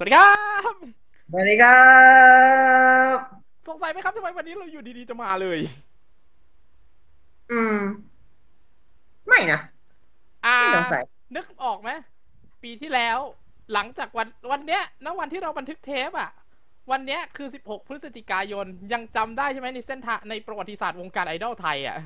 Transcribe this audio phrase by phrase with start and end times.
[0.00, 0.32] สวัสดีครั
[0.72, 0.74] บ
[1.30, 1.80] สวัสดีครั
[3.14, 3.16] บ
[3.68, 5.58] สงสัยไหมครับทำไมวันนี้เราอยู่ดีๆจะมาเลย
[7.50, 7.76] อืม
[9.28, 9.58] ไม่นะ
[10.46, 11.02] อ่าไม่สงสัย
[11.36, 11.90] นึกออกไหม
[12.62, 13.18] ปีที่แล้ว
[13.72, 16.30] หลังจากวันวันเนี้ยณวันที่เราบันทึกเทปอะ
[16.90, 21.98] วันเนี้ยคือ 16 พฤศจิกายนยังจำได้ใช่ไหมในเส้นทางในประวัติศาสตร์วงการไอดอลไทยอะ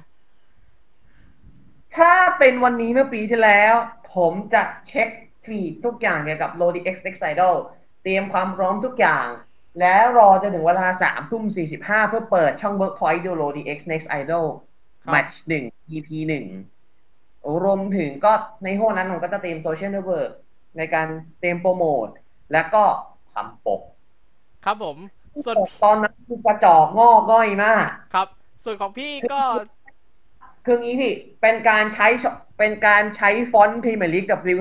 [1.96, 3.74] ถ้าเป็นวันนี้เมื่อปีที่แล้ว
[4.14, 5.08] ผมจะเช็ค
[5.45, 7.54] feed ทุกอย่างเกี่ยวกับ Lodi X Next Idol
[8.04, 9.26] เตรียมความพร้อมทุกอย่าง
[9.81, 14.46] แล้วรอจนถึงเวลาสามทุ่มสี่สิบห้าเพื่อเปิดช่อง Workpoint ดู Lodi X Next Idol
[15.04, 16.44] ครับ match หนึ่ง EP หนึ่ง
[17.64, 18.32] รวมถึงก็
[18.64, 20.31] ในห้วงนั้นผมก็จะเตรียม social network
[20.77, 21.07] ในการ
[21.40, 22.08] เตรียมโปรโมท
[22.53, 22.85] แล้วก็
[23.32, 23.80] ทำปก
[24.64, 24.96] ครับผม
[25.44, 28.29] ส่วนปกตอนนั้นคือกระจอกงอกง่อยมาก ครับ
[28.64, 29.41] ส่วนของพี่ก็
[30.66, 32.25] คืองี้พี่ เป็นการใช้ช
[32.58, 34.58] เป็นการใช้ฟอนต์พรีเมียร์ลีกกับริว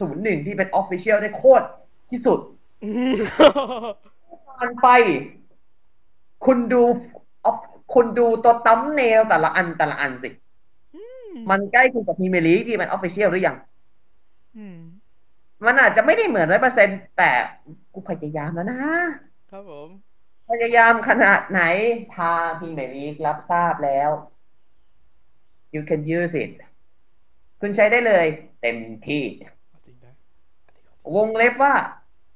[0.00, 1.66] ศูนย์หนึ่งที่เป็นออฟฟิเชียลได้โคตร
[2.10, 2.38] ที่สุด
[4.48, 4.88] ตอนไป
[6.46, 6.82] คุณดู
[7.48, 10.30] off- คุณดูตัวตั้มเนลแต่ละอันแต่ละอันสิ
[11.50, 13.56] มันใกล้คุณกับพรีเมียร์ลีกที่เป็นออฟฟิเชียลหรือยัง
[14.56, 14.78] อืม
[15.66, 17.30] มันอาจจะไม่ได้เหมือนร้อยเปอร์เซ็นแต่
[17.92, 18.80] กูพยายามแล้วนะ
[19.50, 19.88] ครับผม
[20.50, 21.62] พยายามขนาดไหน
[22.16, 24.10] ทางพรีเมียร์ลีกรับทราบแล้ว
[25.74, 26.52] you can use it
[27.60, 28.26] คุณใช้ได้เลย
[28.60, 29.22] เต็มที่
[29.86, 30.14] จริงนะ
[31.16, 31.74] วงเล็บว่า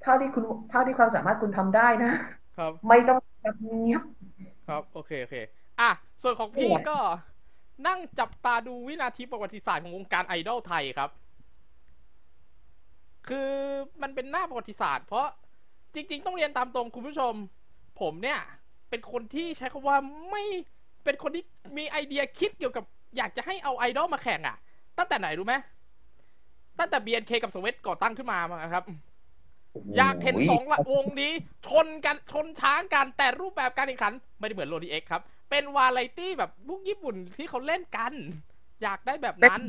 [0.02, 2.12] เท่าที่คุณเท่าที่ความสามารถคุณทำได้นะ
[2.58, 4.02] ครับ ไม่ต้องแบบเงียบ
[4.68, 5.36] ครับโอเคโอเค
[5.80, 5.90] อะ
[6.22, 6.98] ส่วนของพี่ไม่ไหวก็
[7.86, 11.10] นั่งจับตาดูวินาทีประวัติศาสตร์ของวงการไอดอลไทยครับ
[13.28, 13.50] คือ
[14.02, 15.26] มันเป็นหน้าประวัติศาสตร์ เพราะ
[15.94, 17.32] จริง ๆ ต้องเรียนตามตรงคุณผู้ชม
[18.00, 18.40] ผมเนี่ย
[18.90, 19.96] เป็นคนที่ใช้คำว่า
[20.30, 20.44] ไม่
[21.04, 21.44] เป็นคนที่
[21.76, 22.84] มีไอเดียคิดเกี่ยวกับ
[23.16, 24.56] อยากจะให้เอาไอดอลมาแข่งอะ่ะ
[24.98, 25.54] ตั้งแต่ไหนรู้ไหม
[26.78, 28.84] ตั้งแต่ BNK กับสวีทก่อตั้งขึ้นมามาครับ
[29.96, 31.32] อยากเห็นสองละวงนี้
[31.66, 38.12] ชนกันชนช้างกันแต่รูปแบบการแข่งขัน ไม่ได้เหมือนโรดีเอ็กครับ เป็นวาไรตี้แบบพวกญี่ปุ่นที่เขาเล่นกัน
[38.82, 39.60] อยากได้แบบนั้น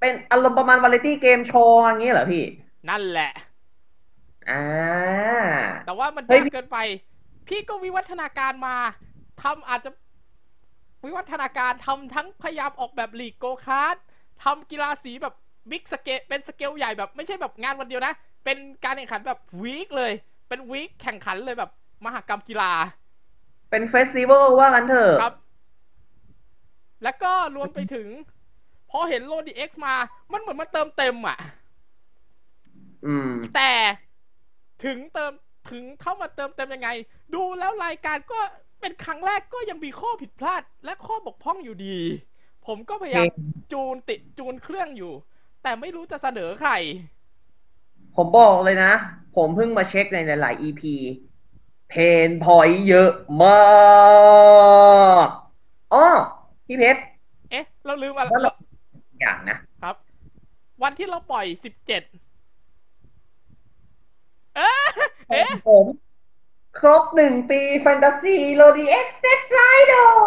[0.00, 2.44] เป็นอารมณ์ประมาณวาไรตี้เกมโชว์อย่างนี้เหรอพี่
[2.88, 3.32] นั่นแหละ
[4.50, 4.64] อ่า
[5.86, 6.78] แต่ว่ามันเฮ้ยยากเกินไป
[7.48, 8.76] พี่ก็วิวัฒนาการมา
[9.42, 9.90] ทำอาจจะ
[11.06, 13.96] วิวัฒนาการทำทั้งพยายามออกแบบลีกโกคาร์ด
[14.44, 15.34] ทำกีฬาสีแบบ
[15.70, 18.14] big scale เป็นสเกลใหญ่แบบไม่ใช่แบบงานวันเดียวนะ
[18.44, 20.12] เป็นการแข่งขันแบบ week เลย
[20.48, 21.70] เป็น week แข่งขันเลยแบบ
[22.04, 22.72] มหกรรมกีฬา
[23.70, 25.34] เป็น festival ว่ากันเถอะครับ
[27.02, 28.08] แล้วก็รวมไปถึง
[28.90, 29.94] พอเห็นโลดีเอ็กซ์มา
[30.32, 31.38] มันเหมือนมันเติมเต็มอะ
[33.06, 33.72] อืม แต่
[34.84, 35.32] ถึงเติม
[35.70, 36.88] ถึงเข้ามาเติมเต็มยังไง
[37.34, 38.38] ดูแล้วรายการก็
[38.80, 41.98] เป็นครั้งแรกก็ยังมีข้อผิดพลาด และข้อบกพร่องอยู่ดี
[42.66, 43.26] ผมก็พยายาม
[43.72, 45.12] จูนติดจูนเครื่องอยู่
[45.62, 46.72] แต่ไม่รู้จะเสนอใคร
[48.16, 48.92] ผมบอกเลยนะ
[49.36, 50.82] ผมเพิ่งมาเช็คในหลาย ๆ EP
[51.90, 51.94] เพ
[52.28, 53.10] นพอยเยอะ
[53.42, 53.58] มา
[55.26, 55.28] ก
[55.94, 56.06] อ๋อ
[56.66, 57.00] พี่เพชร
[57.50, 58.52] เอ๊ะ เราลืมอะไรแล้วเรา
[59.20, 59.96] อย่างนะครับ
[60.82, 62.02] วันที่เราปล่อยสิบเจ็ด
[64.56, 64.88] เอ๊ะ
[65.30, 65.86] เอ๊ะผม
[66.78, 70.20] ครบหนึ่งปีแฟนตาซีโลดีเอ็กซ์เน็กซ์ไ d ด l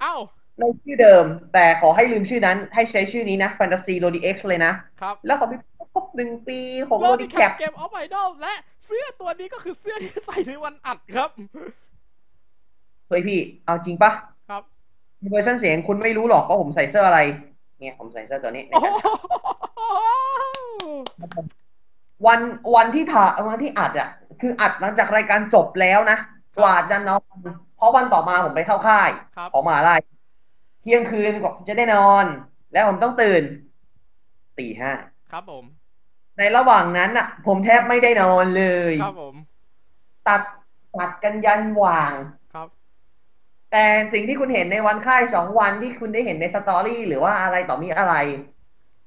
[0.00, 0.14] เอ้า
[0.60, 5.60] ในชื่อเดิม แต่ขอให้ลืมชื่อนั้น ให้ใช้ชื่อนี้นะแฟนตาซีโลดีเอ็กซ์เลยนะ ครับ แล้วขอพี่
[5.94, 6.58] ครบหนึ่งปี
[6.88, 8.54] ของโลโลดีดีแคแคปปเกมออฟไอดอลและ
[8.86, 11.30] เสื้อตัวนี้ก็คือเสื้อที่ใส่ในวันอัดครับ
[13.08, 14.10] เฮ้ยพี่ เอาจริงปะ
[14.50, 14.62] ครับ
[15.30, 17.20] เวอร์ชันเสียงคุณไม่รู้หรอกว่าผมใส่เสื้ออะไร
[17.78, 18.92] เนี่ยผมใส่เสื้อตัวนี้ในโอ้การ
[19.76, 19.80] โห
[22.26, 22.40] วัน
[22.76, 24.08] วันที่ถ่ายวันที่อัดอะ
[24.40, 26.18] คืออัดหลังจากรายการจบแล้วนะ
[26.58, 27.22] กว่าจะนอน
[27.76, 32.26] เพราะวันต่อมาผมไปเข้าค่ายครับของมหาลัยเที่ยงคืนก็จะได้นอน
[32.72, 33.42] แล้วผมต้องตื่น
[34.58, 34.92] ตีห้า
[35.32, 35.64] ครับผม
[36.38, 39.34] ในระหว่างนั้นอะ ผมแทบไม่ได้นอนเลย ครับผม
[40.28, 40.42] ตัด
[40.98, 42.12] ตัดกันยันหว่าง
[42.54, 42.68] ครับ
[43.70, 48.14] แต่สิ่งที่คุณเห็นในวันค่ายสองวันที่คุณได้เห็นในสตอรี่หรือว่าอะไรต่อมีอะไร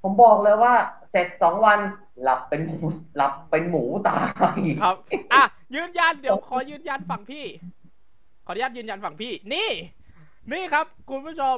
[0.01, 0.73] ผมบอกเลยว่า
[1.11, 1.79] เสร็จสองวัน
[2.21, 2.77] หลับเป็นหมู
[3.15, 4.19] หลับเป็นหมูตา
[4.55, 4.95] ยครับ
[5.33, 5.43] อะ
[5.75, 7.45] ยืนยันเดี๋ยวขอยืนยันฝั่งพี่
[8.45, 9.69] ขออนุญาตยืนยันฝั่งพี่ นี่
[10.51, 11.57] นี่ครับ คุณผู้ชม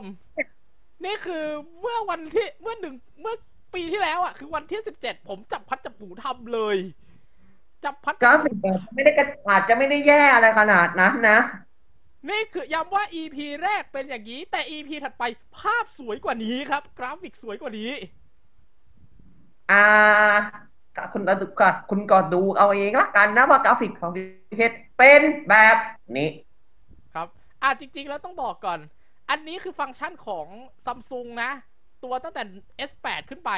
[1.05, 1.45] นี่คือ
[1.81, 3.35] เมื่อวันที่เมื่อหนึ่งเมื่อ
[3.73, 6.77] ปีที่แล้วอะ คือวันที่สิบเจ็ดผมจับพลัดจับผลูทำเลย
[7.83, 11.39] จับพลัดกราฟิกแบบไม่ได้กระอาจจะไม่ได้แย่อะไรขนาดนั้นนะ
[12.29, 15.23] นี่คือย้ำว่า EP แรกเป็นอย่างนี้ แต่ EP ถัดไป
[15.57, 17.91] ภาพสวยกว่านี้ครับ กราฟิกสวยกว่านี้
[19.71, 19.85] อ่า
[21.13, 24.21] คุณดูก่อนคุณก็ดูเอาเองละกันนะว่ากราฟิกของพี่
[24.57, 25.77] เพชรเป็นแบบ
[26.17, 26.52] นี้ครับ
[27.63, 28.79] อะจริง ๆ แล้วต้องบอกก่อน
[29.29, 30.45] อันนี้คือฟังก์ชันของ
[30.85, 31.51] ซัมซุงนะ
[32.03, 32.43] ตัวตั้งแต่
[32.89, 33.51] S8 ขึ้นไป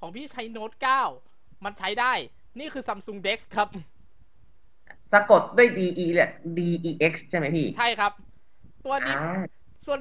[0.00, 0.70] ของพี่ใช้โน้ต
[1.16, 2.12] 9 มันใช้ได้
[2.58, 3.68] นี่คือ Samsung Dex ครับ
[5.12, 6.58] สะกดด้วย D E และ D
[6.88, 8.12] E X ใช่ไหมพี่ ใช่ครับ
[8.84, 9.40] ตัวนี้อ่า
[9.86, 9.98] ส่วน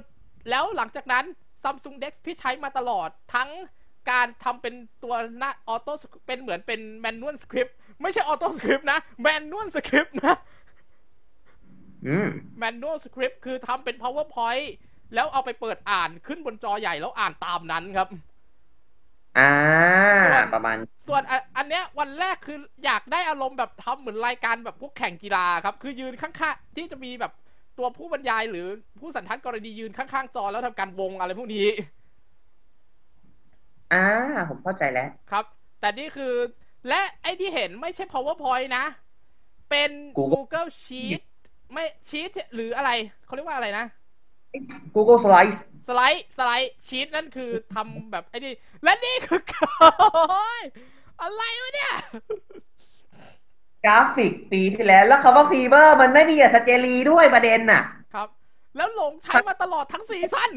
[0.49, 1.25] แล้วหลังจากนั้น
[1.63, 3.49] Samsung Dex พี่ใช้มาตลอดทั้ง
[4.11, 5.93] การทำเป็นตัวหน้า auto
[6.27, 10.56] เป็นเหมือนเป็น manual script ไม่ใช่ auto script นะ manual script นะอืม
[12.57, 14.67] แมนนวลสคริปต์คือทำเป็น powerpoint
[15.13, 18.07] แล้วเอาไปเปิดอ่านขึ้นบนจอใหญ่แล้วอ่านตามนั้นครับ
[19.37, 19.53] อ่า
[20.25, 20.77] ส่วนประมาณ
[21.07, 27.33] ส่วนอันอันเนี้ยวันแรกคืออยากได้อารมณ์แบบทำเหมือนรายการแบบพวกแข่งกีฬาครับ คือยืนข้างๆที่จะมีแบบ
[27.77, 28.67] ตัวผู้บรรยายหรือ
[28.99, 31.67] ผู้สันทัดกรณียืนข้างๆจอแล้วทำการวงอะไรพวกนี้
[33.93, 34.05] อ่า
[34.49, 35.45] ผมเข้าใจแล้วครับ
[35.79, 36.33] แต่นี่คือ
[36.87, 38.85] และไอ้ที่เห็นไม่ใช่ powerpoint นะ
[39.69, 41.21] เป็น Google Google Sheet
[41.73, 42.91] ไม่ Sheet หรืออะไร
[43.25, 43.85] เขาเรียกว่าอะไรนะ
[44.95, 48.53] Google Slides สไลด์สไลด์ชีตนั่นคือทำแบบไอ้นี่
[48.83, 49.41] และนี่คือ
[49.79, 50.61] โอ้ย
[51.21, 51.93] อะไรวะเนี่ย
[53.85, 57.83] กราฟิกปีที่แล้ว แล้วคำว่าฟีเบอร์มันไม่มีอะสเจลีด้วยประเด็นน่ะ
[58.13, 58.29] ครับ
[58.77, 60.51] แล้วหลงใช้มาตลอดทั้งซีซั่น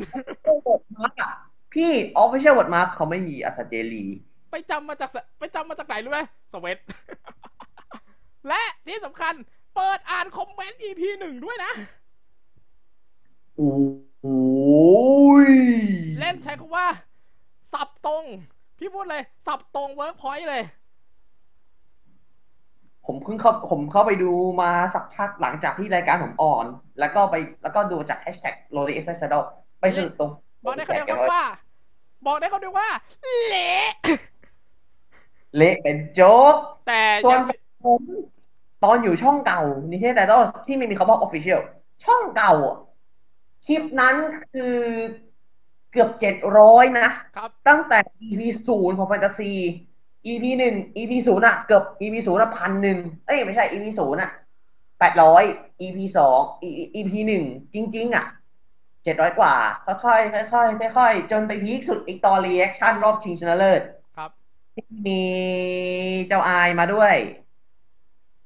[0.66, 1.32] บทมาร์กอะ
[1.74, 1.90] พี่
[2.22, 4.04] Official บทมาร์กเขาไม่มีอะสเจลี
[4.50, 6.20] ไปจำมาจากสไปจำมาจากไหนรู้ไหม
[6.52, 6.78] สเวต
[8.48, 9.34] และที่สำคัญ
[9.80, 11.72] เปิดอ่านคอมเมนต์ EP หนึ่งด้วยนะ
[13.56, 13.72] โอ้
[15.46, 15.48] ย
[16.20, 16.86] เล่นใช้คำว่า
[17.72, 18.24] สับตรง
[18.78, 20.62] พี่พูดเลย สับตรงเวิร์กพอยต์เลย
[23.06, 24.32] ผมเพิ่งเข้าผมเข้าไปดู
[24.62, 26.66] มาสักพักหลังจากที่รายการผมอ่อน
[27.00, 29.50] แล้วก็ไปแล้วก็ดูจากแฮชแท็กโรดีเอ็กซ์ไซด์
[29.80, 30.30] ไปสืบตรง
[30.64, 31.44] บอกได้คำเดียวครับว่า
[32.26, 32.88] บอกได้คำเดียวว่า
[33.46, 33.88] เละ
[35.56, 36.54] เละเป็นโจ๊ก
[36.86, 37.42] แต่ส่วยันง
[37.86, 38.02] ผม
[38.84, 39.60] ตอนอยู่ช่องเก่า
[39.90, 41.60] นิเทศแต่ต้องที่ไม่มีคำว่า official
[42.04, 42.76] ช่องเก่าอะ
[43.66, 44.16] คลิปนั้น
[44.52, 44.76] คือ
[45.90, 47.98] เกือบเจ็ดร้อยนะครับตั้งแต่
[48.28, 49.52] EP ศูนย์ของแฟนตาซี
[50.26, 54.30] EP หนึ่ง EP ศูนย์อะเกือบ EP ศูนย์อะพันหนึ่งเอ้ยไม่ใช่ EP ศูนย์อะ
[54.98, 55.42] แปดร้อย
[55.80, 56.40] EP สอง
[56.96, 57.44] EP หนึ่ง
[57.74, 58.26] จริง ๆอะ
[59.04, 59.54] เจ็ดร้อยกว่า
[59.86, 63.82] ค่อยๆค่อยๆค่อยๆจนไป peak สุดอีกตอน reaction รอบชิงชนะเลิศ
[64.16, 64.30] ครับ
[64.74, 65.22] ที่มี
[66.28, 67.14] เจ้าอายมาด้วย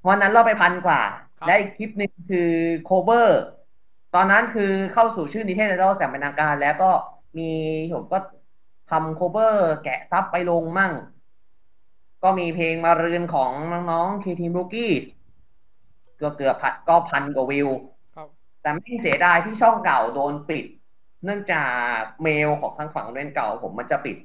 [0.08, 1.00] วันนั้นเราไปพันกว่า
[1.38, 2.50] ครับและอีกคลิปหนึ่งคือ
[2.84, 3.42] cover
[4.14, 6.90] ตอนนั้นคือเข้าสู่ชื่อนิเทศไอดอลอย่างเป็นทางการ แล้วก็
[7.38, 7.50] มี
[7.94, 8.18] ผมก็
[8.90, 10.92] ทำ cover แกะซับไปลงมั่ง
[12.22, 13.50] ก็มีเพลงมาเรือนของ
[13.90, 14.92] น้องๆคีทีม o ูกี้
[16.22, 17.68] ก็เกือบพันก็พันกว่าวิว
[18.14, 18.28] ครับ
[18.62, 20.64] แต่ไม่เสียดายที่ช่องเก่าโดนปิด
[21.24, 21.64] เนื่องจา
[21.94, 24.16] กเมลของทางฝั่งเล่นเก่า ผมมันจะปิด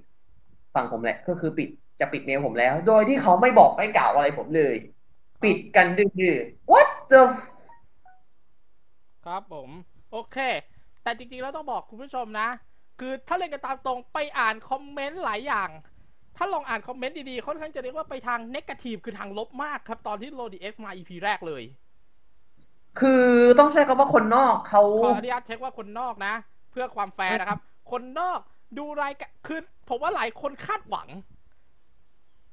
[0.75, 4.75] ฝั่งผมแหละ ก็คือปิดจะปิดเมลผมแล้ว โดยที่เขาไม่บอกไม่กล่าวอะไรผมเลย
[5.43, 7.23] ปิดกันดื้อๆ what the
[9.25, 9.69] ครับผม
[10.11, 10.37] โอเค
[11.03, 12.49] แต่จริงๆแล้วต้องบอกคุณผู้ชมนะ
[12.99, 15.69] คือถ้าเล่นกันตามตรงไปอ่านคอมเมนต์หลายอย่าง
[16.37, 21.63] ถ้าลองอ่านคอมเมนต์ดีๆ ค่อนข้างจะเรียกว่าไปทาง negative คือทางลบมากครับ ตอนที่โ o ดีเอ็กซ์มา EP แรกเลย
[22.99, 23.23] คือ
[23.59, 26.33] ต้องใช้คำว่าคนนอกเขาขออนุญาตเช็คว่าคนนอกนะ
[26.71, 27.59] เพื่อความแฟร์นะครับ
[27.91, 28.39] คนนอก
[28.77, 29.59] ดูรายการคือ
[29.89, 31.07] ผมว่าหลายคนคาดหวัง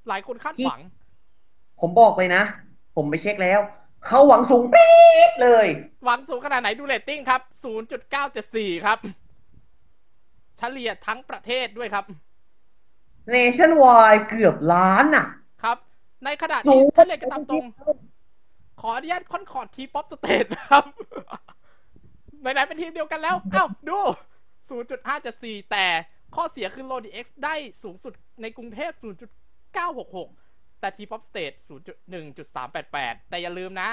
[0.09, 0.81] หลายคนคาดหวัง
[1.81, 2.43] ผมบอกเลยนะ
[2.97, 3.61] ผมไปเช็คแล้ว
[4.07, 4.95] เขาหวังสูงปี๊
[5.29, 5.67] ดเลย
[6.05, 7.41] หวังสูงขนาดไหนดูเรตติ้งครับ
[8.15, 8.99] 0.974 ครับ
[10.59, 12.05] เฉลี่ยทั้งประเทศด้วยครับ
[13.35, 15.27] nationwide เกือบล้านอะ
[15.63, 15.79] ครับ
[16.25, 17.65] ในขณะสูที่งถ้าเรียนกันตามตรง
[18.81, 20.85] ขออนุญาตคอนคอร์ดทีป๊อปสเตทนะครับ
[22.41, 23.99] ไหนๆเป็นทีมเดียวกันแล้วเอ้าดู
[25.05, 25.87] 0.574 แต่
[26.35, 28.13] ข้อเสียคือ l o d x ได้สูงสุด
[28.43, 28.93] ในกรุงเทพ
[29.73, 30.46] 0.966
[30.81, 32.95] แต่ T-pop state 0.1.388
[33.31, 33.89] แต่อย่าลืมนะ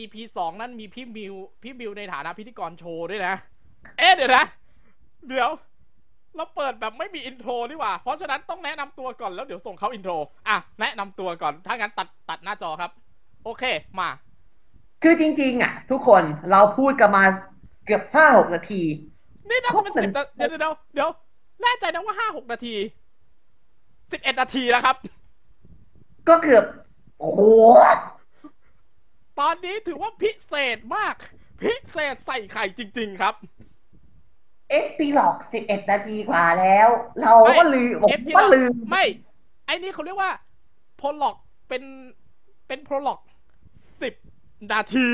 [0.00, 3.34] EP 2นั่นมีพี่มิว พี่มิวในฐานะพิธีกรโชว์ด้วยนะ
[3.98, 4.44] เอ๊ะเดี๋ยวนะ
[5.28, 5.50] เดี๋ยว
[6.36, 10.12] เราเปิดแบบไม่มี intro นี่หว่า เพราะฉะนั้นต้องแนะนำตัวก่อนแล้วเดี๋ยวส่งเข้า intro
[10.48, 12.90] อะ แนะนำตัวก่อน ถ้างั้นตัดตัดหน้าจอครับ
[13.44, 13.64] โอเค
[13.98, 14.08] มา
[15.02, 17.24] คือจริงๆ อะ ทุกคนเราพูดกันมา
[17.84, 18.82] เกือบห้าหกนาที
[19.48, 21.08] นี่น่าจะเป็นสิบนาเดี๋ยวเดี๋ยวเดี๋ยว
[21.62, 22.74] แน่ใจนะว่าห้าหกนาที
[24.12, 24.96] สิบเอ็ดนาทีแล้วครับ
[26.28, 26.64] ก็เกือบ
[27.18, 27.40] โอ้โห
[29.40, 31.14] ตอนนี้ถือว่าพิเศษมาก
[31.62, 33.34] พิเศษใส่ไข่จริง ๆ ครับ
[34.70, 36.88] เอฟปีหลอกสิบเอ็ดนาทีกว่าแล้ว
[37.20, 39.04] เราก็ลืมผมเอฟพีก็ลืม ไม่
[39.66, 40.32] ไอ้นี่เขาเรียกว่า
[40.96, 41.36] โพล็อก
[41.68, 41.82] เป็น
[42.66, 43.20] เป็นโพล็อก
[44.02, 44.14] สิบ
[44.72, 45.06] นาที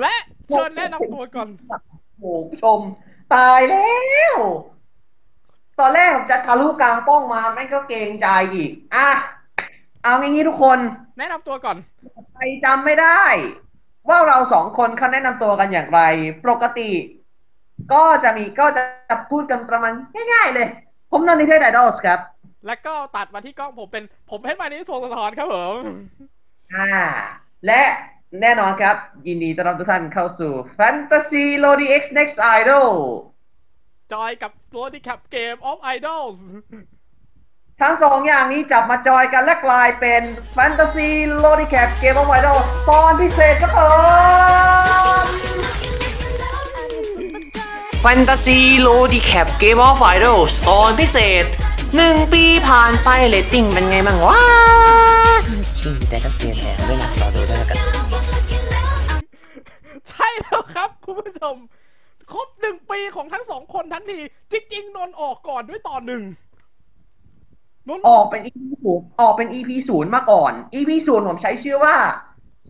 [0.00, 0.14] และ
[0.48, 1.48] เชิญแนะนำตัวก่อน
[2.20, 2.80] โอ้โหชม
[3.34, 3.90] ตายแล้
[4.34, 4.36] ว
[5.78, 9.08] ตอนแรกผมจะทะลุกลางป้องมาแม่งก็เกรงใจอีก อะ
[10.06, 10.78] เอางี้ทุกคน
[11.18, 11.76] แนะนำตัวก่อน
[12.34, 13.20] ใครจำไม่ได้
[14.08, 16.00] ว่าเราสองคนเขาแนะนำตัวกันอย่างไร
[16.46, 16.90] ปกติ
[17.92, 18.82] ก็จะมีก็จะ
[19.30, 19.92] พูดกันประมาณ
[20.32, 20.68] ง่ายๆเลย
[21.10, 22.20] ผมนนทิเทศไดดอลส์ครับ
[22.66, 25.74] แล้วก็ตัดมาที่กล้องผมเป็นผมเพชรมานิโซสะทอนครับผม
[26.74, 26.90] อ่า
[27.66, 27.82] และ
[28.40, 28.96] แน่นอนครับ
[29.26, 32.90] ยินดีต้อนรับทุกท่านเข้าสู่ Fantasy Lodi X Next Idol
[34.12, 36.38] join กับ Lodi Cap Game of Idols
[37.82, 40.22] ทั้งสองอย่างนี้จับมาจอยกันและกลายเป็น
[40.56, 41.08] Fantasy
[41.42, 43.78] Lodi Cap Game of Idol ตอนพิเศษครับผ
[45.22, 45.24] ม
[48.00, 51.44] Fantasy Lodi Cap Game of Idol ตอนพิเศษ
[51.88, 54.38] 1ปีผ่านไปเรตติ้งเป็นไงบ้างวะ
[55.82, 57.78] ซึ่งมีแต่ก็เสียแถมด้วยนะรอดูด้วยแล้วกัน
[60.08, 61.54] ใช่แล้วครับคุณผู้ชม
[62.32, 64.18] ครบหนึ่งปีของทั้งสองคนทั้งที
[64.52, 66.45] จริงๆนนท์ออกก่อนด้วยตอนหนึ่งนนท์
[68.08, 71.94] ออกเป็น EP ศูนย์ออกเป็น EP ศูนย์มาก่อน EP ศูนย์ผมใช้ชื่อว่า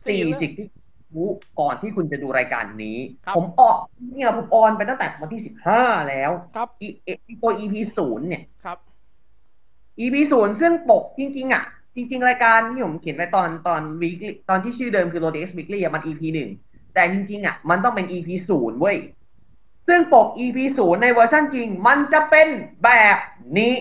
[0.07, 0.67] สี่สี่เรื่องสิ่งที่
[1.15, 1.29] รู้
[1.61, 3.77] ก่อนที่คุณจะดูรายการนี้ครับผมออก
[4.13, 7.09] เนี่ยผมออนไปตั้งแต่วันที่สิบห้าแล้วครับอีเอ
[7.43, 8.79] ตัว EP ศูนย์เนี่ยครับ
[10.01, 16.51] EP ศูนย์ซึ่งปกจริง ๆ อะ จริง ๆ รายการที่ผมเขียนไว้ตอนตอนวีคตอนที่ชื่อเดิมคือ Rodex Weekly อะมัน EP หนึ่ง
[16.95, 18.99] แต่จริง ๆ อะ มันต้องเป็น EP ศูนย์เว้ย
[19.89, 22.49] ซึ่งปก EP ศูนย์ในเวอร์ชันจริง มันจะเป็น
[22.85, 23.19] แบบ
[23.59, 23.75] นี้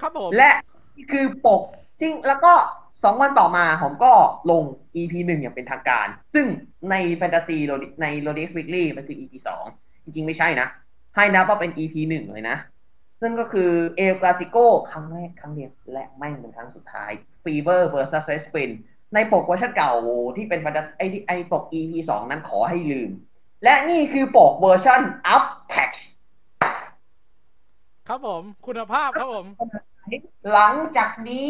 [0.00, 0.50] ครับผม และ
[0.96, 1.62] นี่คือปก
[2.00, 2.52] จริงแล้วก็
[3.04, 4.12] สองวันต่อมาผมก็
[4.50, 4.62] ลง
[4.96, 6.46] EP หนึ่งอย่างเป็นทางการ ซึ่ง
[6.90, 7.56] ในแฟนตาซี
[8.02, 9.64] ใน Rodex Weekly มันคือ EP สอง
[10.04, 10.68] จริงๆไม่ใช่นะ
[11.16, 12.56] ให้นับว่าเป็น EP หนึ่งเลยนะ
[13.20, 14.56] ซึ่งก็คือเอลกาซิโก
[14.90, 17.10] ครั้งแรกครั้งเดียวและแม่งเป็นครั้งสุดท้าย
[17.44, 18.70] Fever vs Red Spin
[19.14, 19.92] ในปกเวอร์ชันเก่า
[20.36, 23.10] ที่เป็นแฟนตาไอที่ไอปก EP สองนั้นขอให้ลืม
[23.64, 25.00] และนี่คือปกเวอร์ชัน
[25.34, 25.98] Up Patch
[28.08, 29.46] ครับผม คุณภาพครับผม
[30.52, 31.46] หลังจากนี้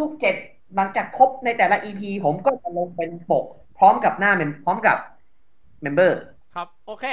[0.00, 0.36] ทุกๆเจ็ด
[0.74, 3.44] หลังจากครบในแต่ละ EP ผมก็จะลงเป็นปก
[3.78, 4.96] พร้อมกับหน้า mem พร้อมกับ
[5.82, 6.20] member
[6.54, 7.04] ครับ โอเค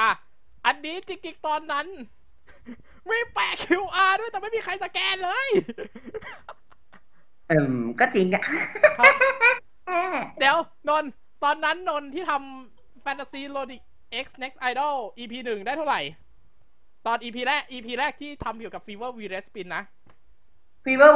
[0.00, 0.10] อะ
[0.66, 1.86] อันนี้จริงๆตอนนั้น
[3.06, 5.48] ไม่แปะ QR ด้วยแต่ไม่มีใครสแกนเลย
[7.48, 8.42] เอิมก็จริงอะ
[8.98, 9.14] ครับ
[10.38, 10.56] เดี๋ยว
[10.88, 11.10] นนท์
[11.44, 13.82] ตอนนั้นนนท์ที่ทำ Fantasy Lodi
[14.24, 16.00] X Next Idol EP หนึ่งได้เท่าไหร่
[17.06, 19.82] ตอน EP แรก EP แรกที่ทำเกี่ยวกับ Fever v r e s p i n นะ
[20.84, 21.14] Fever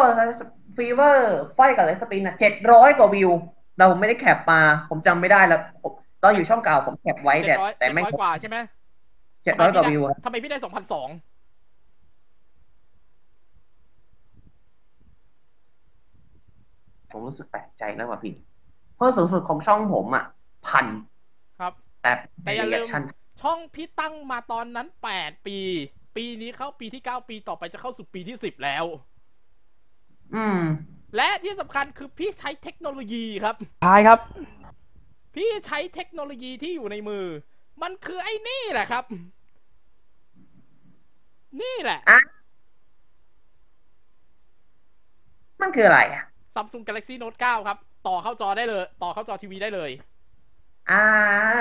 [0.76, 3.30] ฟีเวอร์ไฟกับเลสปินอะเจ็ดร้อยกว่าวิว
[3.76, 8.56] แต่ผมไม่ได้แคปมา ผมจำไม่ได้แล้วผมตอนอยู่ช่องเก่าผมแคปไว้เจ็แต่ดร้อยแต่เจ็ดไม่ร้อยกว่าใช่ไหม
[9.44, 11.08] เจ็ดร้อยกว่าวิวอะทำไมพี่ได้สองพันสอง
[17.10, 18.34] ผมรู้สึกแปลกใจแล้วว่ะพี่
[18.96, 20.24] เพราะสูงสุดของช่องผมอะ
[20.66, 20.86] พัน
[21.60, 22.12] ครับ แต่
[22.42, 23.02] แต่อย่าลืม reaction
[23.46, 25.58] ช่องพี่ตั้งมาตอนนั้นแปดปี
[26.16, 28.84] ปีนี้เข้าปีที่เก้าปีต่อไปจะเข้าสู่ปีที่สิบแล้ว
[30.34, 30.60] อืม
[31.16, 34.18] และที่สำคัญคือพี่ใช้เทคโนโลยีครับใช่ครับ
[35.34, 37.24] พี่ใช้เทคโนโลยีที่อยู่ในมือ
[37.82, 39.04] มันคือไอ้นี่แหละครับ
[41.60, 42.00] นี่แหละ
[45.60, 46.24] มันคืออะไรอะ
[46.54, 49.90] Samsung Galaxy Note 9 ครับ ต่อเข้าจอได้เลย ต่อเข้าจอทีวีได้เลย
[50.90, 51.02] อ่า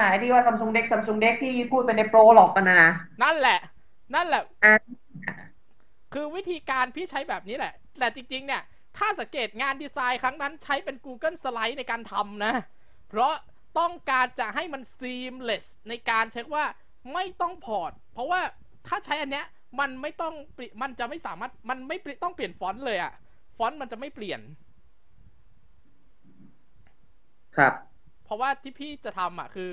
[0.08, 2.92] ไอ้ที่ว่า Samsung Dex Samsung Dex ที่พูดเป็นในโปรหลอกกันนะนะ
[3.24, 3.60] นั่นแหละ
[4.16, 4.74] นั่นแหละอ่า
[6.14, 8.62] คือวิธีการพี่ใช้แบบนี้แหละ แต่จริง ๆ เนี่ย
[8.98, 12.54] ถ้าสังเกตงานดีไซน์ครั้งนั้นใช้เป็น Google Slide ในการทำนะ
[13.10, 13.34] เพราะ
[13.80, 16.66] ต้องการจะให้มัน seamless ในการเช็คว่า
[17.14, 18.42] ไม่ต้อง port เพราะว่า
[18.88, 19.46] ถ้าใช้อันเนี้ย
[19.80, 23.14] มันไม่ต้องเปลี่ยนมันจะไม่สามารถมันไม่เปลี่ยนต้องเปลี่ยนฟอนต์เลยอะ
[23.58, 24.40] ฟอนต์มันจะไม่เปลี่ยน
[27.58, 27.74] ครับ
[28.26, 29.70] เพราะว่าที่พี่จะทำอะคือ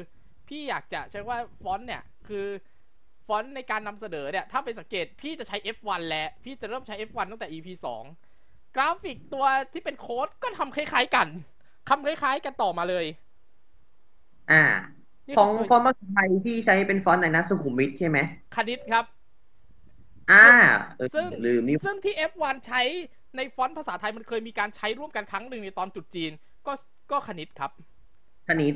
[0.48, 2.46] พี่อยากจะใช้ว่าฟอนต์เนี่ยคือ
[3.26, 7.68] ฟอนต์ในการนำเสนอเนี่ยถ้าไปสังเกตพี่จะใช้ F1 แล้วพี่จะเริ่มใช้ F1 ตั้งแต่ EP
[8.22, 11.28] 2 กราฟิกตัวที่เป็นโค้ดก็ทำคล้ายๆกัน
[11.88, 13.06] ทำคล้ายๆกันต่อมาเลย
[14.50, 14.62] อ่า
[15.26, 18.18] นี่ของตัวฟอนต์ภาษาไทยที่ใช้เป็นฟอนต์ไหนนะสุขุมวิทใช่ไหม
[18.56, 19.04] คณิตครับ
[20.30, 20.44] อ่า
[20.96, 22.82] เออซึ่งอย่าลืมนี่ซึ่งที่ F1 ใช้
[23.36, 26.32] ในฟอนต์ภาษาไทยมันเคยมีการใช้ร่วมกันครั้งหนึ่งในตอนจุดจีน
[26.66, 26.72] ก็
[27.10, 27.70] ก็คณิตครับ
[28.48, 28.74] คณิต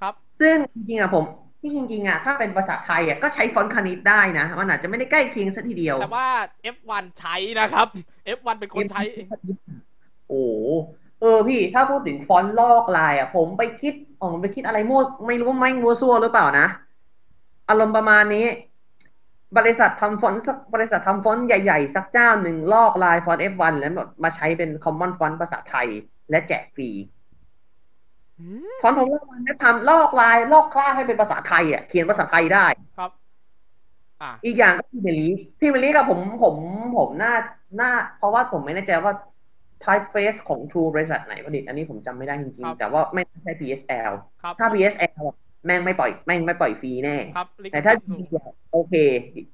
[0.00, 1.24] ครับ ซึ่งจริงๆอะผม
[1.60, 6.28] ที่จริงๆอะถ้าเป็นภาษาไทยอะก็ใช้ฟอนต์คณิตได้นะ มันอาจจะไม่ได้ใกล้เคียงสัทีเดียว แต่ว่า
[6.76, 7.88] F1 ใช้นะครับ
[8.38, 9.02] F1 เป็นคนใช้
[10.28, 10.56] โอ้โห
[11.20, 16.66] เออพี่ถ้าพูดถึงฟอนต์ลอกลายอะ ผมไปคิดอ๋อผมไปคิดอะไรมั่วไม่รู้ว่าไม่งมั่วซั่วหรือเปล่านะ
[17.68, 18.46] อารมณ์ประมาณนี้
[19.58, 25.86] บริษัททำฟอนต์สักบริษัททำฟอนต์ใหญ่ๆ สักเจ้าหนึ่งลอกลายฟอนต์ F1 แล้วแบบมาใช้เป็น common font ภาษาไทย
[26.30, 27.17] และแจกฟรีอืม
[28.82, 32.66] ฟอนต์ของเรามันทำลอกลายลอกคลาดให้เป็นภาษาไทยอะเขียนภาษาไทยได้
[32.98, 33.10] ครับ
[34.22, 36.56] อะอีกอย่างก็พี่เบลลี่พี่เบลลี่กับผมผม
[36.96, 37.32] ผมน่า
[37.80, 39.12] น่าเพราะว่าผมไม่แน่ใจว่า
[39.84, 48.94] typeface ของ True บริษัทไหนผลิต อันนี้ผมจำไม่ได้จริงครับๆแต่ว่าไม่ใช่ PSL ครับถ้า PSL อะแม่งไม่ปล่อยแม่งไม่ปล่อยฟรีแน่ครับลิขแต่ถ้าสิทธิ์สูง DB อะโอเค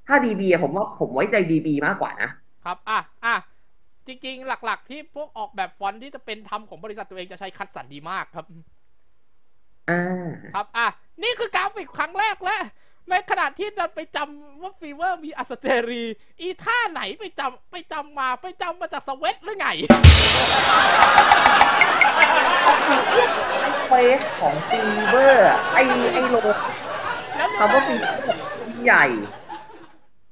[0.09, 2.31] ถ้า DB อะผมว่าผมไว้ใจ DB มากกว่านะ
[2.65, 3.35] ครับ อะ อะ
[4.07, 8.47] จริง ๆ หลัก ๆ ที่พวกออกแบบฟอนต์ที่จะเป็นทำของบริษัทตัวเองจะใช้คัดสันดีมากครับ
[9.91, 10.87] อ่าครับ อะ
[11.23, 12.59] นี่คือกราฟิกครั้งแรกและ
[13.11, 16.05] ในขณะที่เราไปจำว่าฟีเวอร์มีอัสเจรี
[16.41, 19.69] อีท่าไหนไปจำไปจำมาไปจำมาจากสเวตหรือไง
[23.89, 25.79] เฟสของซีเวอร์ ไอ
[26.13, 26.37] ไอโล
[27.37, 28.19] แล้วคำว่าซีเวอร์
[28.85, 29.05] ใหญ่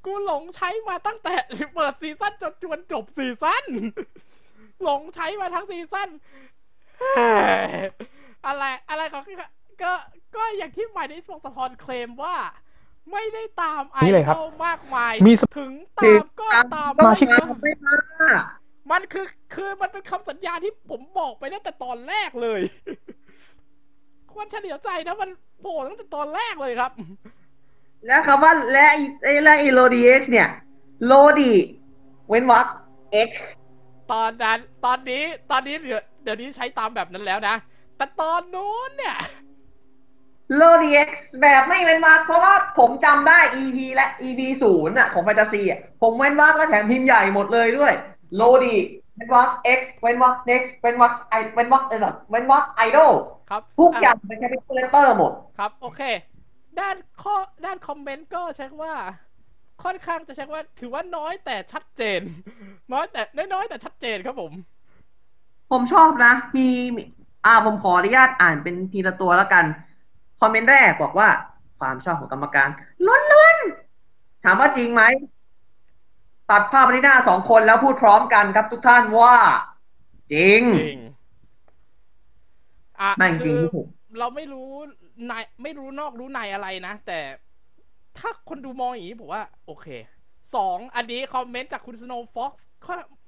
[0.07, 1.35] กูหลงใช้มาตั้งแต่
[1.75, 3.65] เปิดซีซั่นจนจนจบซีซั่น
[4.83, 6.09] หลงใช้มาทั้งซีซั่น
[6.99, 7.83] เฮ้ย
[8.47, 9.47] อะไรอะไรของก็
[9.83, 9.93] ก็
[10.37, 12.37] ก็อย่างที่หมายในสปองสะทอนเคลมว่า
[13.13, 17.29] ไม่ได้ตามไอนี่เลยคดรับอลมากมายมีสถึงตามก็ตามสมาชิก
[17.63, 17.97] ไม่มา
[18.91, 22.61] มันคือคือมันเป็นคำสัญญาที่ผมบอกไปตั้งแต่ตอนแรกเลย
[24.33, 25.31] ควรเฉลียวใจนะมัน
[25.61, 26.93] โผล่ตั้งแต่ตอนแรกเลยครับ
[28.07, 30.49] แล้วคำว่าและไอไอและไอ LODI X เนี่ย
[31.07, 31.53] LODI
[32.29, 32.67] เว้นวรรค
[33.29, 33.31] X
[34.13, 37.55] ตอนนั้นตอนนี้ตอนนี้เดี๋ยวเดี๋ยวนี้ใช้ตามแบบนั้นแล้วนะ
[37.97, 39.17] แต่ตอนนู้นเนี่ย
[40.57, 47.93] LODI X แบบไม่เว้นวรรคเพราะว่าผมจำได้ EP และ EP ศูนย์อะของแฟนตาซีอะผมเว้นวรรคแล้วแถมพิมพ์ใหญ่หมดเลยด้วย
[48.37, 48.75] LODI
[49.15, 51.99] เว้นวรรค X เว้นวรรค next เว้นวรรคไอเว้นวรรคเออ
[52.31, 53.13] เว้นวรรคไอดอล
[53.51, 56.03] ครับทุกอย่างอะเป็น capital letterหมด ครับ โอเค
[56.81, 58.95] ด้านข้อด้านคอมเมนต์ก็ใช้ว่า
[59.85, 62.21] ค่อนข้างจะใช้ว่า ถือว่าน้อยแต่ชัดเจน
[62.93, 63.23] น้อยแต่
[63.55, 64.53] น้อยๆแต่ชัดเจนครับผม
[65.71, 67.03] ผมชอบนะมีมี
[67.47, 69.65] อ่าผมขออนุญาตอ่านเป็นทีละตัวแล้วกัน
[70.41, 71.29] คอมเมนต์แรกบอกว่า
[71.79, 72.69] ความชอบของกรรมการ
[73.07, 75.03] ล้นๆถามว่าจริงไหม
[76.51, 79.37] ตัดภาพไปที่หน้าสองคนแล้วพูดพร้อมกันครับทุกท่านว่า
[80.33, 80.97] จริงจริง
[83.01, 83.87] อะไม่จริคืงอที่ผม
[84.19, 84.71] เราไม่รู้
[85.27, 87.21] ในไม่รู้นอกรู้ในอะไรนะ แต่
[88.19, 89.87] ถ้าคนดูมองอย่างนี้ผมว่า โอเค
[90.55, 92.67] สองอันนี้คอมเมนต์จากคุณสโนว์ฟ็อกซ์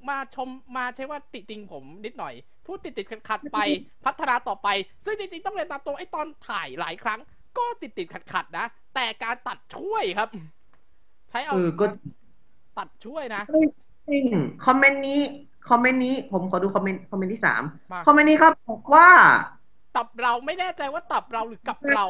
[0.09, 2.35] มาชมมาใช้ว่าติติงผมนิดหน่อย
[2.67, 3.59] พูดติดติดขัดขัดๆไป
[4.05, 4.69] พัฒนาต่อไป
[5.05, 7.21] ซึ่งจริงๆ ต้องเรียนตามตรงไอ้ตอนถ่ายหลายครั้ง
[7.59, 10.29] ก็ติดติดขัดขัดๆนะ แต่การตัดช่วยครับ
[11.31, 11.85] ใช้เอาเออก็
[12.79, 13.43] ตัดช่วยนะ
[14.09, 14.27] จริง
[14.67, 15.21] คอมเมนต์นี้
[15.69, 19.09] คอมเมนต์นี้ผมขอดูคอมเมนต์คอมเมนต์ที่สามมาคอมเมนต์นี้ครับบอกว่า
[19.97, 22.05] ตับเราไม่แน่ใจว่าตับเราหรือกับเรา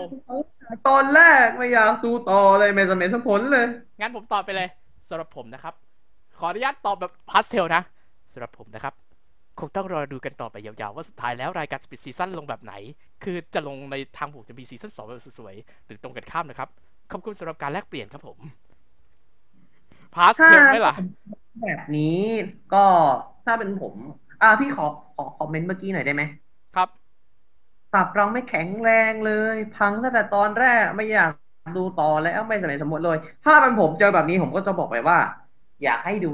[0.88, 3.66] ตอนแรกไม่อยากดูต่อเลยไม่สมเหตุสมผลเลย
[4.00, 4.68] งั้นผมตอบไปเลย
[5.08, 5.74] สำหรับผมนะครับ
[6.38, 7.82] ขออนุญาตตอบแบบพาสเทลนะ
[8.32, 8.94] สำหรับผมนะครับ
[9.60, 12.74] คงต้องรอดูกันต่อไปยาวๆ ว่าสุดท้ายแล้วรายการปิดซีซั่นลงแบบไหน
[13.24, 16.68] คือจะลงในทางบวกจะมีซีซั่นสองแบบสวยๆ หรือตรงกันข้ามนะครับ
[17.10, 18.38] ขอบคุณสำหรับการแลกเปลี่ยนครับผม
[20.14, 20.94] พาสเทลไหมล่ะ
[21.62, 22.18] แบบนี้
[22.74, 22.84] ก็
[23.44, 23.94] ถ้าเป็นผม
[24.42, 26.22] อ่าพี่ขอขอคอมเมนต์เมื่อกี้หน่อยได้ไหม
[26.76, 26.88] ครับ
[27.94, 31.30] ปรับเราไม่แข็งแรงเลย พังตั้งแต่ตอนแรกไม่อยาก
[31.76, 35.18] ดูต่อแล้วไม่สมัยสมมติเลย ถ้าเป็นผมเจอแบบนี้ผมก็จะบอกไปว่า
[35.85, 36.30] อยากให้ดู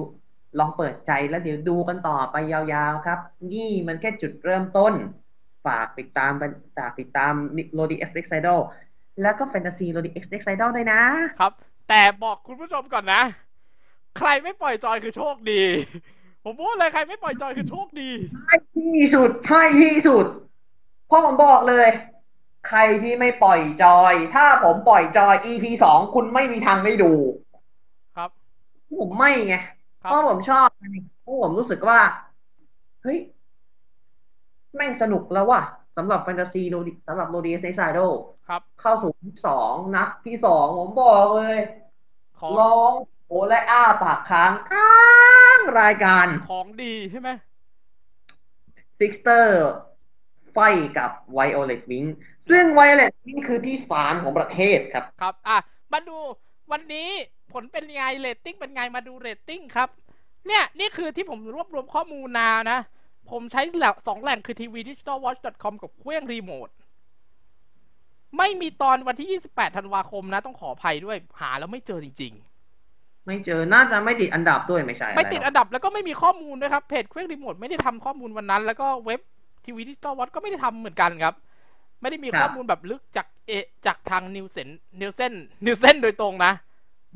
[0.59, 3.19] ลองเปิดใจแล้วเดี๋ยวดูกันต่อไปยาวๆครับ
[3.53, 4.93] นี่มันแค่จุดเริ่มต้น
[5.67, 7.33] ฝากติดตามกันฝากติดตาม
[7.75, 8.61] LODI X NEXT Iดอล
[9.23, 11.01] แล้วก็แฟนตาซี LODI X NEXT IDOL ด้วยนะ
[11.41, 11.53] ครับ
[11.89, 13.23] แต่บอกคุณผู้ชมก่อนนะ
[14.19, 15.63] ใครไม่ปล่อยจอยคือโชคดี
[16.45, 18.11] ผมพูดเลยใครไม่ปล่อยจอยคือโชคดี
[18.47, 20.27] ใช่ที่สุด ใช่ที่สุด
[21.11, 21.89] เพราะผมบอกเลย
[22.69, 27.13] ใครที่ไม่ปล่อยจอย ถ้าผมปล่อยจอย EP สองคุณไม่มีทางได้ดู
[28.15, 28.31] ครับ
[28.99, 29.55] ผมไม่ไง
[30.03, 30.85] ครัเพบราะผมชอบไง
[31.21, 31.99] เพราะผมรู้สึกว่า
[33.03, 33.19] เฮ้ย
[34.77, 35.61] แม่งสนุกแล้วว่ะ
[35.97, 37.99] สำหรับแฟนตาซีโรดีสำหรับโรดีเอสไซโด
[38.49, 41.57] ครับเข้าสู่ที่สองนัดที่สองผมบอกเลย
[42.39, 42.93] ของร้อง
[43.27, 44.93] โอและอ้าปากค้างค้า
[45.59, 47.31] งรายการของดีใช่ไหม
[48.99, 49.57] ซิกเตอร์
[50.53, 50.59] ไฟ
[50.99, 52.05] กับไวโอเลตวิง
[52.51, 55.59] ซึ่งไวโอเลตวิงคือที่สามของประเทศครับ ครับ อะ
[55.93, 56.19] มาดู
[56.73, 57.09] วันนี้
[57.53, 59.89] ผลเป็นไงเรตติ้งเป็นไงมาดูเรตติ้งครับ
[60.47, 62.79] เนี่ยนี่คือที่ผมรวบรวมข้อมูลนานะ
[63.31, 66.69] ผมใช้แหล่งสองแหล่งคือ tv digital watch com กับเครื่องรีโมท
[68.39, 72.35] ไม่มีตอนวันที่ 28 ธันวาคมนะ ต้องขออภัยด้วยหาแล้วไม่เจอจริง
[73.27, 79.21] ไม่เจอน่าจะไม่ติดอันดับด้วยไม่ใช่ๆไม่ติดอะรหรอันดับแล้วก็ไม่มีข้อมูลด้วยครับเพจเครื่องรีโมทไม่ได้ทำข้อมูลวันนั้น แล้วก็เว็บ
[79.71, 81.35] tv digital watch ก็ไม่ได้ทำเหมือนกันครับ
[82.01, 83.53] ไม่ได้มีข้อมูลแบบลึกจากเอ
[83.87, 84.69] จากทาง Nielsen
[85.01, 85.33] Nielsen
[85.67, 86.53] Nielsen โดยตรงนะ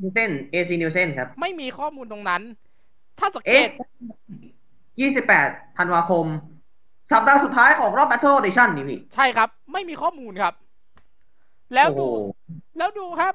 [0.01, 2.41] Niel sen AC Nielsen ครับ ไม่มีข้อมูลตรงนั้น
[3.19, 3.81] ถ้าสังเกเอ๊ะต
[4.99, 6.25] ยี่สิบแปดธันวาคม
[7.11, 10.53] สัปดาห์สุดท้ายของรอบ Battle Edition นี่พี่ ใช่ครับ ไม่มีข้อมูลครับ
[11.73, 12.07] แล้วโอ้โหดู
[12.77, 13.33] แล้วดูครับ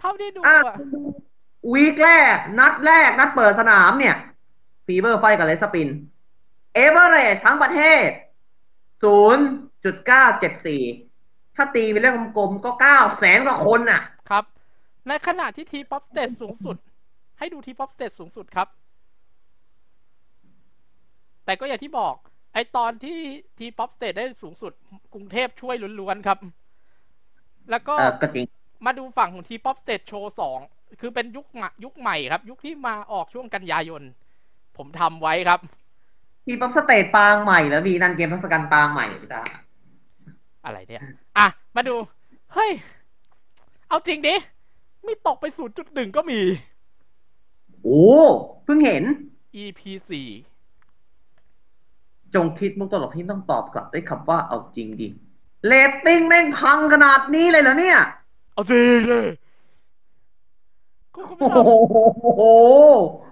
[0.00, 0.76] เท่าที่ดูอะอะ
[1.72, 4.16] week แรก นัดแรก นัดเปิดสนามเนี่ย
[4.86, 5.88] ฟีเบอร์ไฟกับเลสปิน
[6.74, 8.08] เอเวอร์เรจทั้งประเทศ
[9.02, 14.44] 0.974ถ้าตีเป็นเรื่องกลมๆก็9แสนกว่าคนน่ะ ครับ
[15.08, 16.76] ในขณะที่ T-Pop Stage สูงสุด
[17.38, 18.68] ให้ดู T-Pop Stage สูงสุดครับ
[21.44, 22.14] แต่ก็อย่างที่บอก
[22.54, 23.18] ไอตอนที่
[23.58, 24.72] T-Pop Stage ได้สูงสุด
[25.14, 26.38] กรุงเทพช่วยล้วนๆครับ
[27.70, 28.46] แล้วก็เออก็จริง
[28.86, 30.58] มาดูฝั่งของ T-Pop Stage Show สอง
[31.00, 34.02] คือเป็นยุคใหม่ยุคใหม่ครับ ยุคที่มาออกช่วงกันยายน
[34.76, 35.60] ผมทำไว้ครับ
[36.44, 39.42] ทีป๊อปสเตทปางใหม่แล้วมีนันเกมทศกัณฐ์ปางใหม่พี่ตา
[40.64, 41.02] อะไรเนี่ย
[41.38, 41.94] อะมาดู
[42.54, 42.70] เฮ้ย
[43.88, 44.34] เอาจริงดิ
[45.06, 45.44] มีตกไป
[45.80, 46.40] 0.1ก็มี
[47.82, 48.04] โอ้
[48.64, 49.02] เพิ่งเห็น
[49.62, 49.80] EP
[52.34, 55.08] จงคิดมุกตลกที่ต้องตอบกลับด้วยคำว่าเอาจริงดิ
[55.66, 59.28] เรตติ้งแม่งพังขนาดนี้เลยเหรอเนี่ย4เอาจริงเลย
[61.14, 61.58] คุณผู้โอ้ช
[62.10, 62.42] มโห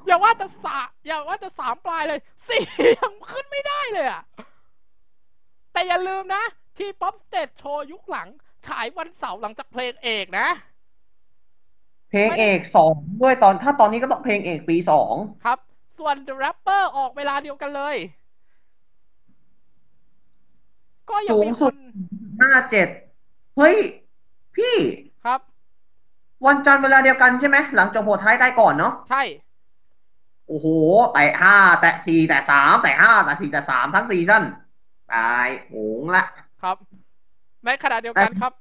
[0.08, 2.62] อย่าว่าแต่สาอย่าว่าแต่สามปลายเลยสี่
[2.98, 4.22] ยังขึ้นไม่ได้เลยอะ
[5.72, 6.44] แต่อย่าลืมนะ
[6.78, 8.28] ที่ป๊อปสเตทโชว์ยุคหลัง
[8.66, 10.48] ฉายวันเสาร์หลังจากเพลงเอกนะ
[12.10, 15.12] เพลงเอกสองด้วยตอนถ้าตอนนี้ก็ต้องเพลงเอกปีสอง
[15.44, 15.58] ครับ
[15.98, 17.96] ส่วน The Rapper ออกเวลาเดียวกันเลย
[21.10, 21.76] ก็ยังสูงมีคสุดน
[22.40, 22.88] ห้าเจ็ด
[23.56, 23.76] เฮ้ย
[24.56, 24.76] พี่
[25.24, 25.40] ครับ
[26.46, 29.22] วันจันทร์เวลาเดียวกันใช่ไหมหลังจบหัวท้ายตายก่อนเนาะใช่
[30.48, 30.66] โอ้โห
[31.12, 34.44] แตะห้าแตะสี่แตะสามแตะห้าแตะสี่แตะสามทั้งซีซั่น
[35.12, 36.24] ตายโหงละ
[36.62, 36.76] ครับ
[37.64, 38.52] ในขณะเดียวกันครับ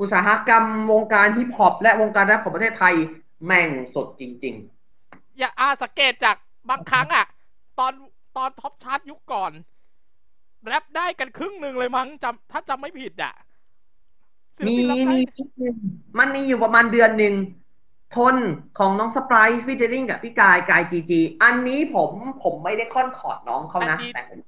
[0.00, 2.94] อุตสาหกรรมวงการฮิปฮอปและวงการแรปของประเทศไทย
[3.46, 4.54] แม่งสดจริง
[5.38, 6.36] อย่าอาสังเกตจาก
[6.70, 7.26] บางครั้งอะ
[7.78, 7.92] ตอน
[8.36, 9.52] ตอน top chart ยุคก่อน
[10.66, 13.34] แรปได้กันครึ่งหนึ่งเลยมั้งจำถ้าจำไม่ผิดอะ
[14.58, 15.74] ศิๆลมีปินแรปได้มีนิดนึง
[16.18, 17.34] มันมีอยู่ประมาณเดือนหนึ่ง
[18.16, 18.36] ทน
[18.78, 22.10] ของน้องสปรายฟิชเจอริงกับพี่กายกายจีจีอันนี้ผม
[22.42, 24.38] ผมไม่ได้ค่อนคอร์ดน้องเขานะแต่ผม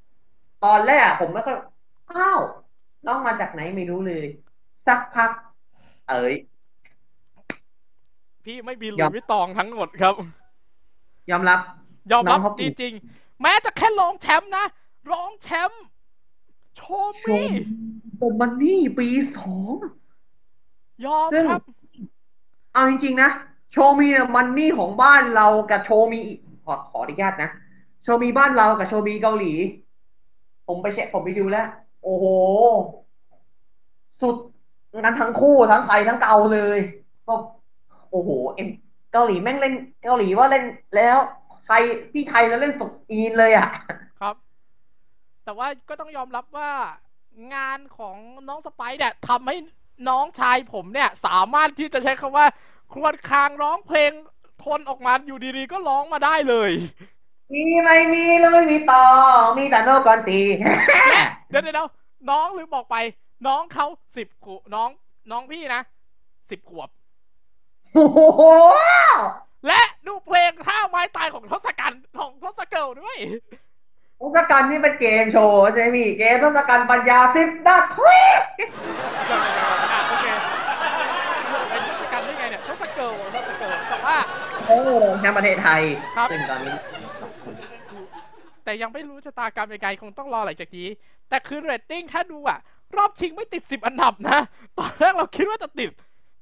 [0.64, 1.57] ตอนแรกผมไม่ค่อย
[2.12, 2.40] อ้าว
[3.07, 4.27] น้องมาจากไหนไม่รู้เลย
[4.87, 5.31] สักพัก
[6.09, 6.35] เอ้ย
[8.44, 10.14] พี่ไม่มีหยลุอมยส์วิตตองทั้งหมดครับ
[11.31, 11.61] ยอมรับ
[12.12, 14.64] ยอมรับน้องเขาจริงๆแม้จะแค่รองแชมป์นะ
[15.12, 15.83] รองแชมป์
[16.77, 17.53] โชว์ชมีม
[18.20, 19.74] ผมมันนี่ปีสอง
[21.07, 21.62] ยอมซึ่งครับ
[22.72, 23.31] เอาจริงๆนะ
[23.74, 26.20] โชมีเนี่ยมันนี่ของบ้านเรากับโชมี
[26.64, 27.50] ขอขออนุญาตนะ
[28.02, 29.52] โชมีบ้านเรากับโชมีเกาหลี
[30.66, 31.66] ผมไปเช็คผมไปดูแล้ว
[32.02, 32.24] โอ้โห
[34.20, 34.34] สุด
[35.00, 36.78] นั้นทั้งคู่ทั้งไทยทั้งเกาเลย
[37.26, 37.34] ก็
[38.10, 38.68] โอ้โหเอ็ม
[39.12, 40.64] เกาหลีแม่งเล่นเกาหลีว่าเล่น
[40.96, 41.18] แล้ว
[41.66, 41.82] ไทย
[42.12, 43.68] พี่ไทยแล้วเล่นสุดอีนเลยอะ
[44.20, 44.34] ครับ
[45.44, 46.70] แต่ว่าก็ต้องยอมรับว่า
[47.54, 48.16] งานของ
[48.48, 49.56] น้องสไปซ์เนี่ยทำให้
[50.08, 52.46] น้องชายผมเนี่ย สามารถที่จะใช้คำว่า
[52.94, 54.12] ควรคางร้องเพลง
[54.64, 56.70] ทนออกมาอยู่ดีๆ ก็ร้องมาได้เลย
[57.52, 59.04] มีไม่มีเลยมีต่อ
[59.57, 60.40] มีแต่โนก่อนตี
[61.50, 61.88] เดี๋ยวเดี๋ยว
[62.30, 62.96] น้องลืมบอกไป
[63.46, 64.90] น้องเขาสิบขวบน้อง
[65.30, 65.80] น้องพี่นะ
[66.50, 66.88] สิบขวบ
[67.94, 68.42] โอ้โห
[69.66, 73.16] และดูเพลงท่าไม้ตายของทศกัณฐ์ของทศเกิลด้วย
[74.20, 80.26] ทศกัณฐ์นี่เป็นเกมโชว์ใช่ไหมพี่เกมทศกัณฐ์ปัญญาสิบดัดทวีอะโอเค
[81.68, 83.96] เป็นทศกัณฐ์ได้ไงเนี่ยทศเกิลทศเกิลแต่
[84.68, 85.83] ว่าโอ้แชมป์ประเทศไทย
[86.16, 86.77] ครับ ซึ่งตอนนี้
[88.64, 90.88] แต่ยังไม่รู้ชะตากรรมยังไงคงต้องรอหลังจากนี้
[91.29, 92.59] แต่คือเรตติ้งถ้าดูอะ
[92.96, 94.38] รอบชิงไม่ติดสิบอันดับนะ
[94.79, 95.90] ตอนแรกเราคิดว่าจะติด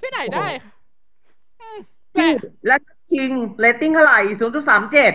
[0.00, 0.46] ที่ไหนได้
[1.60, 1.78] อืม
[2.12, 2.26] แต่
[2.66, 2.76] และ
[3.12, 5.12] ชิงเรตติ้งเท่าไหร่ศูนย์จุดสามเจ็ด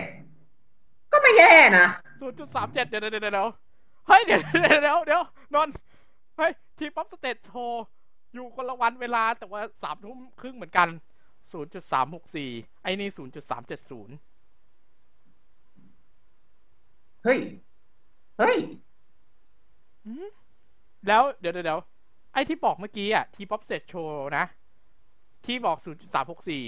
[1.12, 1.86] ก็ไม่แย่นะ
[2.20, 3.48] ศูนย์จุดสามเจ็ดเดี๋ยวเดี๋ยวเดี๋ยวเดี๋ยว
[4.06, 5.22] เฮ้ยเดี๋ยวเดี๋ยวเดี๋ยวเดี๋ยว
[5.54, 5.74] นนท์
[6.36, 7.84] เฮ้ย T-Pop Stage Show
[8.34, 10.88] อยู่คนละวันเวลาแต่ว่าสามทุ่มครึ่งเหมือนกัน
[11.52, 12.50] ศูนย์จุดสามหกสี่
[12.82, 14.14] ไอ้นี่ศูนย์จุดสามเจ็ดศูนย์
[17.24, 17.38] เฮ้ย
[18.38, 18.56] เฮ้ย
[21.08, 21.80] แล้วเดี๋ยวเดี๋ยวเดี๋ยว
[22.32, 24.44] ไอ้ที่บอกเมื่อกี้อะ T-Pop Stage Show นะ
[25.46, 26.62] ที่บอกศูนย์จุดสามหกสี่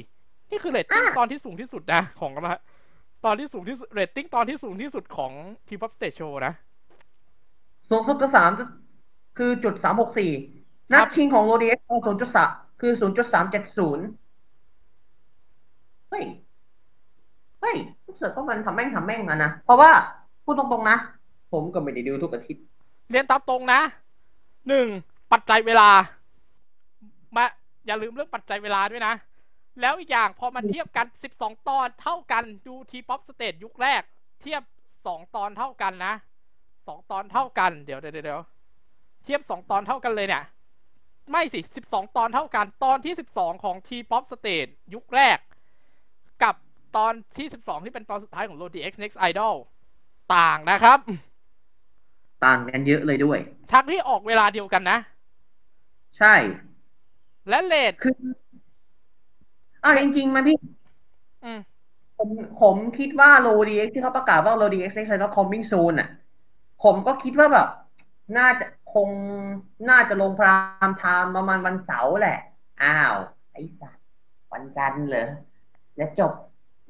[0.50, 2.60] นี่คือเรตติ้งอะตอนที่สูงที่สุดนะ ของนะ
[3.24, 5.32] ตอนที่สูงที่สุดเรตติ้งตอนที่สูงที่สุดของ
[5.68, 6.52] T-Pop Stage Show นะ
[7.90, 8.50] สูงสุดก็สาม
[9.38, 10.30] คือจุดสามหกสี่
[10.92, 14.04] นัดชิงของ LODI X ศูนย์จุดสามคือศูนย์จุดสามเจ็ดศูนย์
[16.11, 16.25] เฮ้ย
[17.61, 19.90] เฮ้ยรู้สึกว่ามันทำแม่งทำแม่งอะนะเพราะว่า
[20.44, 20.96] พูดตรงๆนะ
[21.53, 22.64] ผมก็ไม่ได้ดูทุกอาทิตย์
[23.11, 23.81] เรียนตามตรงนะ
[24.68, 24.87] หนึ่ง
[25.33, 25.88] ปัจจัยเวลา
[27.37, 27.44] มา
[27.87, 29.14] อย่าลืมเรื่องปัจจัยเวลาด้วยนะ
[29.81, 34.03] แล้วอีกอย่างพอมาเทียบกัน 12 ตอนเท่ากันดู T-Pop Stage ยุคแรก
[34.42, 34.62] เทียบ
[34.99, 36.14] 2 ตอนเท่ากันนะ
[36.62, 38.42] 2 ตอนเท่ากันเดี๋ยวเดี๋ยวเดี๋ยว
[39.25, 40.42] เทียบ 2 ตอนเท่ากันเลยเนี่ย
[41.31, 45.38] ไม่สิ 12 ตอนเท่ากัน ตอนที่ 12 ของ T-Pop Stage ยุคแรก
[46.96, 49.55] ตอนที่ 12 ที่เป็นตอนสุดท้ายของ Lodi X Next Idol
[50.37, 50.98] ต่างนะครับ
[52.44, 53.38] ต่างกันเยอะเลยด้วย
[53.72, 54.98] ทั้งที่ออกเวลาเดียวกันนะ
[56.18, 56.35] ใช่
[57.48, 58.14] และเลทคือ
[59.85, 60.59] อ่าจริงๆไหมพี่
[61.44, 61.61] อืม
[62.18, 62.29] ผม
[62.62, 66.09] ผมคิดว่า LODI X ที่เขาประกาศว่า LODI X Next แล้ว coming soon อะ
[66.83, 67.68] ผมก็คิดว่าแบบ
[68.38, 69.09] น่าจะคง
[69.90, 72.38] น่าจะลง prime time ประมาณวันเสาร์แหละ
[72.83, 73.14] อ้าว
[73.53, 74.07] ไอ้สัตว์
[74.53, 75.29] วันจันทร์เหรอ
[75.96, 76.33] และจบ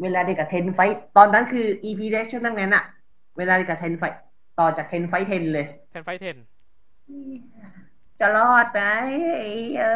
[0.03, 0.79] เวลาเดียวกับเทนไฟ
[1.17, 2.85] ตอนนั้นคือ EP แรกช่วงนั้นนั้นอะ
[3.37, 4.03] เวลาเดียวกับ10 Fight
[4.59, 6.37] ต่อจาก 10 Fight 10 เลย 10 Fight 10
[8.21, 8.83] จะรอดไหม
[9.79, 9.95] เอ้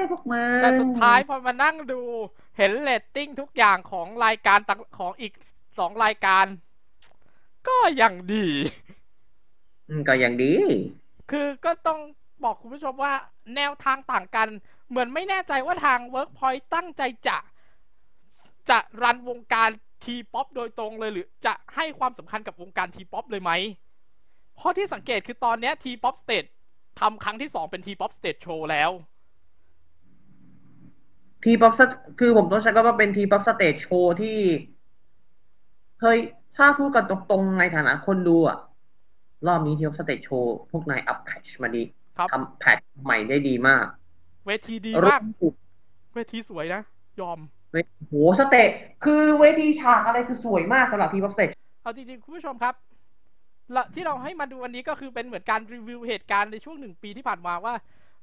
[0.00, 2.00] ยพวกมึงแต่สุดท้ายพอมานั่งดู
[2.58, 5.32] เห็นเรตติ้งทุกอย่างของรายการต่างของอีก
[5.78, 6.46] สองรายการ
[7.68, 8.46] ก็ยังดี
[9.88, 10.54] อืมก็ยังดี
[11.30, 11.98] คือก็ต้อง
[12.44, 13.12] บอกคุณผู้ชมว่า
[13.56, 14.48] แนวทางต่างกัน
[14.88, 17.38] เหมือนไม่แน่ใจว่าทาง Workpoint ตั้งใจจะ
[18.70, 19.70] จะรันวงการ
[20.04, 23.52] T-Pop โดยตรงเลยหรือจะให้ความสำคัญกับวงการ T-Pop เลยไหม
[24.56, 26.46] เพราะที่สังเกตคือตอนเนี้ทีป๊อปสเต e
[27.00, 28.90] ทำครั้งที่สองเป็นทีป๊อปสเต e โชว์แล้ว
[31.44, 31.72] T-Pop
[32.18, 34.38] คือผมต้องใช้ก็ว่าเป็น T-Pop Stage Show ที่
[36.00, 36.18] เฮ้ย
[36.56, 38.58] ถ้าพูดกันตรงๆในฐานะคนดูอะ
[39.46, 41.82] รอบนี้ T-Pop Stage Show พวกนายอัพ patch มาดี
[42.16, 43.84] ครับทำ patch ใหม่ได้ดีมาก
[44.46, 45.20] เวทีดีรมาก
[45.52, 45.54] ถ
[46.14, 46.82] เวทีสวยนะ
[47.20, 47.38] ยอม
[48.08, 48.70] โห stage
[49.04, 51.50] คือเวทีฉากอะไรคือสวยมากสำหรับ T-Pop Stage
[51.82, 52.74] เอาจริงๆ คุณผู้ชมครับ
[53.94, 57.74] ที่เราให้มาดูวันนี้ก็คือเป็นเหมือนการรีวิวเหตุการณ์ในช่วงหนึ่งปีที่ผ่านมาว่า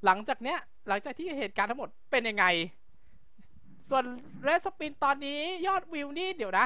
[0.06, 2.46] หลังจากเนี้ย หลังจากที่เหตุการณ์ทั้งหมดเป็นยังไง
[3.90, 4.04] ส่วน
[4.44, 6.66] เรสปินตอนนี้ยอดวิวนี่เดี๋ยวนะ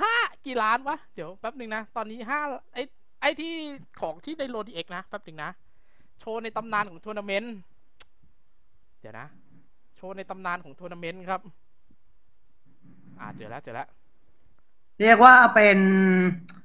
[0.00, 0.14] ห้า
[0.46, 2.40] กี่ล้านวะ เดี๋ยวแป๊บหนึ่งนะ ตอนนี้ห้า
[2.74, 2.78] ไอ
[3.20, 3.52] ไอที่
[4.00, 5.50] ของที่ใน LODI X นะแป๊บหนึ่งนะ
[6.20, 7.54] โชว์ในตำนานของทัวร์นาเมนต์
[9.00, 9.26] เดี๋ยวนะ
[9.96, 11.40] โชว์ในตำนานของทัวร์นาเมนต์ครับ
[13.20, 13.88] อ่าเจอแล้วเจอแล้ว
[15.00, 15.78] เรียกว่าเป็น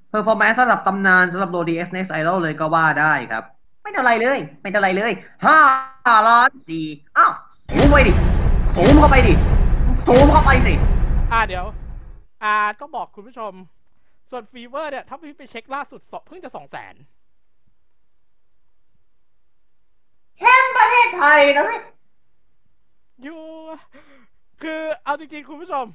[0.09, 3.43] performance สำหรับตำนานสำหรับ LODI X Next Idol เลยก็ว่าได้ครับ
[3.81, 5.11] ไม่เป็นไรเลย ไม่เป็นไรเลย
[5.45, 5.57] ห้า
[6.27, 6.85] ล้านสี่
[7.17, 7.31] อ้าว
[7.69, 8.13] สูงไปดิ
[8.75, 9.33] สูงเข้าไปดิ
[10.07, 10.73] สูงเข้าไปสิ
[11.31, 11.65] อ่าเดี๋ยว
[12.43, 13.51] อ่าต้องบอกคุณผู้ชม
[14.31, 16.95] ส่วนฟีเวอร์เนี่ย ถ้าพี่ไปเช็คล่าสุดสเพิ่งจะสองแสน
[20.37, 21.81] แชมป์ประเทศไทยนะเว้ย
[23.23, 23.41] อยู่
[24.61, 25.85] คือเอาจริงๆ คุณผู้ชม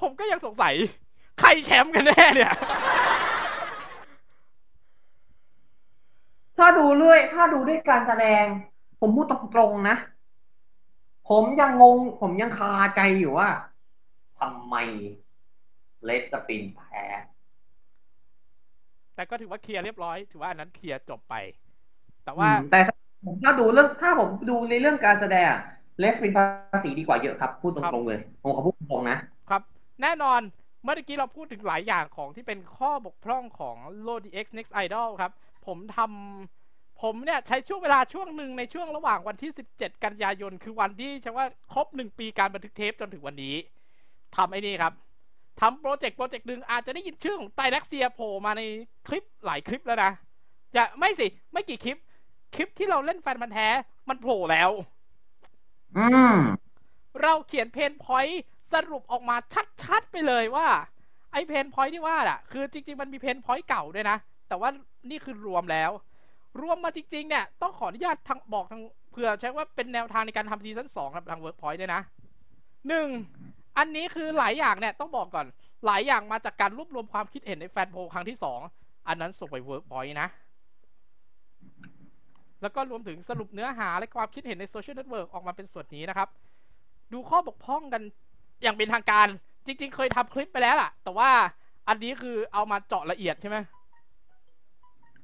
[0.00, 0.74] ผมก็ยังสงสัย
[1.40, 2.52] ใครแชมป์กันแน่เนี่ย
[6.56, 8.44] ถ้าดูด้วยถ้าดูด้วยการแสดง
[9.00, 9.96] ผมพูดตรงๆนะ
[11.28, 13.48] ผมยังงง ผมยังคาใจอยู่ว่า
[14.38, 14.74] ทำไม
[16.04, 17.02] เลสสปินแพ้
[19.14, 21.34] แต่ก็ถือว่าเคลียร์เรียบร้อย ถือว่าอันนั้นเคลียร์จบไป
[22.24, 22.78] แต่ว่าอืมแต่
[23.24, 25.50] ผมถ้าดูเรื่องถ้าผมดูในเรื่องการแสดง
[25.98, 26.44] เลสเป็นภา
[26.84, 29.33] ษีดีกว่าเยอะครับ พูดตรงๆเลยผมขอพูดตรงๆนะครับ
[30.02, 30.40] แน่นอน
[30.82, 33.76] เมื่อกี้เราพูดถึงหลายอย่างของที่เป็นข้อบกพร่องของ
[34.06, 35.32] l o d x Next Idol ครับ
[35.66, 43.56] ผมทำผมเนี่ยใช้ช่วงเวลาช่วงหนึ่งในช่วงระหว่างวันที่ 17 กันยายน คือวันที่ใช่ว่าครบหนึ่งปีการบันทึกเทปจนถึงวันนี้
[44.36, 44.92] ทำไอ้นี่ครับ
[45.60, 48.62] ทำโปรเจกต์โปรเจกต์หนึ่งอาจจะได้ยินชื่อของไตแล็กเซียโผล่มาใน
[49.08, 50.12] คลิปหลายคลิปแล้วนะ
[50.76, 51.98] จะไม่สิ ไม่กี่คลิป
[52.54, 53.68] คลิปที่เราเล่นแฟนมันธุ์แท้
[54.08, 54.70] มันโผล่แล้ว
[55.96, 56.36] อืม
[57.22, 58.42] เราเขียนเพนพอยต์
[58.74, 59.36] สรุปออกมา
[59.82, 60.66] ชัดๆไปเลยว่า
[61.32, 64.16] ไอ้ pain point ที่ว่าอะ คือจริง ๆ มันมี pain point เก่าด้วยนะ
[64.48, 64.68] แต่ว่า
[65.10, 65.90] นี่คือรวมแล้ว
[66.62, 72.00] รวมมาจริง ๆ เนี่ย ต้องขออนุญาตทางบอกทางเผื่อใช้ว่าเป็นแนวทางในการทำซีซั่นสองครับทางเวิร์กพอยต์ด้วยนะ
[72.88, 73.08] หนึ่ง
[73.78, 75.46] อันนี้คือหลายอย่างเนี่ยต้องบอกก่อน
[75.86, 78.60] หลายอย่างมาจากการรวบรวมความคิดเห็นใน fan poll ครั้งที่สอง
[79.08, 80.28] อันนั้นส่งไปเวิร์กพอยต์นะ
[82.62, 86.28] แล้วก็รวมถึงสรุปเนื้อหาและความคิดเห็นใน social network ออกมาเป็นส่วนนี้นะครับ
[87.12, 88.02] ดูข้อบกพร่องกัน
[88.62, 89.26] อย่างเป็นทางการ
[89.66, 91.30] จริง ๆ เคยทำคลิปไปแล้วล่ะ แต่ว่า
[91.88, 93.56] อันนี้คือเอามาเจาะละเอียดใช่ไหม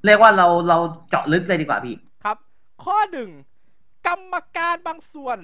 [0.05, 2.37] เรียกว่าเราเราเจาะลึกเลยดีกว่าพี่ครับ
[2.85, 3.31] ข้อหนึ่ง
[4.07, 5.39] กรรมการบางส่วน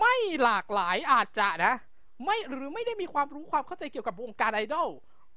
[0.00, 1.74] ไม่หลากหลายอาจจะนะ
[2.24, 4.88] ไม่หรือไม่ได้มีความรู้ความเข้าใจเกี่ยวกับวงการไอดอล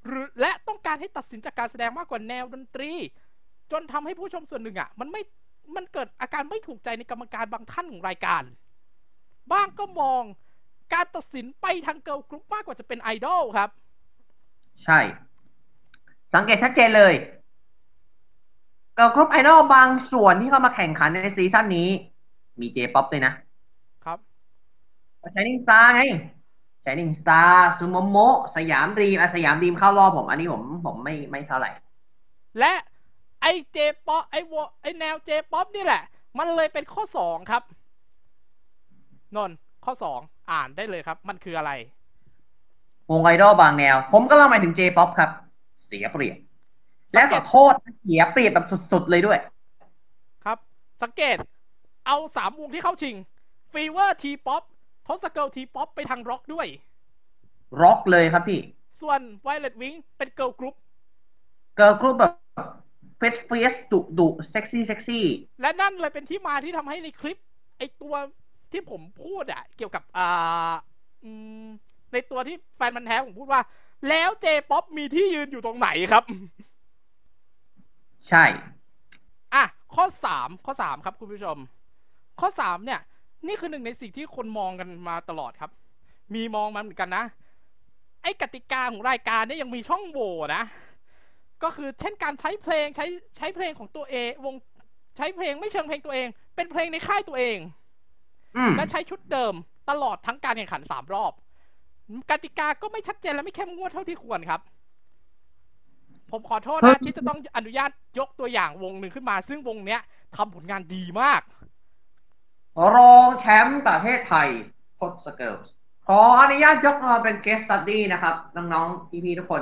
[0.06, 2.92] หรือและต้องการให้ตัดสินจากการแสดงมากกว่าแนวดนตรี
[3.72, 5.22] จนทำให้ผู้ชมส่วนหนึ่งอะ มันไม่
[5.76, 8.44] มันเกิดอาการไม่ถูกใจในกรรมการบางท่านของรายการ
[9.52, 10.24] บ้างก็มอง
[10.94, 13.70] การตัดสินไปทางเกิร์ลกรุ๊ปมากกว่าจะเป็นไอดอลครับ
[14.86, 15.00] ใช่
[16.34, 17.14] สังเกตชัดเจนเลย
[18.96, 21.88] เกิร์ลกรุ๊ปไอดอลบางส่วนที่เข้ามาแข่งขันในซีซั่นนี้
[22.60, 23.34] มีเจป๊อปด้วยนะ
[24.06, 24.20] ครับ
[25.36, 26.02] Shining Star ไง
[26.84, 31.72] Shining Star ซูโมโมะ Siam Dream อะ Siam Dream เข้ารอบผม อันนี้ผมผมไม่ไม่เท่าไหร่
[32.60, 32.74] และ
[33.42, 36.04] ไอเจป๊อปไอวไอแนวเจป๊อปนี่แหละ
[36.38, 37.64] มันเลยเป็นข้อสองครับ
[39.36, 40.20] นนท์ข้อสอง
[40.52, 41.72] อ่านได้เลยครับ มันคืออะไร
[43.12, 45.30] วงไอดอลบางแนว ผมก็เล่าหมายถึงเจป๊อปครับ
[45.88, 46.38] เสียเปรียบ
[47.14, 49.40] และขอโทษเสียเปรียบแบบสุดๆเลยด้วย
[50.46, 50.58] ครับ
[51.04, 51.38] สังเกต
[52.08, 53.16] เอาสามวงที่เข้าชิง
[53.72, 54.64] FEVER ทีป๊อป
[55.08, 56.68] ทศเกิลทีป๊อปไปทางร็อกด้วย
[57.82, 58.60] ร็อกเลยครับพี่
[59.02, 60.76] ส่วน Violet Wink เป็นเกิร์ลกรุ๊ป
[61.76, 62.34] เกิร์ลกรุ๊ปแบบ
[63.18, 65.26] fierce fierce ดุดุเซ็กซี่เซ็กซี่
[65.62, 67.38] และนั่นเลยเป็นที่มาที่ทำให้ในคลิป
[67.78, 68.16] ไอตัว
[68.72, 70.74] ที่ผมพูดอะเกี่ยวกับอ่า
[71.24, 71.32] อื
[71.64, 71.68] ม
[72.14, 73.62] ในตัวที่แฟนพันธุ์แท้ผมพูดว่า
[74.10, 76.24] แล้วเจป๊อปมีที่ยืนอยู่ตรงไหนครับ
[78.30, 78.44] ใช่
[79.54, 79.64] อะ
[79.96, 81.58] ข้อสามข้อสามครับคุณผู้ชม
[82.40, 83.00] ข้อสามเนี่ย
[83.48, 85.72] นี่คือหนึ่งในสิ่งที่คนมองกันมาตลอดครับ
[86.36, 87.26] มีมองมาเหมือนกันนะ
[88.24, 90.64] ไอ้กติกาของรายการเนี่ยยังมีช่องโหว่นะ
[91.64, 93.06] ก็คือเช่นการใช้เพลงใช้
[93.38, 94.56] ใช้เพลงของตัวเองวง
[95.18, 97.89] ใช้เพลงไม่เชิงเพลงตัวเอง เป็นเพลงในค่ายตัวเองอืม
[98.78, 99.54] และใช้ชุดเดิม
[99.90, 101.34] ตลอดทั้งการแข่งขันสามรอบ
[102.30, 104.62] กติกาก็ไม่ชัดเจนและไม่เข้มงวดเท่าที่ควรครับ
[106.32, 110.02] ผมขอโทษนะที่จะต้องอนุญาตยกตัวอย่างวงหนึ่งขึ้นมา ซึ่งวงเนี้ย
[110.36, 111.42] ทำผลงานดีมาก
[112.96, 114.48] รองแชมป์ประเทศไทย
[115.00, 115.72] พดสเกิลส์
[116.08, 119.62] ขออนุญาตยกมาเป็น case study นะครับ น้องๆพี่ๆทุกคน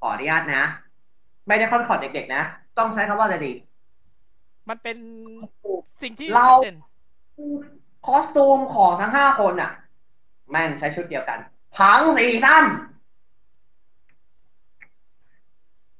[0.00, 0.64] ขออนุญาตนะ
[1.46, 2.42] ไม่ได้คอนคอร์ดเด็กๆ นะ
[2.78, 3.52] ต้องใช้คำว่าอะไรดี
[4.68, 4.98] มันเป็น
[6.02, 6.76] สิ่งที่เราชัดเจน
[7.36, 7.77] ค
[8.14, 9.72] อสตูมของทั้งห้าคนน่ะ
[10.50, 11.38] แม่งใช้ชุดเดียวกัน
[11.78, 12.64] ทั้งสี่สั้น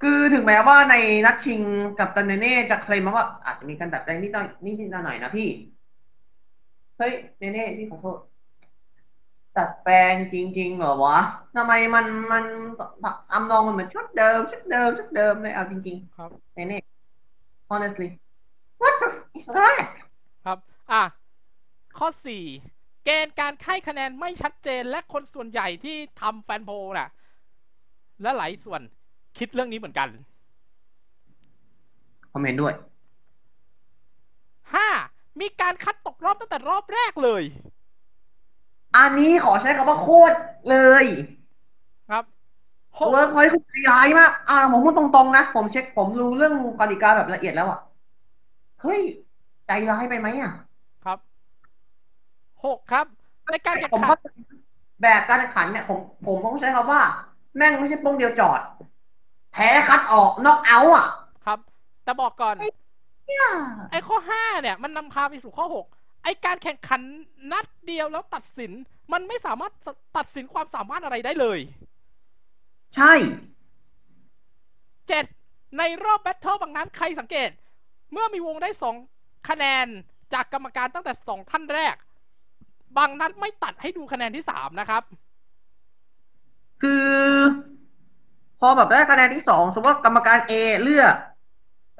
[0.02, 0.94] คือถึงแม้ว่าใน
[1.26, 1.60] นัดชิง
[1.98, 5.48] กับตันเนเน่จะเคลมมาว่า อาจจะมีการดัดแปลงนิดหน่อยนิดๆหน่อยๆนะพี่
[6.98, 8.18] เฮ้ยเนเน่พี่ขอโทษ
[9.56, 11.18] ดัดแปลงจริง ๆ เหรอวะ
[11.56, 12.44] ทำไมมันมัน
[13.32, 16.80] อำนองมันเหมือนชุดเดิม ชุดเดิมชุดเดิมเลยเอาจริงครับๆเนเน่
[17.70, 18.08] honestly
[18.80, 19.86] what the f- is that
[20.44, 20.58] ครับ
[20.92, 21.02] อะ
[21.98, 22.44] ข้อสี่
[23.04, 27.08] เกณฑ์การให้คะแนนไม่ชัดเจนและคนส่วนใหญ่ที่ทำแฟนโพลน่ะ
[28.22, 28.80] และหลายส่วน
[29.38, 30.08] คิดเรื่องนี้เหมือนกัน
[32.32, 32.74] คอมเมนต์ด้วย
[34.72, 34.88] ห้า
[35.40, 37.42] มีการคัดตกรอบตั้งแต่รอบแรกเลย
[38.96, 40.37] อันนี้ขอใช้คำว่าโคตร
[40.68, 41.04] เลย
[42.08, 42.24] ครับ
[43.00, 47.78] หกเวิร์กพอยต์คือใจร้ายมากอ่าผมพูดตรงๆนะ ผมเช็คผมรู้เรื่องกติกาแบบละเอียดแล้วอะ
[48.80, 49.00] เฮ้ย
[49.66, 50.67] ใจร้ายไปไหมอะครับ
[52.66, 53.06] หกครับ
[53.50, 54.26] ในการแข่งผมขัเข้านใจ
[55.02, 57.00] แบบการแข่งขันเนี่ยผมผมต้องใช้คำว่า
[57.56, 58.60] แม่งไม่ใช่โป้งเดียวจอด
[59.52, 61.06] แพ้คัดออกน็อกเอาท์อะ
[61.44, 61.58] ครับ
[62.04, 62.54] แต่บอกก่อน
[63.26, 63.46] เนี่ย
[63.90, 65.86] ไอ้ข้อห้าเนี่ย มันนำพาไปสู่ข้อหก
[66.24, 67.00] ไอ้การแข่งขัน
[67.52, 68.72] นัดเดียวแล้วตัดสิน
[69.12, 69.72] มันไม่สามารถ
[70.16, 71.58] ตัดสินความสามารถอะไรได้เลย
[72.96, 73.12] ใช่
[75.08, 75.24] เจ็ด
[75.78, 77.50] ในรอบแบทเทิลบางนั้นใครสังเกต
[78.12, 78.96] เมื่อมีวงได้สอง
[79.48, 79.86] คะแนน
[80.34, 81.94] จากกรรมการตั้งแต่สองท่านแรก
[82.96, 85.03] บางนัดไม่ตัดให้ดูคะแนนที่สามนะครับ
[86.83, 87.07] คือ
[88.61, 91.14] พอแบบได้คะแนนที่สองสมมติว่ากรรมการ A เลือก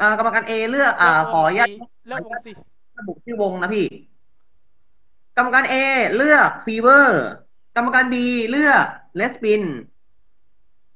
[0.01, 1.69] อ่ากรรมการ A เลือก อ่า ขออนุญาต
[2.07, 2.55] เลือกวงสี่
[2.99, 3.87] ระบุชื่อวงนะพี่
[5.37, 5.75] กรรมการ A
[6.17, 7.25] เลือกฟีเวอร์
[7.77, 8.15] กรรมการ B
[8.51, 8.85] เลือก
[9.17, 9.63] เลสปิน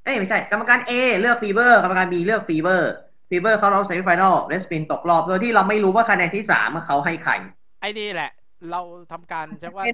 [0.04, 2.90] เอ้ยไม่ใช่ กรรมการ A เลือก FEVER กรรมการ B เลือก FEVER
[3.28, 7.32] FEVER เข้ารอบ semi-final Red Spin ตกรอบ โดยที่เราไม่รู้ว่าคะแนนที่สามเขาให้ใคร
[7.80, 8.30] ไอ้นี่แหละ
[8.70, 8.80] เรา
[9.12, 9.84] ทำการใช้ว่า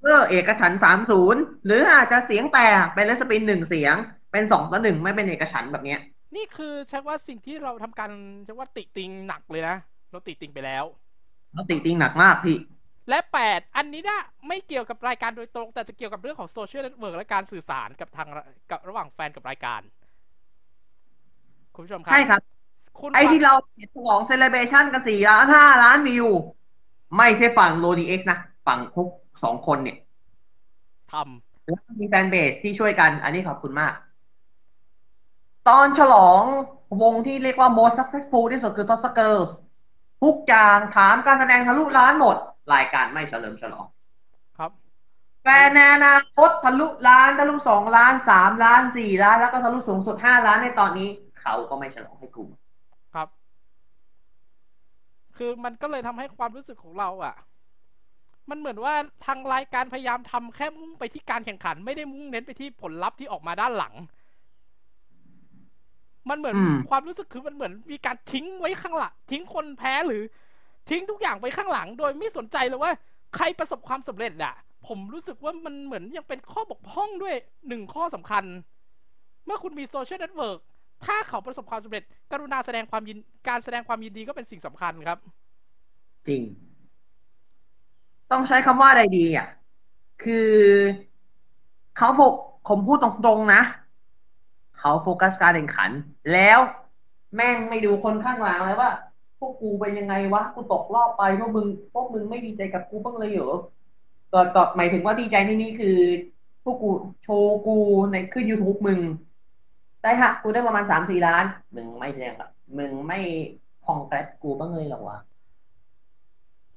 [0.00, 3.94] เพื่อเอกฉันท์สามศูนย์หรืออาจจะเสียงแตกเป็น Red Spin หนึ่งเสียง
[4.32, 6.00] เป็นสองต่อหนึ่งไม่เป็นเอกฉันท์แบบเนี้ย
[6.36, 8.10] นี่คือใช้ว่าสิ่งที่เราทำการ
[8.44, 9.76] ใช้ว่าติติงหนักเลยนะ
[10.10, 10.84] เราติติงไปแล้ว
[11.52, 12.58] แล้วติติงหนักมากพี่
[13.08, 18.28] และแปดอันนี้นะไม่เกี่ยวกับรายการโดยตรง แต่จะเกี่ยวกับเรื่องของโซเชียลเน็ตเวิร์กและการสื่อสารกับทาง
[18.70, 19.80] กับระหว่างแฟนกับรายการ
[21.74, 22.40] คุณผู้ชมครัใช่ครับ
[23.00, 26.26] คุณไอ้ที่เราเห็นฉลองเซเลบ a ชันกันสี่ล้านห้าล้านวิว
[27.16, 29.08] ไม่ใช่ฝั่งโ d ดีเอ็กซ์นะ ฝั่งทุก
[29.42, 29.98] สองคนเนี่ย
[31.12, 31.14] ท
[31.66, 33.94] แล้วก็มีแฟนเบสที่ช่วยกัน อันนี้ขอบคุณมาก
[35.68, 36.42] ตอนฉลอง
[37.02, 39.48] วงที่เรียกว่า most successful ที่สุดคือ t o s s Girls
[40.22, 42.36] ทุกอย่างถามการแสดงทะลุล้านหมด
[42.74, 44.70] รายการไม่เฉลิมฉลองำครับ
[45.42, 51.08] แฟนในอนาคตทะลุล้านทะลุสองล้านสามล้านสี่ล้าน แล้วก็ทะลุสูงสุดห้าล้านในตอนนี้
[51.40, 52.61] เขาก็ไม่ฉลองให้กลุ่มครับ
[55.44, 57.34] คือมันก็เลยทำให้ความรู้สึกของเราอะ่ะ
[58.50, 58.94] มันเหมือนว่า
[59.26, 63.94] ทางรายการพยายามทำแค่มุ่งไปที่การแข่งขัน ไม่ได้มุ่งเน้นไปที่ผลลัพธ์ที่ออกมาด้านหลัง
[66.28, 70.22] มันเหมือนอืมความรู้สึกคือมันเหมือนมีการทิ้งไว้ข้างหลังทิ้งคนแพ้หรือ
[70.90, 72.92] ทิ้งทุกอย่างไว้ข้างหลัง โดยไม่สนใจเลยว่า
[73.36, 74.54] ใครประสบความสำเร็จอะ
[74.86, 77.34] ผมรู้สึกว่ามันเหมือนยังเป็นข้อบกพร่องด้วย
[77.68, 78.44] หนึ่งข้อสำคัญ
[79.46, 80.60] เมื่อคุณมีโซเชียลเน็ตเวิร์ก
[81.06, 85.18] ถ้าเขาประสบความสำเร็จ กรุณาแสดงความยินการแสดงความยินดีก็เป็นสิ่งสำคัญครับ
[86.28, 86.42] จริง
[88.30, 89.48] ต้องใช้คำว่าอะไรดีอะ
[90.22, 90.50] คือ
[91.96, 92.34] เขาโฟก
[92.68, 93.62] ผมพูดตรงๆนะ
[94.78, 95.90] เขาโฟกัสการแข่งขัน
[96.32, 96.58] แล้ว
[97.34, 98.90] แม่งไม่ดูคนข้างหลังเลยว่า
[99.38, 103.58] พวกกูเป็นยังไงวะ กูตกรอบไปพวกมึง พวกมึงไม่ดีใจกับกูบ้างเลยเหรอ
[104.32, 105.96] ก็ก็หมายถึงว่าดีใจที่นี่คือ
[106.64, 106.90] พวกกู
[107.22, 107.76] โชว์กู
[108.12, 109.00] ในขึ้น YouTube มึง
[110.02, 111.44] ได้ค่ะ กูได้ประมาณสามสี่ล้าน
[111.74, 112.48] มึงไม่แสดงกับ
[112.78, 113.20] มึงไม่
[113.84, 115.18] พองแกรดกูบ้างเลยเหรอวะ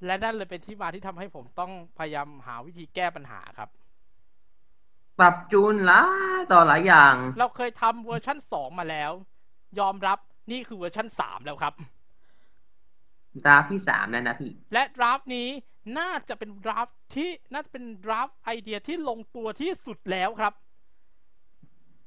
[0.06, 3.70] และนั่นเลยเป็นที่มาที่ทำให้ผมต้องพยายามหาวิธีแก้ปัญหาครับ
[5.20, 6.04] ปรับจูนหลา
[6.40, 9.12] ยต่อหลายอย่าง เราเคยทำเวอร์ชั่น2มาแล้ว
[9.80, 10.20] ยอมรับ
[10.52, 11.74] นี่คือเวอร์ชั่น3แล้วครับ
[13.46, 15.50] draft ที่สามแล้วนะพี่ และ draft นี้
[16.00, 20.54] น่าจะเป็น draft ที่น่าจะเป็น draft ไอเดียที่ลงตัวที่สุดแล้วครับ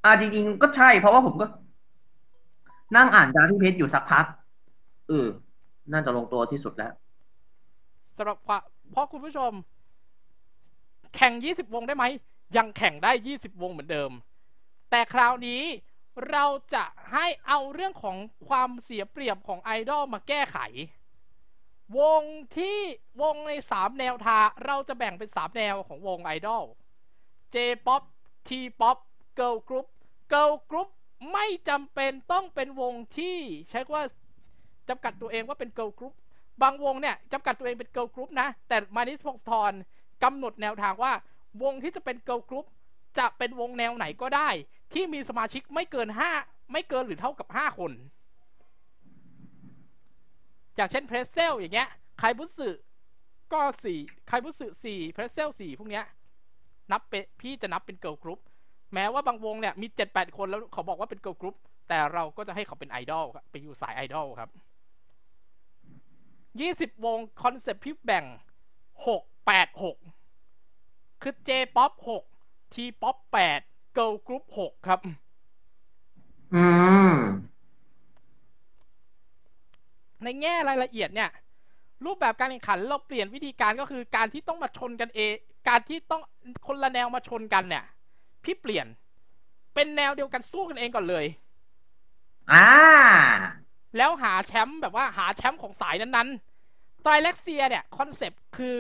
[0.05, 1.47] อ่าจริงๆก็ใช่ เพราะว่าผมก็
[2.97, 4.25] นั่งอ่าน draft ที่เพจอยู่สักพัก
[5.09, 5.27] เออ
[5.93, 6.93] น่าจะลงตัวที่สุดแล้ว
[8.17, 8.37] สำหรับ
[8.91, 9.53] เพราะคุณผู้ชม
[11.17, 12.05] แข่ง 20 วงได้ไหม
[12.57, 14.11] ยังแข่งได้ 20 วงเหมือนเดิม
[14.91, 15.63] แต่คราวนี้
[16.31, 16.45] เรา
[16.75, 18.17] จะให้เอาเรื่องของ
[18.49, 20.59] ความเสียเปรียบของไอดอลมาแก้ไข
[21.99, 22.23] วง
[22.57, 22.79] ที่
[23.23, 26.65] วงใน 3 แนวทางเราจะแบ่งเป็น 3 แนวของวงไอดอล
[27.55, 28.03] J-POP
[28.49, 28.99] T-POP
[29.39, 29.87] Girl Group
[30.33, 30.89] Girl Group
[31.33, 33.37] ไม่จำเป็นต้องเป็นวงที่
[33.71, 34.05] ใช้ว่า
[34.89, 36.15] จำกัดตัวเองว่าเป็น Girl Group
[36.63, 39.73] บางวงเนี่ยจำกัดตัวเองเป็น Girl Group นะ แต่มานิสพงศธร
[40.25, 41.13] กำหนดแนวทางว่า
[41.63, 42.67] วงที่จะเป็น Girl Group
[43.19, 44.49] จะเป็นวงแนวไหนก็ได้
[44.93, 46.09] ที่มีสมาชิกไม่เกิน
[46.41, 47.93] 5 ไม่เกินหรือเท่ากับ 5 คน
[50.77, 51.89] อย่างเช่น Pretzelle อย่างเงี้ย
[52.19, 52.71] Kaibutsu
[53.53, 56.05] ก็สี่ Kaibutsu สี่ Pretzelle สี่พวกเนี้ย
[56.93, 58.41] นับเป็นพี่จะนับเป็นเกิ l ลกรุ๊ป
[58.95, 61.57] แม้ว่าบางวงเนี่ยมีเจ็ดแปดคนแล้วเขาบอกว่าเป็นเกิ l ลกรุ๊ป
[61.89, 64.51] แต่เราก็จะให้เขาเป็นไอดอลครับไปอยู่สายไอดอลครับ
[66.61, 68.25] ยี่สิบวงคอนเซปต์พี่แบ่ง
[69.07, 69.97] หกแปดหก
[71.23, 72.25] คือ J-POP หก
[72.75, 73.61] T-POP แปด
[73.97, 75.01] Girl Group หกครับ
[76.55, 76.65] อื
[77.13, 77.17] ม
[80.23, 81.31] ในแง่รายละเอียดเนี่ย
[82.05, 85.33] รูปแบบการแข่งขันเราเปลี่ยนวิธีการก็คือการที่ต้องมาชนกันเอง
[85.69, 86.23] การที่ต้อง
[86.67, 87.85] คนละแนวมาชนกันเนี่ย
[88.49, 88.87] พี่เปลี่ยน
[89.75, 91.27] เป็นแนวเดียวกันสู้กันเองก่อนเลย
[92.53, 92.69] อ่า
[93.97, 98.79] แล้วหาแชมป์แบบว่าหาแชมป์ของสายนั้นๆไตรเล็กเซียเนี่ยคอนเซปต์คือ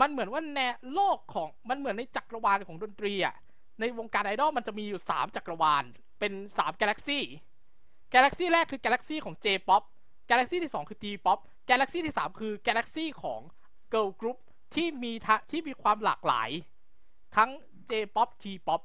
[0.00, 3.34] มันเหมือนว่าแนวโลกของมันเหมือนในจักรวาลของดนตรีอะ
[3.80, 5.84] ในวงการไอดอลมันจะมีอยู่ 3 จักรวาล
[6.18, 7.24] เป็น3กาแล็กซี่
[8.14, 9.82] กาแล็กซี่แรกคือกาแล็กซี่ของ J-POP
[10.30, 11.38] กาแล็กซี่ที่ 2 คือ T-POP
[11.70, 13.40] กาแล็กซี่ที่ 3 คือกาแล็กซี่ของ
[13.92, 14.38] Girl Group
[14.74, 16.50] ที่มีทะที่มีความหลากหลาย
[17.36, 17.50] ทั้ง
[17.90, 18.80] J-POP T-POP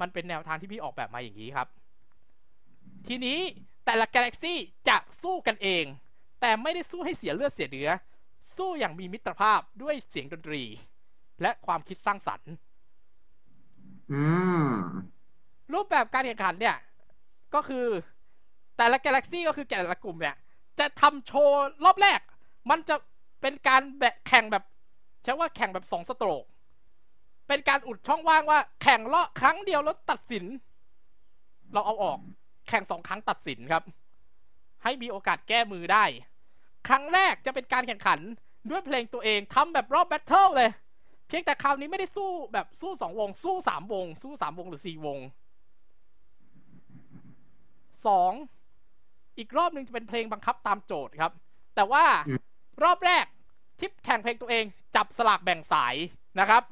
[0.00, 1.68] มันเป็นแนวทางที่พี่ออกแบบมาอย่างนี้ครับ
[3.06, 3.38] ทีนี้
[3.84, 5.84] แต่ละกาแล็กซี่จะสู้กันเอง
[6.40, 7.90] แต่ไม่ได้สู้ให้เสียเลือดเสียเนื้อ
[8.56, 10.62] สู้อย่างมีมิตรภาพด้วยเสียงดนตรี
[11.42, 12.52] และความคิดสร้างสรรค์
[14.12, 14.22] อื
[14.66, 14.70] ม
[15.72, 16.76] รูปแบบการแข่งขันเนี่ย
[17.54, 17.86] ก็คือ
[18.76, 20.36] แต่ละกาแล็กซี่ก็คือแต่ละกลุ่มเนี่ย
[20.78, 22.20] จะทำโชว์รอบแรก
[22.70, 22.96] มันจะ
[23.40, 24.64] เป็นการแบะแข่งแบบ
[25.22, 26.44] ใช้ว่าแข่งแบบสองสโตรก
[27.48, 30.44] เป็นการอุดช่องว่างว่า แข่งรอบครั้งเดียวแล้วตัดสิน
[31.72, 32.18] เราเอาออก
[32.68, 33.82] แข่งสองครั้งตัดสินครับ
[34.82, 36.04] ให้มีโอกาสแก้มือได้
[36.88, 38.20] ครั้งแรกจะเป็นการแข่งขัน
[38.70, 40.70] ด้วยเพลงตัวเองทำแบบรอบแบทเทิลเลย
[41.28, 45.18] เพียงแต่คราวนี้ไม่ได้สู้แบบสู้สองวง สู้สามวง สู้สามวงหรือสี่วง
[48.06, 48.32] สอง
[49.38, 51.32] อีกรอบหนึ่งจะเป็นเพลงบังคับตามโจทย์ครับ
[51.74, 52.40] แต่ว่าอืม
[52.84, 53.24] รอบแรก
[53.78, 54.64] ที่แข่งเพลงตัวเอง
[54.96, 55.94] จับสลากแบ่งสาย
[56.40, 56.62] นะครับ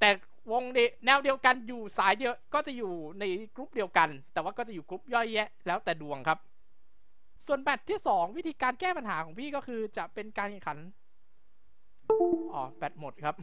[0.00, 0.10] แต่
[0.52, 3.24] วงเดแนวเดียวกันอยู่สายเดียวก็จะอยู่ใน
[3.56, 6.38] กรุ๊ปเดียวกัน แต่ว่าก็จะอยู่กรุ๊ปย่อยแยะ แล้วแต่ดวงครับ
[7.46, 10.78] ส่วนแมตช์ที่สองวิธีการแก้ปัญหาของพี่ก็คือจะเป็นการแข่งขัน
[12.54, 13.34] อ๋อแบตหมดครับ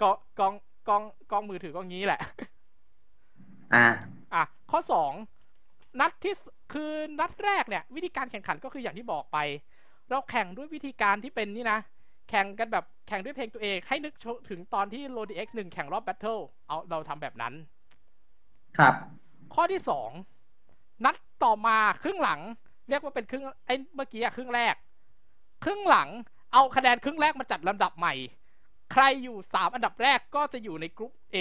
[0.00, 0.52] กองกอง
[0.88, 2.20] กองกองมือถือก็งี้แหละ
[3.74, 3.84] อ่า
[4.34, 5.12] อะข้อสอง
[6.00, 6.40] นัดที่ส
[6.72, 9.38] คือนัดแรกเนี่ย วิธีการแข่งขันก็คืออย่างที่บอกไป
[10.08, 11.78] เราแข่งด้วยวิธีการที่เป็นนี่นะ
[12.28, 14.14] แข่งกันแบบแข่งด้วยเพลงตัวเองให้นึก
[14.50, 17.54] ถึงตอนที่ l o d x 1แข่งรอบแบทเทิลเอาเราทำแบบนั้น
[18.78, 18.94] ครับ
[19.54, 20.10] ข้อที่สอง
[21.04, 22.40] นัดต่อมาครึ่งหลัง
[22.88, 24.74] เรียกว่าเป็นครึ่งไอ้เมื่อกี้อะครึ่งแรก
[25.64, 26.08] ครึ่งหลัง
[26.52, 28.14] เอาคะแนนครึ่งแรกมาจัดลำดับใหม่
[28.92, 31.36] ใครอยู่สามอันดับแรกก็จะอยู่ในกรุ๊ป A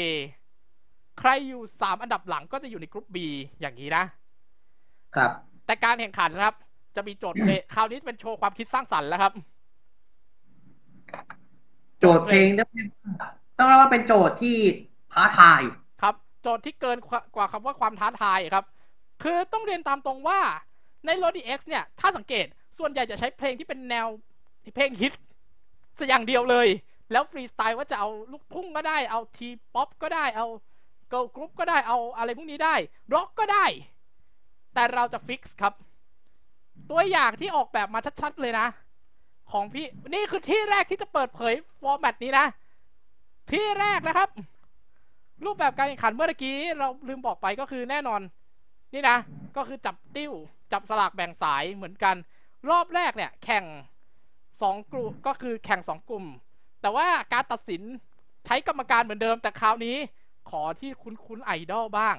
[1.19, 3.17] ใครอยู่สามอันดับหลังก็จะอยู่ในกรุ๊ป B
[3.59, 4.03] อย่างนี้นะ
[5.15, 5.31] ครับ
[5.65, 6.55] แต่การแข่งขันนะครับ
[6.95, 9.33] จะมีโจทย์เพลงคราวนี้จะเป็นโชว์ความคิดสร้างสรรค์แล้วครับ
[12.03, 14.57] โจทย์เพลงต้องเรียกว่าต้องเรียกว่าเป็นโจทย์ที่
[15.13, 15.61] ท้าทาย
[16.01, 18.65] ครับ โจทย์ที่เกินกว่ากว่าคำว่าความท้าทายครับ
[19.23, 20.39] คือต้องเรียนตามตรงว่า
[21.05, 22.45] ใน LODI X เนี่ย ถ้าสังเกต
[22.77, 24.07] ส่วนใหญ่จะใช้เพลงที่เป็นแนว
[24.75, 25.13] เพลงฮิต
[25.99, 26.67] สอย่างเดียวเลย
[27.11, 30.47] แล้วฟรีสไตล์ว่าจะเอาลูกทุ่งก็ได้เอา T-Pop ก็ได้เอา
[31.09, 32.75] girl group ก็ได้เอาอะไรพวกนี้ได้
[33.13, 33.65] ร็อกก็ได้
[34.73, 35.73] แต่เราจะ fix ครับ
[36.91, 38.67] ตัวอย่างที่ออกแบบมาชัดๆเลยนะ
[39.51, 42.45] ของพี่นี่คือที่แรกที่จะเปิดเผย format นี้นะ
[43.51, 44.29] ที่แรกนะครับ
[45.45, 48.21] รูปแบบการแข่งขันเมื่อกี้เราลืมบอกไปก็คือแน่นอน
[48.93, 49.17] นี่นะ
[49.55, 50.31] ก็คือจับติ้ว
[50.71, 52.15] จับสลากแบ่งสายเหมือนกัน
[52.69, 53.65] รอบแรกเนี่ย แข่ง
[54.61, 56.25] สองกลุ่มก็คือแข่งสองกลุ่ม
[56.81, 57.81] แต่ว่าการตัดสิน
[58.45, 59.97] ใช้กรรมการเหมือนเดิมแต่คราวนี้
[60.49, 62.15] ขอที่คุ้นคุ้นๆไอดอลบ้าง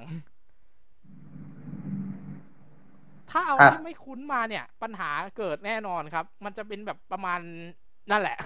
[3.30, 7.40] ถ้าเอาครับที่ไม่คุ้นมาเนี่ย ปัญหาเกิดแน่นอนครับ มันจะเป็นแบบประมาณ
[8.10, 8.38] นั่นแหละ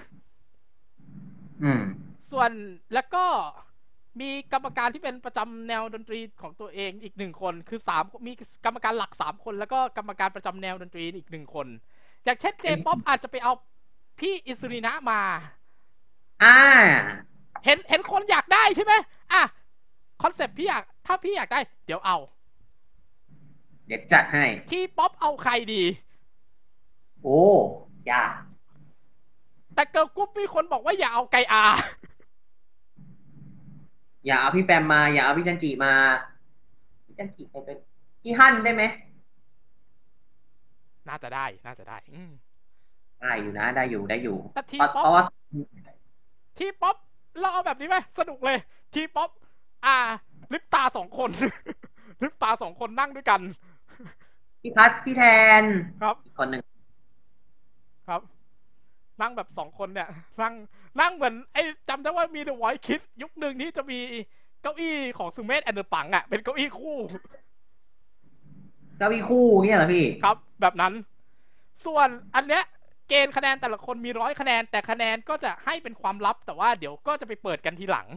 [1.63, 1.83] อืม
[2.31, 2.51] ส่วน
[2.93, 3.25] แล้วก็
[4.21, 8.31] มีกรรมการที่เป็นประจำแนวดนตรีของตัวเองอีกหนึ่งคน คือสามมี
[8.65, 11.67] กรรมการหลักสามคน แล้วก็กรรมการประจำแนวดนตรีอีกหนึ่งคน
[12.23, 13.53] อย่างเช่น J-Pop อาจจะไปเอา
[14.19, 15.21] พี่อิซึรินะมา
[16.43, 16.57] อ่า
[17.65, 18.93] เห็นเห็นคนอยากได้ใช่ไหม
[19.33, 19.41] อะ
[20.21, 22.17] concept พี่อยาก ถ้าพี่อยากได้ เดี๋ยวเอา
[23.89, 25.83] เดี๋ยวจัดให้ T-Pop เอาใครดี
[27.23, 27.41] โอ้
[28.11, 28.31] ยาก
[29.75, 31.63] แต่ girl group มีคนบอกว่าอย่าเอาไกอา
[34.25, 35.93] อย่าเอาพี่แปมมา อย่าเอาพี่จันจิมา
[37.05, 37.77] พี่จันจิใครเป็น
[38.21, 38.83] พี่ฮั่นได้ไหม
[41.07, 42.31] น่าจะได้ น่าจะได้ อืม
[43.21, 45.23] ได้อยู่นะ ได้อยู่ได้อยู่แต่ T-Pop เพราะว่า
[46.57, 46.95] T-Pop
[47.39, 48.57] เราเอาแบบนี้ไหมสนุกเลย
[48.93, 49.29] T-Pop
[49.85, 49.97] อ่า
[50.53, 51.29] ลิปตาสองคน
[52.23, 53.41] ลิปตาสองคนนั่งด้วยกัน
[54.61, 55.23] พี่พัดพี่แท
[55.61, 55.63] น
[56.01, 56.61] ครับอีกคนหนึ่ง
[58.07, 58.21] ครับ
[59.21, 60.09] นั่งแบบสองคนเนี่ย
[60.41, 60.53] นั่ง
[61.01, 63.99] นั่งเหมือนไอ้จำได้ว่ามี The Voice Kids ยุคหนึ่งที่จะมี
[64.61, 66.97] เก้าอี้ของสุเมธแอนด์เดอะปั๋งอะเป็นเก้าอี้คู่
[68.97, 70.93] เก้าอี้คู่เนี่ยเหรอพี่ ครับ แบบนั้น
[71.85, 72.63] ส่วนอันเนี้ย
[73.09, 78.07] เกณฑ์คะแนนแต่ละคนมีร้อยคะแนน แต่คะแนนก็จะให้เป็นความลับ แต่ว่าเดี๋ยวก็จะไปเปิดกันทีหลัง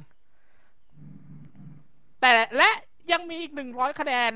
[2.20, 2.70] แต่และ
[3.12, 4.32] ยังมีอีกหนึ่งร้อยคะแนน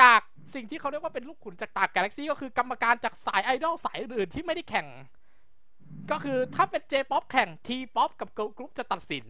[0.00, 0.20] จาก
[0.54, 4.86] สิ่งที่เขาเรียกว่าเป็นลูกขุนจากตากกาแล็กซี่ก็คือกรรมการจากสายไอดอลสายอื่นที่ไม่ได้แข่ง
[6.10, 9.26] ก็คือถ้าเป็น J-POP แข่ง T-POP กับ Girl Group จะตัดสิน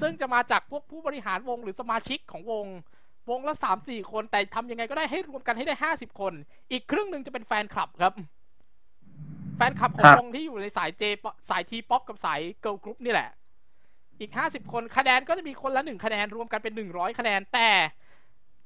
[0.00, 2.66] ซึ่งจะมาจากพวกผู้บริหารวงหรือสมาชิกของวง
[3.30, 6.32] วงละสามสี่คน แต่ทำยังไงก็ได้ให้รวมกันให้ได้ห้าสิบคน
[6.72, 8.14] อีกครึ่งหนึ่งจะเป็นแฟนคลับครับ
[9.56, 11.02] แฟนคลับของวงที่อยู่ในสาย J
[11.50, 13.28] สาย T-POP กับสาย Girl Group นี่แหละ
[14.20, 17.68] อีกห้าสิบคนคะแนนก็จะมีคนละหนึ่งคะแนนรวมกันเป็นหนึ่งร้อยคะแนนแต่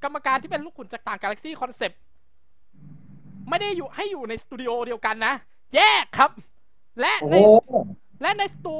[0.03, 1.99] กรรมการที่เป็นลูกขุนจากต่างกาแล็กซี่ concept
[3.49, 5.33] ไม่ได้อยู่ให้อยู่ในสตูดิโอเดียวกันนะ
[5.75, 6.31] แยกครับ
[7.01, 7.73] และโอ้ในโห
[8.21, 8.77] และในสตู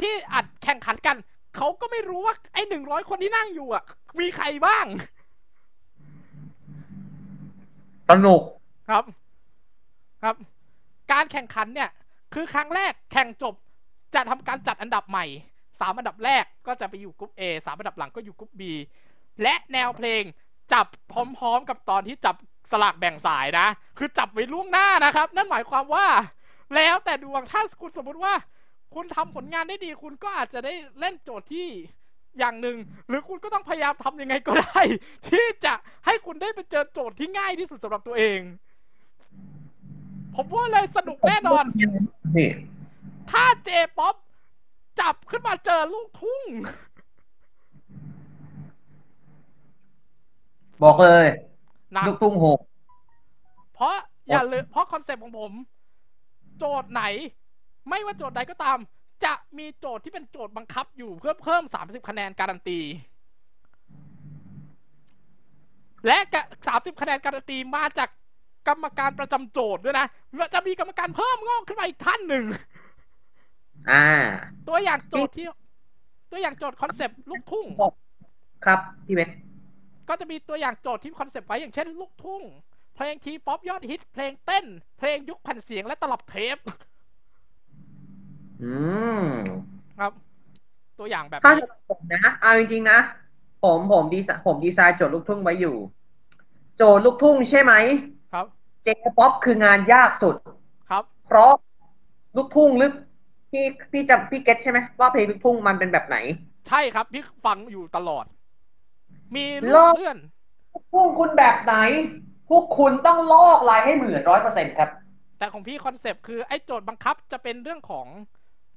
[0.00, 1.16] ที่อัดแข่งขันกัน
[1.56, 3.82] เขาก็ไม่รู้ว่าไอ้หนึ่งร้อยคนที่นั่งอยู่อะ
[4.20, 4.86] มีใครบ้าง
[8.10, 8.42] สนุก
[8.88, 9.04] ครับ
[10.22, 10.36] ครับ
[11.12, 11.90] การแข่งขันเนี่ย
[12.34, 13.54] คือครั้งแรกแข่งจบ
[14.14, 15.26] จะทำการจัดอันดับใหม่
[15.80, 18.62] สามอันดับแรกก็จะไปอยู่กรุ๊ป A สามอันดับหลังก็อยู่กรุ๊ป B
[19.42, 20.22] และแนวเพลง
[20.72, 22.36] จับพร้อมๆ กับตอนที่จับ
[22.72, 23.66] สลากแบ่งสายนะ
[23.98, 26.06] คือจับไว้ล่วงหน้านะครับ นั่นหมายความว่า
[26.76, 28.34] แล้วแต่ดวงถ้าคุณสมมติว่า
[28.94, 31.68] คุณทำผลงานได้ดี คุณก็อาจจะได้เล่นโจทย์ที่
[32.38, 32.76] อย่างหนึ่ง
[33.08, 34.80] หรือคุณก็ต้องพยายามทำยังไงก็ได้
[35.28, 35.74] ที่จะ
[36.06, 38.40] ให้คุณได้ไปเจอโจทย์ที่ง่ายที่สุดสำหรับตัวเอง
[40.34, 41.64] ผมว่าเลยสนุกแน่นอน
[42.36, 42.50] นี่
[43.30, 44.14] ถ้า J-Pop
[45.00, 46.42] จับขึ้นมาเจอลูกทุ่ง
[50.82, 51.26] บอกเลย
[51.92, 52.58] หนักลูกทุ่งหก
[53.74, 53.94] เพราะ
[54.28, 55.52] อย่าเลยเพราะ concept ของผม
[56.58, 57.02] โจทย์ไหน
[57.88, 58.78] ไม่ว่าโจทย์ใดก็ตาม
[59.24, 62.78] จะมีโจทย์ที่เป็นโจทย์บังคับอยู่เพื่อเพิ่ม30คะแนนการันตี
[66.06, 66.18] และ
[66.66, 68.08] สามสิบคะแนนการันตีมาจาก
[68.68, 70.06] กรรมการประจำโจทย์ด้วยนะ
[70.54, 72.44] จะมีกรรมการเพิ่มงอกขึ้นมาอีกท่านหนึ่ง
[73.90, 74.04] อ่า
[74.68, 75.46] ตัวอย่างโจทย์ที่
[76.30, 77.66] ตัวอย่างโจทย์ concept ลูกทุ่ง
[78.64, 79.30] ครับพี่เบส
[80.12, 82.42] ก็จะมีตัวอย่างโจทย์ที่ concept ไว้อย่างเช่นลูกทุ่ง
[82.94, 84.64] เพลง T-Pop ยอดฮิต เพลงเต้น
[84.98, 86.58] เพลงยุคแผ่นเสียงและตลับเทป
[88.62, 88.74] อื
[89.22, 89.24] ม
[89.98, 90.12] ครับ
[90.98, 92.98] ตัวอย่างแบบถ้านี้ผมนะ เอาจริงๆนะ
[93.64, 95.76] ผมผมดีไซน์ผมดีไซน์โจทย์ลูกทุ่งไว้อยู่
[96.76, 97.72] โจทย์ลูกทุ่งใช่ไหม
[98.32, 98.46] ครับ
[98.84, 100.36] J-Pop คืองานยากสุด
[100.90, 101.52] ครับ เพราะ
[102.36, 102.92] ลูกทุ่งลึก
[103.50, 106.16] พี่พี่จะพี่ get ใช่ไหมว่าเพลงลูกทุ่งมันเป็นแบบไหน
[106.68, 108.24] ใช่ครับ พี่ฟังอยู่ตลอด
[109.34, 110.16] มีลลูอกกเพื่อน
[110.72, 111.74] ลูกทุ่งคุณแบบไหน
[112.48, 114.88] พวกคุณต้องลอกลายให้เหมือนร้อยเปอร์เซ็นครับ
[115.38, 118.06] แต่ของพี่ concept คือไอ้โจทย์บังคับจะเป็นเรื่องของ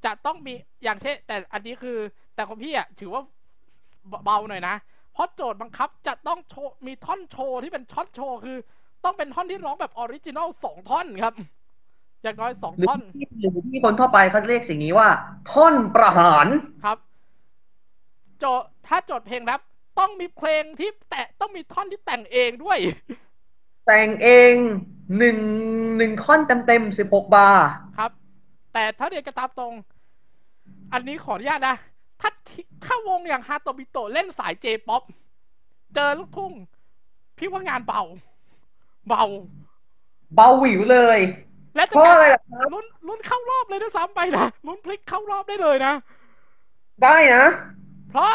[0.06, 0.54] จะต้องมี
[0.84, 1.98] อย่างเช่น แต่อันนี้คือ
[2.36, 3.22] แต่ของพี่อะถือว่า
[4.26, 4.76] เบาหน่อยนะ
[5.14, 8.58] เพราะโจทย์บังคับจะต้องโชว์มีท่อนโชว์ที่เป็นท่อนโชว์คือ
[9.04, 11.34] ต้องเป็นท่อนที่ร้องแบบ original สองท่อนครับ
[12.24, 15.10] อย่างน้อยสองหรือท่อนที่หรือที่คนทั่วไปเขาเรียกสิ่งนี้ว่า
[15.52, 16.48] ท่อนประหาร
[16.86, 16.98] ครับ
[18.40, 19.62] โจทย์ถ้าโจทย์เพลงแรป
[20.00, 22.78] ต้องมีเพลงที่แต่ต้องมีท่อนที่แต่งเองด้วย
[23.86, 24.54] แต่งเอง
[25.18, 25.38] หนึ่ง
[25.98, 27.66] หนึ่งท่อนเต็มเต็มสิบหกบาร์
[27.98, 28.12] ครับ
[28.74, 29.74] แต่ถ้าเรียนกันตามตรง
[30.94, 31.78] อันนี้ขออนุญาตนะ
[32.22, 35.04] ถถ้าทิถ้าวงอย่าง Hatobito เล่นสาย J-Pop
[35.96, 36.52] เจอลูกทุ่ง
[37.38, 38.02] พี่ว่างานเบา
[39.08, 39.24] เบา
[40.36, 41.20] เบาหวิวเลย
[41.76, 45.94] และจะเพราะอะไรล่ะครับลุ้นลุ้นเข้ารอบเลยด้วยซ้ำไปนะลุ้นพลิกเข้ารอบได้เลยนะ
[47.04, 47.46] ได้นะ
[48.10, 48.32] เพราะ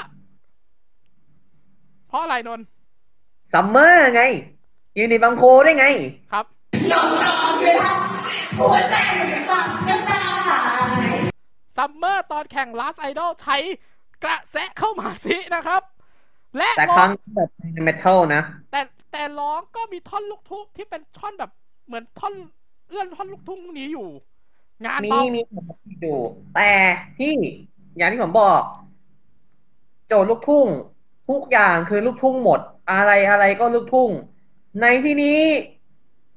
[2.11, 2.67] เพราะอะไรนนท์
[3.53, 4.23] ซัมเมอร์ไง
[4.99, 5.87] ยูนิบังโคได้ไง
[6.33, 6.47] ครับ
[11.77, 13.57] ซัมเมอร์ตอนแข่ง Last Idol ใช้
[14.25, 15.83] กระแสเข้ามาสินะครับ
[16.59, 17.51] และแต่ร้คอรั้งงแบบ
[17.85, 18.81] เมทัลนะ แต่
[19.13, 21.51] แต่ร้องก็มีท่อนลูกทุ่งที่เป็นท่อนแบบ
[21.87, 22.35] เหมือนท่อน
[22.89, 24.09] เอื้อนท่อนลูกทุ่งพวกนี้อยู่
[24.87, 25.67] งานมีเบามีผม
[26.05, 26.15] ดู
[26.55, 26.71] แต่
[27.19, 27.35] ที่
[27.97, 28.63] อย่างที่ผมบอก
[30.07, 30.69] โจทย์ลูกทุ่ง
[31.31, 32.61] ทุกอย่างคือลูกทุ่งหมด
[32.91, 34.11] อะไรอะไรก็ลูกทุ่ง
[34.81, 35.41] ในที่นี้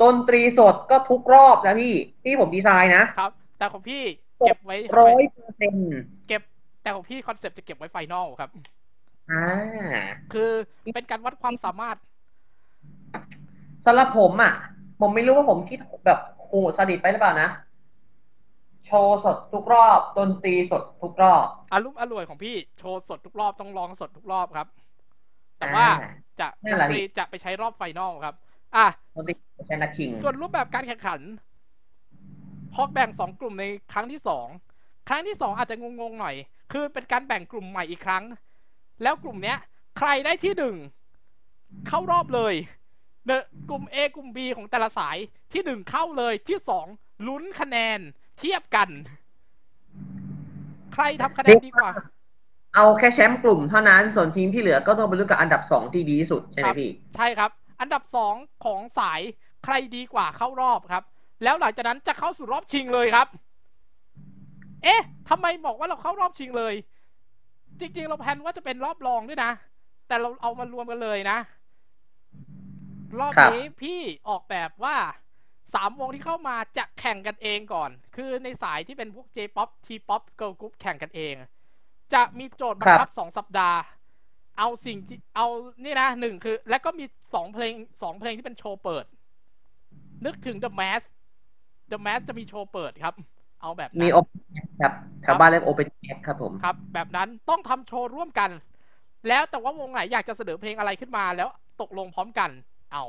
[0.02, 4.04] ดนตรีสดก็ทุกรอบนะพี่ที่ผมดีไซน์นะครับ แต่ของพี่
[4.46, 5.90] เก็บไว้ทำร้ไมอยเปอร์เซ็นต์
[6.28, 6.42] เก็บ
[6.82, 8.50] แต่ของพี่ concept จะเก็บไว้ final ครับ
[9.32, 9.46] อ่า
[10.34, 10.52] คือ
[10.96, 11.98] เป็นการวัดความสามารถ
[13.86, 14.54] สำหรับผมอะ
[15.00, 17.50] ผมไม่รู้ว่าผมคิดแบบโหสดิตไปหรือเปล่านะ
[18.86, 24.68] โชว์สดทุกรอบดนตรีสดทุกรอบอารมณ์อร่วยของพี่โชว์สดทุกรอบต้องร้องสดทุกรอบครับ
[25.60, 28.36] แต่ว่าอ่าจะนั่ดนนแหละตรีจะไปใช้รอบไฟนอลครับ
[28.76, 29.34] อะดนตรี
[29.68, 31.20] ใช้นักชิงส่วนรูปแบบการแข่งขัน
[32.74, 34.48] พอแบ่งสองกลุ่มในครั้งที่สอง
[35.08, 36.36] ครั้งที่สองอาจจะงงๆหน่อย
[36.72, 38.24] คือเป็นการแบ่งกลุ่มใหม่อีกครั้ง
[39.04, 39.58] แล้วกลุ่มเนี้ย
[39.98, 40.76] ใครได้ที่หนึ่ง
[41.88, 42.54] เข้ารอบเลย
[43.26, 45.18] เนอะกลุ่ม A กลุ่ม B ของแต่ละสาย
[45.54, 46.86] ที่หนึ่งเข้าเลยที่สอง
[47.28, 48.00] ลุ้นคะแนน
[48.40, 48.90] เทียบกัน
[50.94, 51.92] ใครทำคะแนนดีกว่า
[52.76, 57.52] เอาแค่แชมป์กลุ่มเท่านั้น ส่วนทีมที่เหลือก็ต้องไปลุ้นกับอันดับสองที่ดีที่สุดใช่ไหมครับพี่ ใช่ครับ
[57.82, 59.22] อันดับสองของสาย
[59.66, 61.04] ใครดีกว่าเข้ารอบครับ
[61.44, 63.28] แล้วหลังจากนั้นจะเข้าสู่รอบชิงเลยครับ
[64.84, 66.74] เอ๊ะทำไมบอกว่าเราเข้ารอบชิงเลย
[67.80, 69.52] จริง ๆ เราแพลนว่าจะเป็นรอบรองด้วยนะ
[70.08, 71.38] แต่เราเอามารวมกันเลยนะ
[73.20, 74.00] รอบครับนี้พี่
[74.30, 74.96] ออกแบบว่า
[75.74, 81.34] สามวงที่เข้ามาจะแข่งกันเองก่อน คือในสายที่เป็นพวก J-POP T-POP Girl Group แข่งกันเอง
[82.14, 83.80] จะมีโจทย์บังคับสองสัปดาห์
[84.60, 85.48] เอาสิ่งที่เอา
[85.84, 89.06] นี่นะหนึ่งคือ แล้วก็มีสองเพลงสองเพลงที่เป็นโชว์เปิด
[90.26, 91.08] นึกถึง The Mask
[91.92, 93.14] The Mask จะมีโชว์เปิดครับ
[93.62, 94.32] เอาแบบมีนั้นโอเป
[94.82, 98.50] ครับแถวบ้านเรียกโอเปนแครับผมครับ แบบนั้นต้องทำโชว์ร่วมกัน
[99.28, 101.50] แล้วแต่ว่าวงไหนอยากจะเสนอเพลงอะไรขึ้นมาแล้ว
[101.82, 102.50] ตกลงพร้อมกัน
[102.92, 103.04] เอา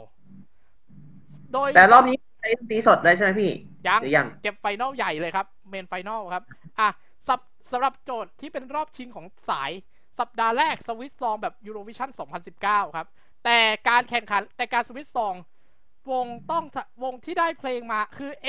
[1.53, 3.53] โดยแต่รอบนี้ใช้ดนตรีสดเลยใช่ไหมพี่
[3.89, 6.43] ยังหรือยัง เก็บไฟนอลใหญ่เลยครับ เมนไฟนอลครับ
[6.79, 6.89] อะ
[7.29, 7.41] สับ
[7.71, 9.71] สำหรับโจทย์ที่เป็นรอบชิงของสาย
[10.19, 12.11] สัปดาห์แรกสวิตซองแบบ Eurovision
[12.53, 13.07] 2019 ครับ
[13.45, 13.59] แต่
[13.89, 15.35] การแข่งขันแต่การสวิตซอง
[16.11, 16.65] วงต้อง
[17.03, 18.49] วงที่ได้เพลงมาคือ A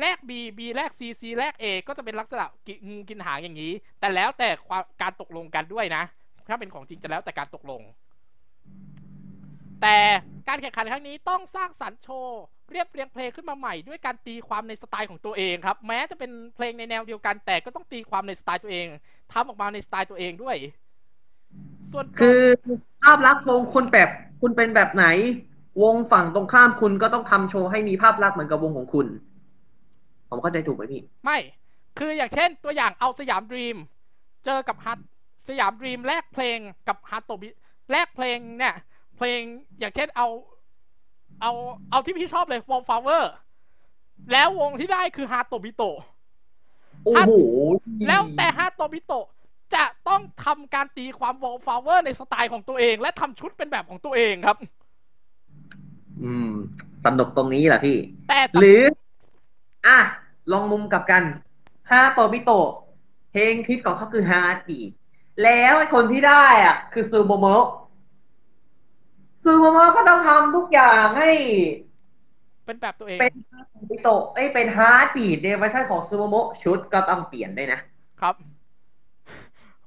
[0.00, 6.02] แลก B B แลก C C แลก A ก็จะเป็นลักษณะกิงูกินหางอย่างนี้ แต่แล้วแต่ความการตกลงกันด้วยนะ
[6.48, 7.82] ถ้าเป็นของจริงจะแล้วแต่การตกลง
[9.82, 9.98] แต่
[10.48, 12.42] การแข่งขันครั้งนี้ต้องสร้างสรรค์โชว์
[12.72, 18.86] เรียบเรียงเพลงขึ้นมาใหม่ด้วยการตีความในสไตล์ของตัวเองครับ แม้จะเป็นเพลงในแนวเดียวกันแต่ก็ต้องตีความในสไตล์ตัวเอง
[19.32, 20.56] ทำออกมาในสไตล์ตัวเองด้วย
[21.92, 22.40] ส่วนตัวคือ
[23.02, 24.08] ภาพลักษณ์วงคุณแบบ
[24.40, 25.06] คุณเป็นแบบไหน
[25.82, 29.06] วงฝั่งตรงข้ามคุณก็ต้องทำโชว์ให้มีภาพลักษณ์เหมือนกับวงของคุณ
[30.28, 31.38] ผมเข้าใจถูกไหมพี่ ไม่
[31.98, 33.76] คืออย่างเช่นตัวอย่างเอา Siam Dream
[34.44, 34.98] เจอกับฮัต
[35.48, 36.58] Siam Dream แลกเพลง
[36.88, 37.48] กับฮาโตบิ
[37.90, 38.74] แลกเพลงเนี่ย
[39.16, 39.40] เพลง
[39.78, 40.26] อย่างเช่นเอา
[41.40, 41.52] เอา
[41.90, 43.24] เอาที่พี่ชอบเลย Wallflower
[44.32, 45.82] แล้ววงที่ได้คือฮาโตบิโตะ
[47.04, 47.32] โอ้โห
[48.06, 49.26] แล้วแต่ฮาโตบิโตะ
[49.74, 54.56] จะต้องทำการตีความ Wallflower ในสไตล์ของตัวเอง และทำชุดเป็นแบบของตัวเองครับ
[56.22, 56.50] อืม
[57.04, 57.96] สนุกตรงนี้แหละพี่
[58.28, 58.82] แต่สำหรือ
[59.86, 59.98] อะ
[60.52, 61.22] ลองมุมกลับกัน
[61.90, 62.68] ฮาโตบิโตะ
[63.30, 64.80] เพลงฮิตของเขาคือ Heartbeat
[65.42, 67.66] แล้วไอ้คนที่ได้อะ คือซูโมโมะ
[69.46, 71.30] ซูโมโมะก็ต้องทำทุกอย่างให้
[72.64, 77.80] เป็นแบบตัวเอง เป็นฮาโตบิโตะไอ้ยเป็น Heart beat ในเวอร์ชันของซูโมโมะชุดก็ต้องเปลี่ยนด้วยนะ
[78.20, 78.34] ครับ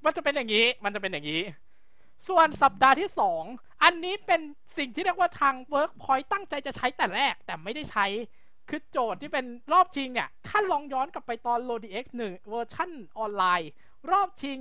[0.04, 1.42] มันจะเป็นอย่างนี้ มันจะเป็นอย่างนี้
[2.28, 3.44] ส่วนสัปดาห์ที่สอง
[3.84, 4.42] อันนี้เป็น
[4.78, 8.06] สิ่งที่เรียกว่าทาง Workpoint ตั้งใจจะใช้แต่แรก แต่ไม่ได้ใช้
[8.70, 13.72] คือโจทย์ที่เป็นรอบชิงเนี่ย ถ้าลองย้อนกลับไปตอน Lodi X 1เวอร์ชั่นออนไลน์
[14.12, 14.60] รอบชิง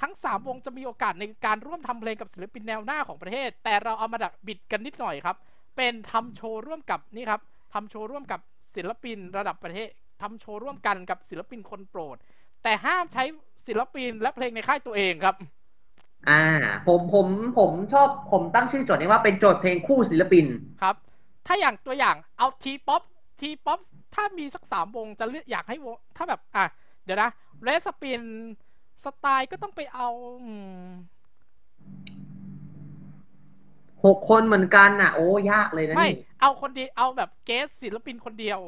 [0.00, 5.36] ทั้ง 3 วงจะมีโอกาสในการร่วมทำเพลงกับศิลปินแนวหน้าของประเทศ แต่เราเอามาดักบิดกันนิดหน่อยครับ
[5.76, 7.40] เป็นทำโชว์ร่วมกับนี่ครับ
[7.74, 8.40] ทำโชว์ร่วมกับ
[8.74, 9.88] ศิลปินระดับประเทศ
[10.22, 12.16] ทำโชว์ร่วมกันกับศิลปินคนโปรด
[12.62, 13.24] แต่ห้ามใช้
[13.66, 15.36] ศิลปินและเพลงในค่ายตัวเองครับ
[16.28, 16.42] อ่า
[16.86, 17.26] ผมผม
[17.58, 20.46] ผมชอบผมตั้งชื่อโจทย์นี้ว่าเป็นโจทย์เพลงคู่ศิลปิน
[20.82, 20.96] ครับ
[21.46, 23.02] ถ้าอย่างตัวอย่างเอา T-Pop
[23.40, 23.80] T-Pop
[24.14, 26.64] ถ้ามีสักสามวงจะเลือกอยากให้วงถ้าแบบอะ
[27.04, 27.30] เดี๋ยวนะ
[27.62, 28.22] เรสปิน
[29.04, 30.08] สไตล์ก็ต้องไปเอา
[30.44, 30.52] อื
[30.86, 30.86] ม
[34.04, 38.60] หกคนเหมือนกันน่ะ โอ้ยากเลยนะไม่นี่เอาคนเดียวเอาแบบเกสศิลปินคนเดียว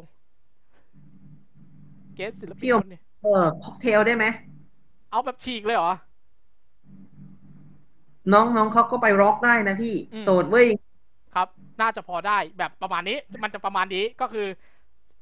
[2.15, 3.31] เกสศิลปินคนเดียวเออ
[3.63, 4.25] ค็อกเทลได้ไหม
[5.11, 5.93] เอาแบบฉีกเลยเหรอ
[8.33, 10.67] น้องน้องเขาก็ไปร็อกได้นะพี่อืมโสดเว้ย
[11.33, 11.49] ครับ
[11.81, 14.47] น่าจะพอได้แบบประมาณนี้ มันจะประมาณนี้ก็คือ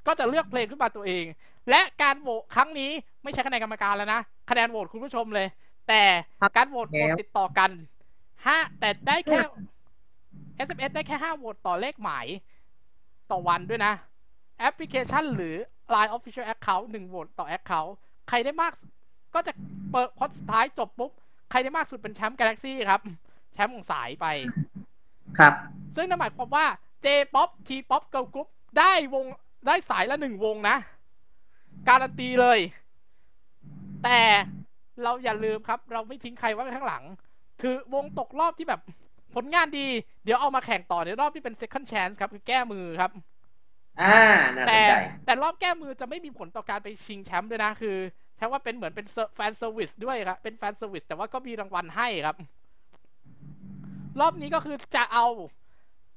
[0.07, 1.25] ก็จะเลือกเพลงขึ้นมาตัวเอง
[1.71, 2.91] และการโหวตครั้งนี้
[3.23, 5.47] ไม่ใช่คะแนนกรรมการแล้วนะ คะแนนโหวตคุณผู้ชมเลย
[5.89, 6.03] แต่
[6.57, 7.71] การโหวตโหวตติดต่อกัน
[8.47, 9.41] ห้าแต่ได้แค่
[10.67, 12.27] SMS ได้แค่ห้าโหวตต่อเลขหมาย
[13.31, 13.93] ต่อวันด้วยนะ
[14.59, 15.57] แอปพลิเคชันหรือ
[15.95, 17.91] Line Official Account หนึ่งโหวตต่อ Account
[18.29, 18.91] ใครได้มากสุด
[19.35, 19.53] ก็จะ
[19.91, 21.11] เปิดพอสุดท้ายจบปุ๊บ
[21.51, 23.01] ใครได้มากสุดเป็นแชมป์ Galaxy ครับ
[23.55, 24.27] แชมป์ของสายไป
[25.39, 25.53] ครับ
[25.97, 26.67] ซึ่งนั่นหมายความว่า
[27.05, 28.49] J-POP T-POP Girl Group
[28.79, 29.25] ได้วง
[29.67, 30.77] ได้สายละหนึ่งวงนะ
[31.89, 32.59] การันตีเลย
[34.05, 34.21] แต่
[35.03, 37.05] เราอย่าลืมครับ เราไม่ทิ้งใครไว้ข้างหลัง
[37.63, 38.81] คือวงตกรอบที่แบบ
[39.35, 39.87] ผลงานดี
[40.25, 43.11] เดี๋ยวเอามาแข่งต่อในรอบที่เป็น second chance ครับ คือแก้มือครับ
[44.01, 44.19] อ่า
[44.57, 44.95] น่าสแต่นใจ
[45.25, 47.97] แต่รอบแก้มือจะไม่มีผลต่อการไปชิงแชมป์ด้วยนะ คือ
[48.37, 52.37] ใช้ว่าเป็นเหมือนเป็น fan service ด้วยครับ เป็น fan service แต่ว่าก็มีรางวัลให้ครับ
[54.21, 55.27] รอบนี้ก็คือจะเอา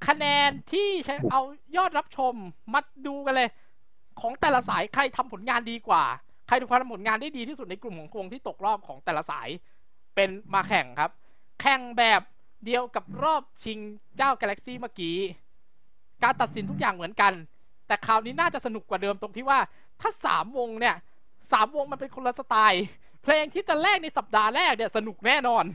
[0.07, 1.41] คะแนนที่ใช้เอา
[1.77, 2.33] ยอดรับชม
[2.73, 3.49] มาดูกันเลย
[4.21, 6.03] ของแต่ละสายใครทำผลงานดีกว่า
[6.47, 9.49] ใครทำผลงานได้ดีที่สุดในกลุ่มของวงที่ตกรอบของแต่ละสาย
[10.15, 11.11] เป็นมาแข่งครับ
[11.61, 12.21] แข่งแบบ
[12.65, 13.79] เดียวกับรอบชิง
[14.17, 15.17] เจ้า Galaxy เมื่อกี้
[16.23, 17.33] การตัดสินทุกอย่างเหมือนกัน
[17.87, 19.59] แต่คราวนี้น่าจะสนุกกว่าเดิมตรงที่ว่า
[20.01, 20.95] ถ้าสามวงเนี่ย
[21.51, 22.83] สามวงมันเป็นคนละสไตล์
[23.23, 25.65] เพลงที่จะแลกในสัปดาห์แรกเนี่ยสนุกแน่นอน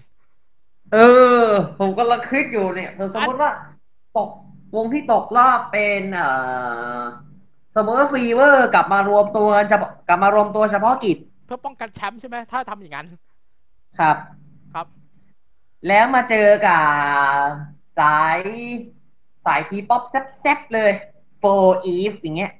[0.92, 0.96] เอ
[1.44, 1.46] อ
[1.78, 3.50] ผมกำลังคิดอยู่เนี่ยสมมติว่า
[4.16, 4.30] ตก
[4.76, 6.28] วงที่ตกรอบเป็นเอ่
[6.98, 7.00] อ
[7.76, 9.76] สมมติว่า FEVER กลับมารวมตัวจะ
[10.08, 13.06] กลับมารวมตัวเฉพาะกิจ เพื่อป้องกันแชมป์ใช่ไหมถ้าทำอย่างนั้น
[13.98, 14.16] ครับ
[14.74, 14.86] ครับ
[15.88, 16.84] แล้วมาเจอกับ
[17.98, 18.38] สาย
[19.44, 20.92] สาย T-Pop แซ่บๆเลย
[21.38, 22.52] 4EVE อย่างเงี้ย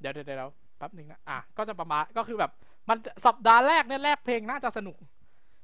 [0.00, 2.50] เดี๋ยวเดี๋ยวเดี๋ยวแป๊บหนึ่งนะ อะ ก็จะประมาณ ก็คือแบบ
[2.88, 4.96] มันจะสัปดาห์แรกเนี่ยแลกเพลงน่าจะสนุก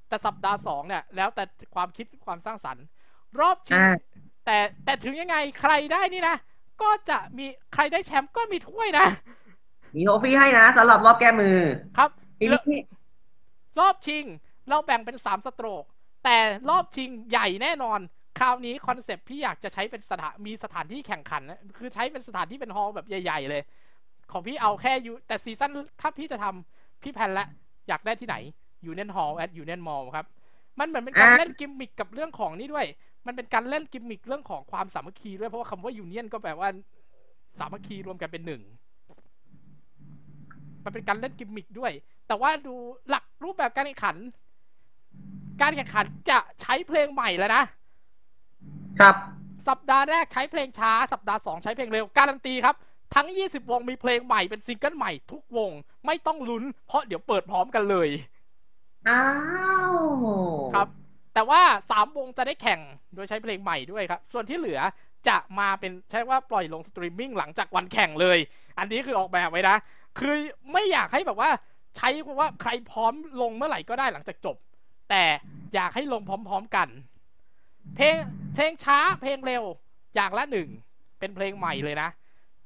[0.09, 2.85] แต่สัปดาห์สองเนี่ย แล้วแต่ความคิดความสร้างสรรค์
[3.41, 3.89] รอบชิงอ่า
[4.45, 6.37] แต่แต่ถึงยังไงใครได้นี่นะ
[6.83, 9.07] ก็จะมีใครได้แชมป์ก็มีถ้วยนะ
[9.95, 11.57] มี trophy ให้นะสำหรับรอบแก้มือ
[11.99, 12.81] ครับทีนี้
[13.81, 14.25] รอบชิง
[14.69, 15.85] เราแบ่งเป็นสาม stroke
[16.25, 16.37] แต่
[16.71, 18.01] รอบชิงใหญ่แน่นอน
[18.39, 23.63] คราวนี้คอนเซปต์พี่อยากจะใช้เป็นสถานมีสถานที่แข่งขันนะคือใช้เป็นสถานที่เป็นฮอลล์แบบใหญ่ ๆ เลย
[24.33, 25.71] ของพี่เอาแค่ยูแต่ season
[26.01, 27.47] ถ้าพี่จะทำพี่แพลนละ
[27.89, 28.37] อยากได้ที่ไหน
[28.87, 30.27] Union Hall at Union Mall ครับ
[30.79, 32.87] มันเหมือนเป็นการอะเล่นกิมมิคกับเรื่องของนี่ด้วย
[33.27, 36.69] มันเป็นการเล่นกิมมิคเรื่องของความสามัคคีด้วยเพราะว่าคำว่า union ก็แปลว่า
[37.59, 38.63] สามัคคีรวมกันเป็นหนึ่ง
[40.85, 41.93] มันเป็นการเล่นกิมมิคด้วย
[42.27, 42.75] แต่ว่าดู
[43.09, 44.17] หลักรูปแบบการแข่งขัน
[45.61, 47.63] การแข่งขันจะใช้เพลงใหม่แล้วนะ
[49.01, 49.17] ครับ
[49.69, 52.77] สัปดาห์แรกใช้เพลงช้า สัปดาห์สองใช้เพลงเร็ว การันตีครับ
[53.15, 55.71] ทั้ง 20 วงมีเพลงใหม่เป็นซิงเกิลใหม่ทุกวง
[56.07, 58.09] ไม่ต้องลุ้น เพราะเดี๋ยวเปิดพร้อมกันเลย
[59.09, 59.23] อ้า
[59.93, 59.95] ว
[60.75, 60.89] ครับ
[61.35, 61.61] แต่ว่า
[61.91, 62.81] 3 วงจะได้แข่ง
[63.15, 64.81] โดยใช้เพลงใหม่ด้วยครับ ส่วนที่เหลือ
[65.29, 68.39] จะมาเป็นใช้ว่าปล่อยลงสตรีมมิ่งหลังจากวันแข่งเลย
[68.79, 69.77] อันนี้คือออกแบบไว้นะ
[70.19, 70.35] คือ
[70.73, 71.51] ไม่อยากให้แบบว่า
[71.97, 72.09] ใช้
[72.39, 74.57] ว่าใครพร้อมลงเมื่อไหร่ก็ได้หลังจากจบ
[75.11, 75.25] แต่
[75.75, 76.89] อยากให้ลงพร้อม ๆกัน
[77.97, 78.17] เพลง
[78.55, 79.63] เพลงช้าเพลงเร็ว
[80.15, 80.69] อย่างละหนึ่ง
[81.19, 82.09] เป็นเพลงใหม่เลยนะ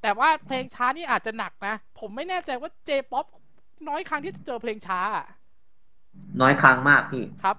[0.03, 3.27] แต่ว่าเพลงช้านี่อาจจะหนักนะ ผมไม่แน่ใจว่า J-POP
[3.89, 5.27] น้อยครั้งที่จะเจอเพลงช้าอะ
[6.41, 7.57] น้อยครั้งมากพี่ ครับ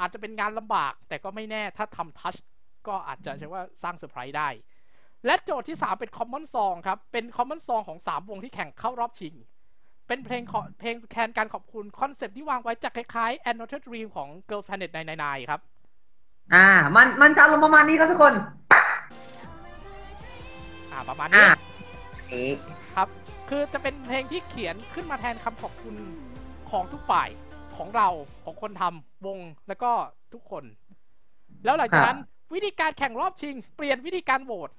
[0.00, 2.34] อาจจะเป็นงานลำบาก แต่ก็ไม่แน่ถ้าทำทัช
[2.88, 4.48] ก็อาจจะใช่ว่าสร้างเซอร์ไพรส์ได้
[5.26, 9.34] และโจทย์ที่ 3 เป็น Common Song ครับ เป็น Common Song ของ 3 วงที่แข่งเข้ารอบชิง
[10.06, 15.60] เป็นเพลงขอเพลงแทนการขอบคุณ คอนเซ็ปต์ที่วางไว้จะคล้ายๆ Another Dream ของ Girls Planet 999 ครับ
[16.54, 18.34] อ่า มันมันจะอารมณ์ประมาณนี้ครับทุกคน
[20.92, 21.46] อ่า ประมาณอ่านี้
[22.28, 22.52] เอ๊ะ
[22.96, 23.08] ครับ
[23.48, 25.96] คือจะเป็นเพลงที่เขียนขึ้นมาแทนคำขอบคุณ
[26.70, 27.28] ของทุกฝ่าย
[27.78, 28.08] ของเรา
[28.44, 29.90] ของคนทำวงแล้วก็
[30.32, 30.64] ทุกคน
[31.64, 32.20] แล้วหลังจากนั้น
[32.54, 34.70] วิธีการแข่งรอบชิง เปลี่ยนวิธีการโหวต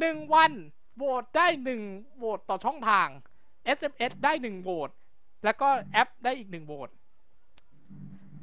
[0.00, 0.52] หนึ่งวัน
[0.96, 1.82] โหวตได้หนึ่ง
[2.16, 3.08] โหวตต่อช่องทาง
[3.78, 4.90] SMS ได้หนึ่งโหวต
[5.44, 6.88] แล้วก็แอปได้อีกหนึ่งโหวต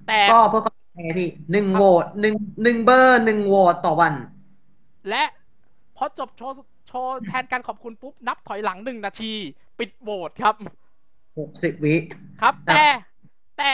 [0.08, 4.14] แต่ก็เพื่อความแฟร์พี่หนึ่งโหวตหนึ่งหนึ่งเบอร์หนึ่งโหวตต่อวัน
[5.10, 5.24] และ
[5.98, 6.54] พอจบโชว์
[6.88, 9.34] โชว์แทนการขอบคุณปุ๊บ นับถอยหลังหนึ่งนาที
[9.80, 10.56] ปิดโหวตครับ
[11.40, 12.86] หกสิบวิ ครับครับแต่
[13.58, 13.74] แต่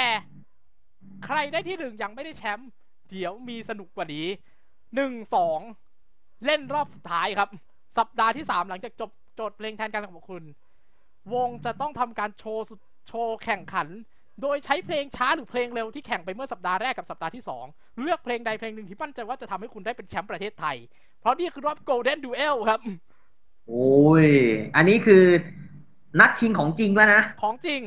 [1.26, 2.70] ใครได้ที่หนึ่งยังไม่ได้แชมป์
[3.10, 4.28] เดี๋ยวมีสนุกกว่านี้
[4.96, 5.60] หนึ่งสอง
[6.46, 7.50] เล่นรอบสุดท้ายครับ
[7.98, 10.44] สัปดาห์ที่สามหลังจากจบโจทย์เพลงแทนการขอบคุณ
[11.34, 13.88] วงจะต้องทำการโชว์สุดโชว์แข่งขัน
[14.42, 20.78] โดยใช้เพลงช้าหรือเพลงเร็วที่แข่งไปเมื่อสัปดาห์แรกกับสัปดาห์ที่ 2 เลือกเพลงใดเพลงหนึ่งที่มั่นใจว่าจะทำให้คุณได้เป็นแชมป์ประเทศไทย
[21.20, 22.80] เพราะนี่คือรอบ Golden Duel ครับ
[23.68, 24.26] โอ้ย
[24.76, 25.24] อันนี้คือ
[26.20, 27.82] นัดชิงของจริงแล้วนะ ของจริง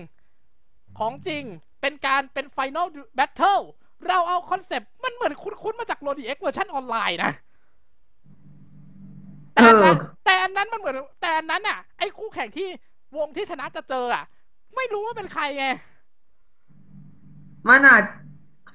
[0.99, 1.45] ของจริง
[1.87, 2.87] เป็นการเป็น Final
[3.19, 3.63] Battle
[4.09, 7.33] เราเอาคอนเซปต์มันเหมือนคุ้นๆมาจาก Lodi X เวอร์ชันออนไลน์นะ
[9.55, 12.69] แต่อันนั้นเออแต่อันนั้นมันเหมือน แต่อันนั้นอะ ไอ้คู่แข่งที่
[13.17, 14.25] วงที่ชนะจะเจออะ
[14.77, 15.67] ไม่รู้ว่าเป็นใครไง
[17.69, 18.05] มันอาจ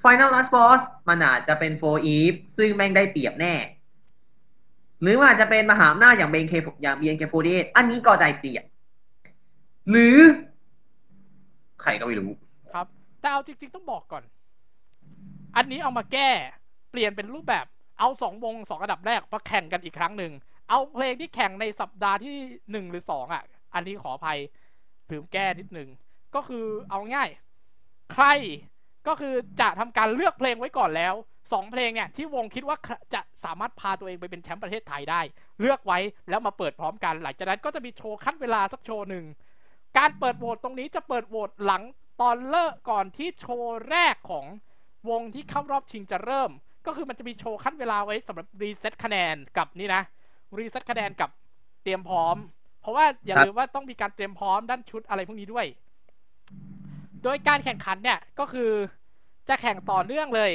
[0.02, 3.54] Final Last Boss มันอาจจะเป็น4EVE ซึ่งแม่งได้เปรียบแน่
[5.02, 8.64] หรือว่าอาจจะเป็นมหาอำนาจอย่าง BNK อย่าง BNK48 อันนี้ก็ได้เปรียบ
[9.90, 10.16] หรือ
[11.82, 12.51] ใครก็ไม่รู้ครับ
[13.22, 14.24] แต่เอาจริง ๆ ต้องบอกก่อน
[15.56, 16.30] อันนี้เอามาแก้
[16.90, 17.66] เปลี่ยนเป็นรูปแบบ
[17.98, 20.32] เอาสองวงสองอันดับแรกมาแข่งกันอีกครั้งหนึ่ง
[20.68, 22.36] เอาเพลงที่แข่งในสัปดาห์ที่
[22.70, 23.42] หนึ่งหรือสองอะ
[23.74, 24.38] อันนี้ขออภัย
[25.10, 25.88] ถือแก้นิดหนึ่ง
[26.34, 27.28] ก็คือเอาง่าย
[28.12, 28.24] ใคร
[29.06, 31.14] ก็คือจะทำการเลือกเพลงไว้ก่อนแล้ว
[31.52, 32.76] สองเพลงเนี่ยที่วงคิดว่า
[33.14, 35.20] จะสามารถพาตัวเองไปเป็นแชมป์ประเทศไทยได้
[35.60, 35.98] เลือกไว้
[36.28, 39.24] แล้วมาเปิดพร้อมกัน หลังจากนั้นก็จะมีโชว์คั่นเวลาสักโชว์หนึ่ง
[39.98, 41.82] การเปิดโหวตตรงนี้จะเปิดโหวตหลัง
[42.20, 44.46] ตอนเลิกก่อนที่โชว์แรกของ
[45.10, 46.50] วงที่เข้ารอบชิงจะเริ่ม
[46.86, 50.02] ก็คือมันจะมีโชว์คั่นเวลาไว้สำหรับ reset คะแนนกับนี่นะ
[50.58, 51.30] reset คะแนนกับ
[51.82, 52.36] เตรียมพร้อม
[52.80, 55.66] เพราะว่าอย่าลืมว่าต้องมีการเตรียมพร้อมด้านชุดอะไรพวกนี้ด้วย
[57.22, 58.70] โดยการแข่งขันเนี่ยก็คือ
[59.48, 60.50] จะแข่งต่อเนื่องเลย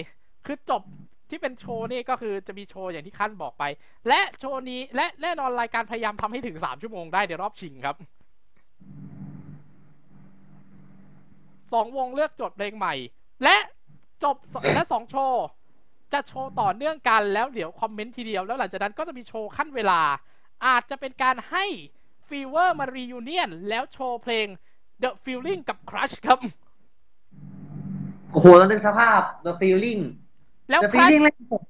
[0.45, 0.81] คือจบ
[1.29, 3.63] ที่เป็นโชว์นี่ก็คือจะมีโชว์อย่างที่ขั้นบอกไป
[4.07, 7.95] และโชว์นี้และแน่นอนรายการพยายามทำให้ถึง3ชั่วโมงได้ในรอบชิงครับ
[11.73, 12.93] สองวงเลือกโจทย์เพลงใหม่
[13.43, 13.57] และ
[14.23, 15.45] จบสและสองโชว์
[16.13, 20.01] จะโชว์ต่อเนื่องกันแล้วเดี๋ยวคอมเมนต์ทีเดียว แล้วหลังจากนั้นก็จะมีโชว์คั่นเวลา
[20.65, 21.65] อาจจะเป็นการให้
[22.27, 24.47] FEVER มา reunion แล้วโชว์เพลง
[25.03, 26.39] The Feeling กับ Crush ครับ
[28.31, 30.01] โอ้โหแล้วนึกสภาพ The Feeling
[30.69, 31.63] แล้ว The Crush Feeling เล่นสด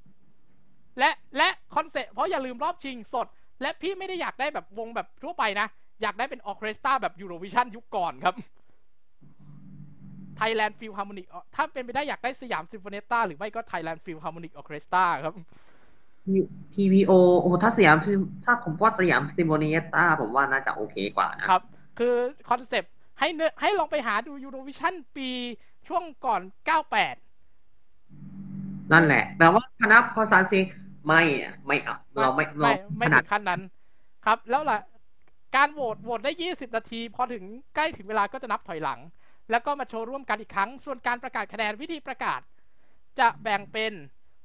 [1.00, 3.28] และและคอนเซ็ปต์เพราะอย่าลืมรอบชิงสด
[3.62, 5.68] และพี่ไม่ได้อยากได้แบบวงแบบทั่วไปนะ
[6.02, 8.36] อยากได้เป็นออเคสตราแบบยูโรวิชันยุคก่อนครับ
[10.40, 15.36] Thailand Philharmonic อะถ้าเป็นไปได้อยากได้ Siam Sinfonietta หรือไม่ก็ Thailand Philharmonic Orchestra ครับ
[16.74, 17.98] TPO โอ้โหถ้าสยาม
[18.46, 21.64] ถ้าผมว่า Siam Sinfonietta ผมว่าน่าจะโอเคกว่านะครับ
[22.00, 22.16] คือ
[22.50, 25.30] คอนเซปต์ให้เนื้อให้ลองไปหาดูยูโรวิชันปี
[25.88, 26.42] ช่วงก่อน
[27.46, 30.60] 98 นั่นแหละ แต่ว่าคณะภาษาซี
[31.08, 33.62] ไม่อะไม่เอาเราไม่เราไม่ไม่ขนาถึดงขั้นนั้น
[34.26, 34.80] ครับ แล้วล่ะ
[35.56, 37.44] การโหวตโหวตได้ 20 นาที พอถึง
[37.76, 39.00] ใกล้ถึงเวลาก็จะนับถอยหลัง
[39.52, 42.42] แล้วก็มาโชว์ร่วมกันอีกครั้ง ส่วนการประกาศคะแนนวิธีประกาศ
[43.20, 43.94] จะแบ่งเป็น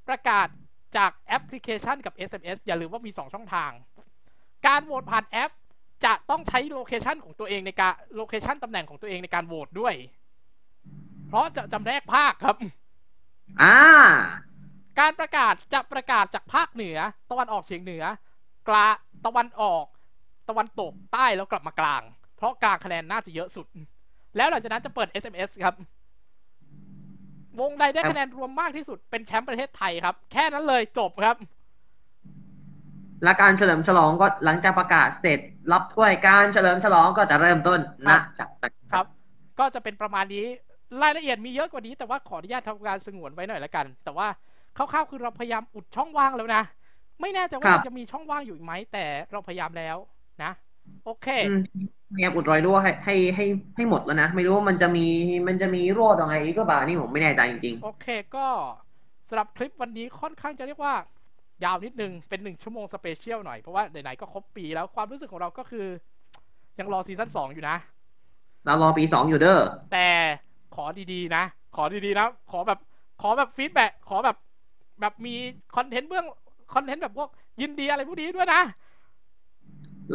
[0.08, 0.48] ประกาศ
[0.96, 3.70] จากแอปพลิเคชันกับ SMS อย่าลืมว่ามี 2 ช่องทาง
[4.66, 5.52] การโหวตผ่านแอป
[6.04, 9.94] จะต้องใช้โลเคชันของตัวเองในการโลเคชันตำแหน่งของตัวเองในการโหวตด้วย
[11.28, 12.56] เพราะจะจำแนกภาคครับ
[13.62, 13.76] อ่า
[15.00, 16.98] การประกาศจะประกาศจากภาคเหนือ
[17.30, 18.04] ตะวันออกเฉียงเหนือ
[18.68, 18.88] กลา
[19.26, 19.84] ตะวันออก
[20.48, 22.02] ตะวันตกใต้แล้วกลับมากลาง
[22.36, 23.66] เพราะกลางคะแนนน่าจะเยอะสุด
[24.36, 25.74] แล้วหลังจากนั้นจะเปิด SMS ครับ
[27.60, 31.36] วงใดได้คะแนนรวมมากที่สุดเป็นแชมป์ประเทศไทยครับ แค่นั้นเลยจบครับ
[33.24, 35.40] และการเฉลิมฉลองก็หลังจากประกาศเสร็จ
[35.72, 39.06] รับถ้วยการเฉลิมฉลองก็จะเริ่มต้นครันะบจากนั้นครับ
[39.58, 40.46] ก็จะเป็นประมาณนี้
[41.02, 44.28] รายละเอียดมีเยอะกว่านี้แต่ว่าขออนุญาตทำการสงวนไว้หน่อยละกัน แต่ว่า
[44.76, 46.62] คร่าวๆคือเราพยายามอุดช่องว่างแล้วนะ
[47.20, 49.96] ไม่แน่ใจว่ายังจะมีช่องว่างอยู่อีกไหมแต่เราพยายามแล้ว
[50.42, 50.52] นะ
[51.04, 51.60] โอเคอืม
[52.14, 53.44] พยายามอุดรอยรั่วให้ให้ให้
[53.76, 55.06] ให้หมดแล้วนะ ไม่รู้ว่ามันจะมี
[55.48, 58.06] มันจะมีรั่วตรงไหนอีกก็บ่านี่ผมไม่แน่ใจจริงโอเค
[58.36, 58.46] ก็
[59.28, 60.94] สำหรับคลิปวันนี้ค่อนข้างจะเรียกว่า
[61.64, 65.86] ยาวนิดนึง เป็นหนึ่งชั่วโมง special หน่อย เพราะว่าไหนๆก็ครบปีแล้วความรู้สึกของเราก็คือ
[66.78, 69.60] ยังรอซีซั่นสองอยู่นะๆเรารอปีสองอยู่เด้อ
[69.92, 70.08] แต่
[70.74, 71.44] ขอดีๆนะ
[71.76, 72.78] ขอดีๆนะ ขอแบบ
[73.22, 74.36] ขอแบบ feedback ขอแบบ
[75.00, 75.34] แบบมี
[75.76, 76.26] คอนเทนต์เบื้อง
[76.74, 77.28] คอนเทนต์แบบพวก
[77.60, 78.62] ยินดีอะไรพวกนี้ด้วยนะ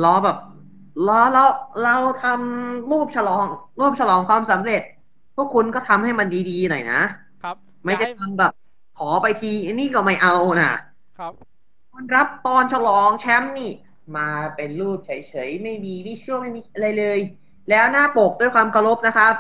[0.03, 0.37] รอแบบ
[1.07, 1.45] รอเรา
[1.83, 3.45] เราทำรูปฉลอง
[3.79, 4.81] รูปฉลองความสำเร็จ
[5.35, 7.01] พวกคุณก็ทำให้มันดีๆหน่อยนะ
[7.43, 8.53] ครับ ไม่อยากใช่ให้ทำแบบ
[8.97, 10.73] ขอไปทีอันนี้ก็ไม่เอานะ
[11.19, 11.33] ครับ
[11.91, 13.71] ต้อนรับตอนฉลองแชมป์นี่
[14.17, 17.19] มาเป็นรูปเฉยๆ ไม่มีวิชวลไม่มีอะไรเลย
[17.69, 19.33] แล้วหน้าปกด้วยความเคารพนะครับ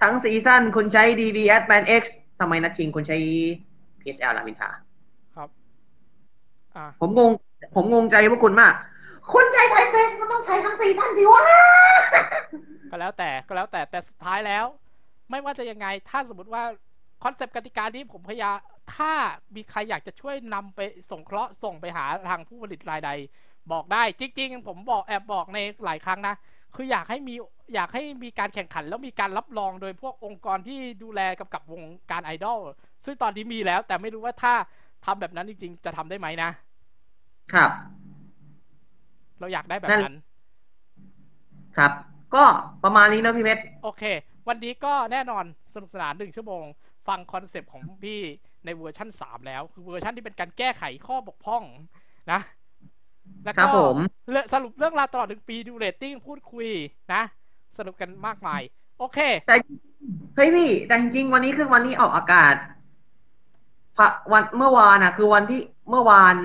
[0.00, 2.02] ทั้งซีซั่นคุณใช้ DB Adman X
[2.38, 3.16] ทำไมนัดชิงคุณใช้
[4.00, 4.70] PSL ลามินทา
[5.36, 5.48] ครับ
[6.76, 7.30] อ่าผมงง
[7.74, 8.74] ผมงงใจพวกคุณมาก
[9.32, 11.42] คุณใช้ typeface มันต้องใช้ทั้งซีซั่นสิวะ
[12.90, 14.64] ก็แล้วแต่ก็แล้วแต่แต่สุดท้ายแล้ว
[15.30, 16.62] ไม่ว่าจะยังไงถ้าสมมติว่า
[17.24, 18.56] คอนเซปต์กติกานี้ผมพยายาม
[18.94, 19.12] ถ้า
[19.54, 23.10] มีใครอยากจะช่วยนำไปสงเคราะห์ส่งไปหาทางผู้ผลิตรายใด
[23.72, 26.34] บอกได้จริง ๆ ผมบอกแอบบอกในหลายครั้งนะ
[26.74, 27.34] คืออยากให้มี
[27.74, 32.58] อยากให้มีการแข่งขัน แล้วมีการรับรองโดยพวกองค์กรที่ดูแลกำกับวงการไอดอล
[33.04, 34.54] ซึ่งตอนนี้มีแล้ว แต่ไม่รู้ว่าถ้า
[35.04, 36.50] ทำแบบนั้นจริง ๆ จะทำได้ไหมนะ
[37.52, 37.70] ครับ
[39.40, 40.14] เราอยากได้แบบนั่นนั้น
[41.76, 41.92] ครับ
[42.34, 42.44] ก็
[42.84, 44.02] ประมาณนี้นะพี่เพชรโอเค
[44.48, 46.64] วันนี้ก็แน่นอนสนุกสนานหนึ่งชั่วโมง
[47.08, 48.20] ฟังคอนเซปต์ของพี่
[48.64, 51.62] ในเวอร์ชั่น3แล้ว คือเวอร์ชั่นที่เป็นการแก้ไขข้อบกพร่อง
[52.32, 52.40] นะ
[53.44, 53.96] แล้วก็ครับผม
[54.30, 56.68] เรื่องสรุปเรื่องราวตลอดหนึ่งปีดูเรตติ้งพูดคุย
[57.14, 57.22] นะ
[57.78, 58.62] สนุกกันมากมาย
[58.98, 59.54] โอเค แต่
[60.34, 62.54] เฮ้ยพี่แต่จริงๆวันนี้คือวันที่ออกอากาศ
[63.96, 65.60] พะวันเมื่อวานนะคือวันที่
[65.90, 66.36] เมื่อวาน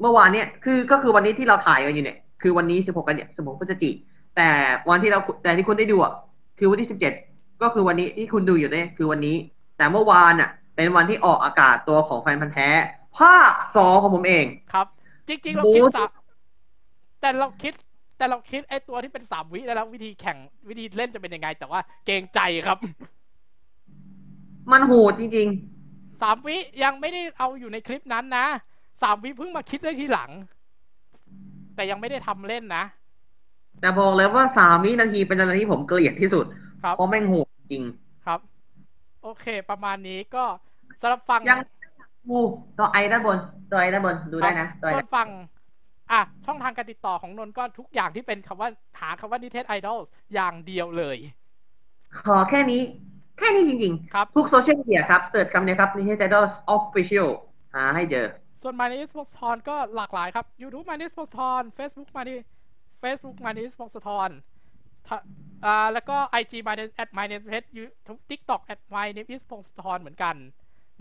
[0.00, 3.94] เมื่อวานเนี่ยคือก็คือวันนี้ที่เราถ่ายกันอยู่เนี่ยคือวันนี้สิบหกกันเนี่ยสิบหกพฤศจิก
[4.36, 4.48] แต่
[4.88, 6.12] วันที่เราแต่ที่คุณได้ดูอะ
[6.58, 7.12] คือวันที่สิบเจ็ด
[7.62, 9.36] ก็คือวันนี้ที่คุณดูอยู่เนี่ยคือวันนี้
[9.76, 12.68] แต่เมื่อวานอะ เป็นวันที่ออกอากาศตัวของแฟนพันธ์แท้
[13.18, 14.86] ภาคสองของผมเองครับ
[15.28, 16.08] จริงๆเราบูคิดธสาม
[17.20, 17.72] แต่เราคิด
[18.18, 20.36] แต่เราคิดไอ้ตัวที่เป็นสามวิได้แล้ววิธีแข่ง
[20.68, 22.78] วิธีเล่นจะเป็นยังไง แต่ว่าเกรงใจครับ
[24.72, 25.48] มันโหดจริง
[26.22, 28.46] สามวิยังไม่ได้เอาอยู่ในคลิปนั้นนะ
[29.02, 30.30] สามวิเพิ่งมาคิดได้ทีหลัง
[31.74, 36.46] แต่ยังไม่ได้ทำเล่นนะๆแต่บอกเลยว่าสามวินาทีเป็นอะไรที่ผมเกลียดที่สุด
[36.82, 37.82] ครับเพราะแม่งโหดจริง
[38.26, 38.40] ครับ
[39.22, 40.44] โอเค ประมาณนี้ก็
[41.00, 41.60] สำหรับฟังยัง
[42.28, 42.38] ดู
[42.78, 43.38] ตัวไอด้านบน
[43.70, 45.28] ตัวไอด้านบนดูได้นะตัวไอส่วด้านนฟัง
[46.12, 48.68] อะช่องทางการติดต่อของนนท์ก็ทุกอย่างที่เป็นคำว่า
[49.00, 49.98] หาคำว่านิเทศไอดอล
[50.34, 51.18] อย่างเดียวเลย
[52.26, 52.80] ขอแค่นี้
[53.38, 56.44] แค่นี้จริงครับๆทุกโซเชียลมีเดียครับ เสิร์ชคำนี้ครับ Nintendo Idol
[56.74, 57.28] Official
[57.74, 58.26] หาให้เจอ
[58.62, 60.86] ส่วน My n i s p o r t s t o n ก็หลากหลายครับ YouTube
[60.90, 62.30] My n i s p o r t s t o n Facebook My n
[62.32, 62.36] i
[63.02, 64.30] Facebook My n i s p o r t s t o n
[65.64, 67.64] อ่าแล้วก็ IG My n i at My n i s
[68.30, 70.34] TikTok at My n i s p o r t s t o n เหมือนกัน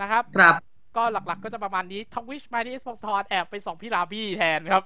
[0.01, 0.53] นะครับ ครับ
[0.97, 4.83] ก็หลักๆก็จะประมาณนี้ทวิช My n i s p o r t s t o n แอบไปส่องพี่ลาบี้แทนครับ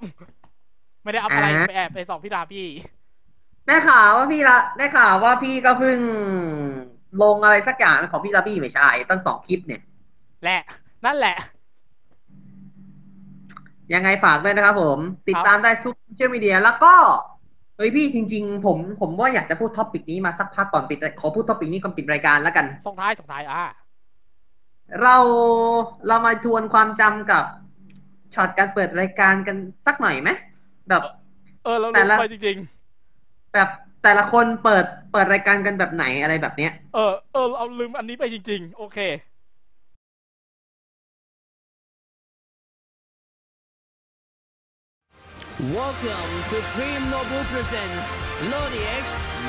[1.03, 2.67] ไม่ได้เอาอะไรอ่าไปแอบไปส่องพี่ลาบี้
[3.67, 5.97] ได้ข่าวว่าพี่ละได้ข่าวว่าพี่ก็เพิ่ง
[7.21, 9.81] ลงอะไรสักอย่างของพี่ลาบี้ไม่ใช่ตั้งสองคลิปเนี่ย
[10.43, 10.61] แหละ
[11.05, 11.37] นั่นแหละ
[13.93, 16.93] ยังไงฝากด้วยนะครับผม ติดตามได้ทุกโซเชียลมีเดียแล้วก็
[17.77, 23.63] เฮ้ยพี่จริง ๆ ผมผมว่าอยากจะพูดท็อปิกนี้มาสักพักก่อนปิด ขอพูดท็อปิกนี้ก่อนปิดรายการแล้วกันส่งท้ายส่งท้ายอ่า
[25.01, 25.15] เรา
[26.07, 27.43] เรามาทวนความจำกับ
[28.33, 30.29] ช็อตการเปิดรายการกันสักหน่อยไหม
[30.89, 31.01] แบบ
[31.63, 32.57] เออเราแต่ลืมละไปจริง
[33.53, 33.69] แบบ
[34.03, 38.97] แต่ละคนเปิดเปิดรายการกันแบบไหนอะไรแบบเนี้ยๆเออเออเราลืมอันนี้ไปจริง ๆ โอเค
[45.71, 48.05] Welcome to Prim Noble Presents
[48.51, 49.05] Lodiac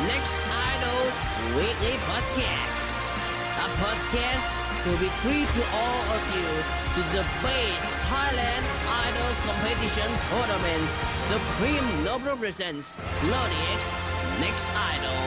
[0.06, 0.36] Next
[0.70, 1.00] Idol
[1.58, 2.78] Weekly Podcast.
[3.58, 4.46] A podcast
[4.86, 6.46] to be treat to all of you
[6.94, 8.62] to the base Thailand
[9.10, 10.86] Idol Competition Tournament.
[11.34, 12.94] The Prim Noble Presents
[13.26, 13.82] Lodiac
[14.38, 15.22] Next Idol.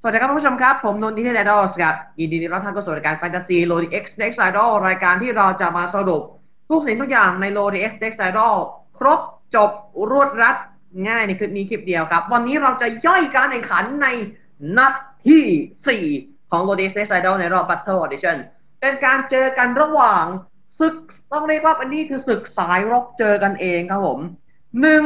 [0.00, 6.22] สวัสดีครับผู้ชมครับ ผมนนท์นิเทศไอดอลครับยินดีต้อนรับท่านเข้าสู่รายการแฟนตาซีโลดีเอ็กซ์เน็กซ์ไอดอลรายการที่เราจะมาสรุป
[6.68, 8.54] ทุกสิ่งทุกอย่างใน LODI X NEXT IDOL
[8.98, 9.20] ครบ
[9.54, 9.70] จบ
[10.10, 10.56] รวบรัด
[11.08, 14.06] ง่ายในคลิปนี้คลิปเดียวครับ วันนี้เราจะย่อยการแข่งขันใน
[14.78, 14.92] นัด
[15.28, 18.36] ที่ 4 ของ LODI X NEXT IDOL ในรอบ Battle Audition
[18.80, 20.24] เป็นการเจอกันระหว่าง
[20.78, 20.94] ศึก
[21.32, 24.18] ต้องเรียกว่าอันนี้คือศึกสายร็อกเจอกันเองครับผม
[24.80, 25.04] หนึ่ง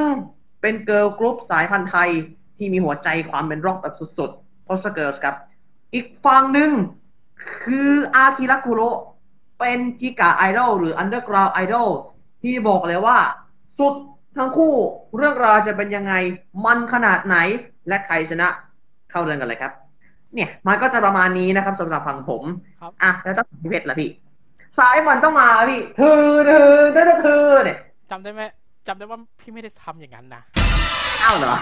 [0.61, 2.11] เป็นเกิร์ลกรุ๊ปสายพันธุ์ไทย
[2.57, 5.37] ที่มีหัวใจความเป็นร็อกแบบสุดๆโ o สเกิร์สครับ
[5.95, 6.71] อีกฝั่งหนึ่ง
[7.65, 8.81] คืออาคิระคุโร
[9.59, 11.89] เป็นจิกาไอดอลหรืออันเดอร์กราวไอดอล
[12.43, 13.19] ที่บอกเลยว่า
[13.79, 13.95] สุด
[14.37, 14.75] ทั้งคู่
[15.17, 16.15] เรื่องราวจะเป็นยังไง
[16.65, 17.37] มันขนาดไหน
[17.89, 18.49] และใครชนะ
[19.11, 19.73] เข้าเรื่องกันเลยครับ
[20.35, 22.43] เนี่ยมันก็จะประมาณนี้นะครับสำหรับฝั่งผม
[22.81, 24.11] ครับอะแล้วต้องพี่เพชรละพี่
[24.79, 27.79] สายมันต้องมาพี่เธอเธอเธอเธอเนี่ย
[28.11, 28.43] จำได้ไหม
[28.87, 30.43] จำได้ว่าพี่ไม่ได้ทำอย่างนั้นนะ
[31.25, 31.55] อ้าวเหรอ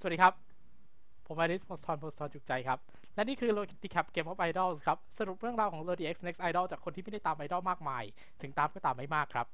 [0.00, 0.32] สวัสดีครับ
[1.26, 2.78] ผมอาริสโพสทอนโพสทอนจุกใจครับ
[3.14, 8.04] และนี่คือโลกิแคปเกม of Idols ครับ สรุปเรื่องราวของ l o d X Next Idol จากคนที่ไม่ได้ตามไอดอลมากมาย
[8.42, 9.46] ถึงตามก็ตามไม่มากครับ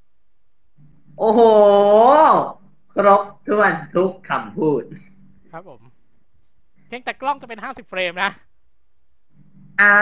[1.18, 1.40] โอ้โห
[2.92, 4.82] ครบถ้วนทุกคำพูด
[5.52, 5.80] ครับผม
[6.88, 8.30] เพียงแต่กล้องจะเป็น 50 เฟรมนะ
[9.80, 9.94] อ่า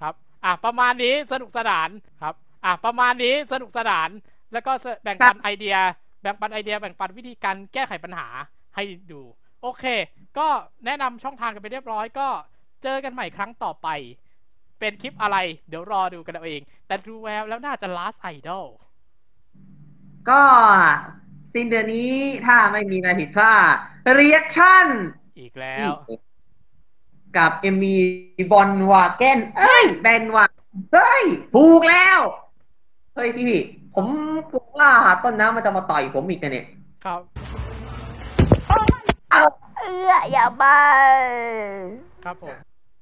[0.00, 0.14] ครับ
[0.44, 1.88] อะ ประมาณนี้สนุกสนาน
[2.22, 4.08] ครับ อะ ประมาณนี้สนุกสนาน
[4.52, 4.72] แล้วก็
[5.02, 5.76] แบ่งปันไอเดีย
[6.22, 8.28] แบ่งปันไอเดีย แบ่งปันวิธีการแก้ไขปัญหา
[8.74, 9.20] ให้ดู
[9.62, 9.84] โอเค
[10.38, 10.48] ก็
[10.86, 12.28] แนะนำช่องทางกันไปเรียบร้อย ก็
[12.82, 13.88] เจอกันใหม่ครั้งต่อไป
[14.80, 15.36] เป็นคลิปอะไร
[15.68, 18.66] เดี๋ยวรอดูกันเอาเอง แต่ดูแววแล้วน่าจะ last idol
[20.30, 20.42] ก็
[21.52, 22.14] สิ้นเดือนนี้
[22.46, 23.54] ถ้าไม่มีอะไรผิดพลา
[24.04, 24.86] ด reaction
[25.38, 25.90] อีกแล้ว
[27.36, 27.96] กับเอมี
[28.52, 30.44] บอลวาเกนเอ้ยแบนวา
[30.92, 32.20] เฮ้ยถูกแล้ว
[33.14, 33.52] เฮ้ยพี่
[33.94, 34.06] ผม
[34.50, 34.90] กลัวว่า
[35.22, 36.66] ต้นน้ำมันจะมาต่อยผมอีกนะเนี่ย
[37.04, 37.20] ครับ
[39.32, 39.44] เอา
[39.80, 40.76] เอื้ออย่ามา
[42.24, 42.56] ครับผม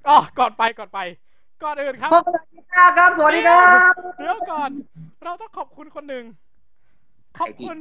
[0.08, 1.00] อ๋อก่อนไปก่อนไป
[1.62, 4.70] ก่อนอื่นครับพบกันที่หน้าครับสวัสดีครับเดี๋ยวก่อน
[5.24, 6.24] เราต้องขอบคุณคนหนึ่ง
[7.38, 7.78] ขอบคุณ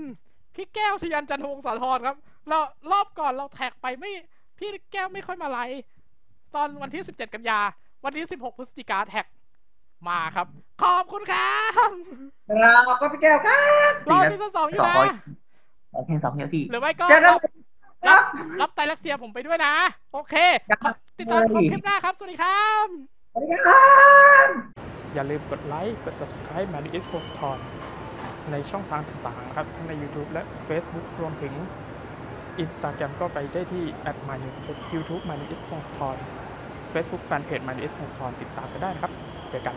[0.55, 2.17] พี่แก้วทยันจันทวงศ์สาธรครับ
[2.49, 2.59] เรา
[2.91, 4.11] รอบก่อนเราแท็กไปไม่
[4.57, 5.81] พี่แก้วไม่ค่อยมาไลฟ์
[6.55, 7.59] ตอนวันที่17กันยา
[8.05, 9.25] วันที่16พฤศจิกาแท็ก
[10.07, 10.47] มาครับ
[10.83, 11.91] ขอบคุณครับ
[12.85, 14.95] เราก็พี่แก้วครับรอซีซั่นสองอยู่นะ
[15.93, 17.35] โอเคสองนาทีหรือไม่ก็เจอกัน
[18.07, 19.73] รับครัรับบรับไตรลักเซียผมไปด้วยนะ
[20.13, 20.35] โอเค
[20.69, 22.87] ครับติดตามชมคลิปหน้าครับ สวัสดีครับ
[23.33, 23.83] สวัสดีครั
[24.45, 24.47] บ
[25.13, 27.57] อย่าลืมกดไลค์ กด subscribe มาดิ p o s t o n
[28.51, 31.53] ในช่องทางต่างๆครับทั้งใน YouTube และ Facebook รวมถึง
[32.63, 33.83] Instagram ก็ไปได้ที่
[34.27, 35.77] m y n e w s YouTube m y n e w s p o
[35.85, 36.15] s t o n
[36.93, 39.13] Facebook Fanpage m y n e w s p o s t o n ติดตามกันได้นะครับ
[39.49, 39.75] เจอกัน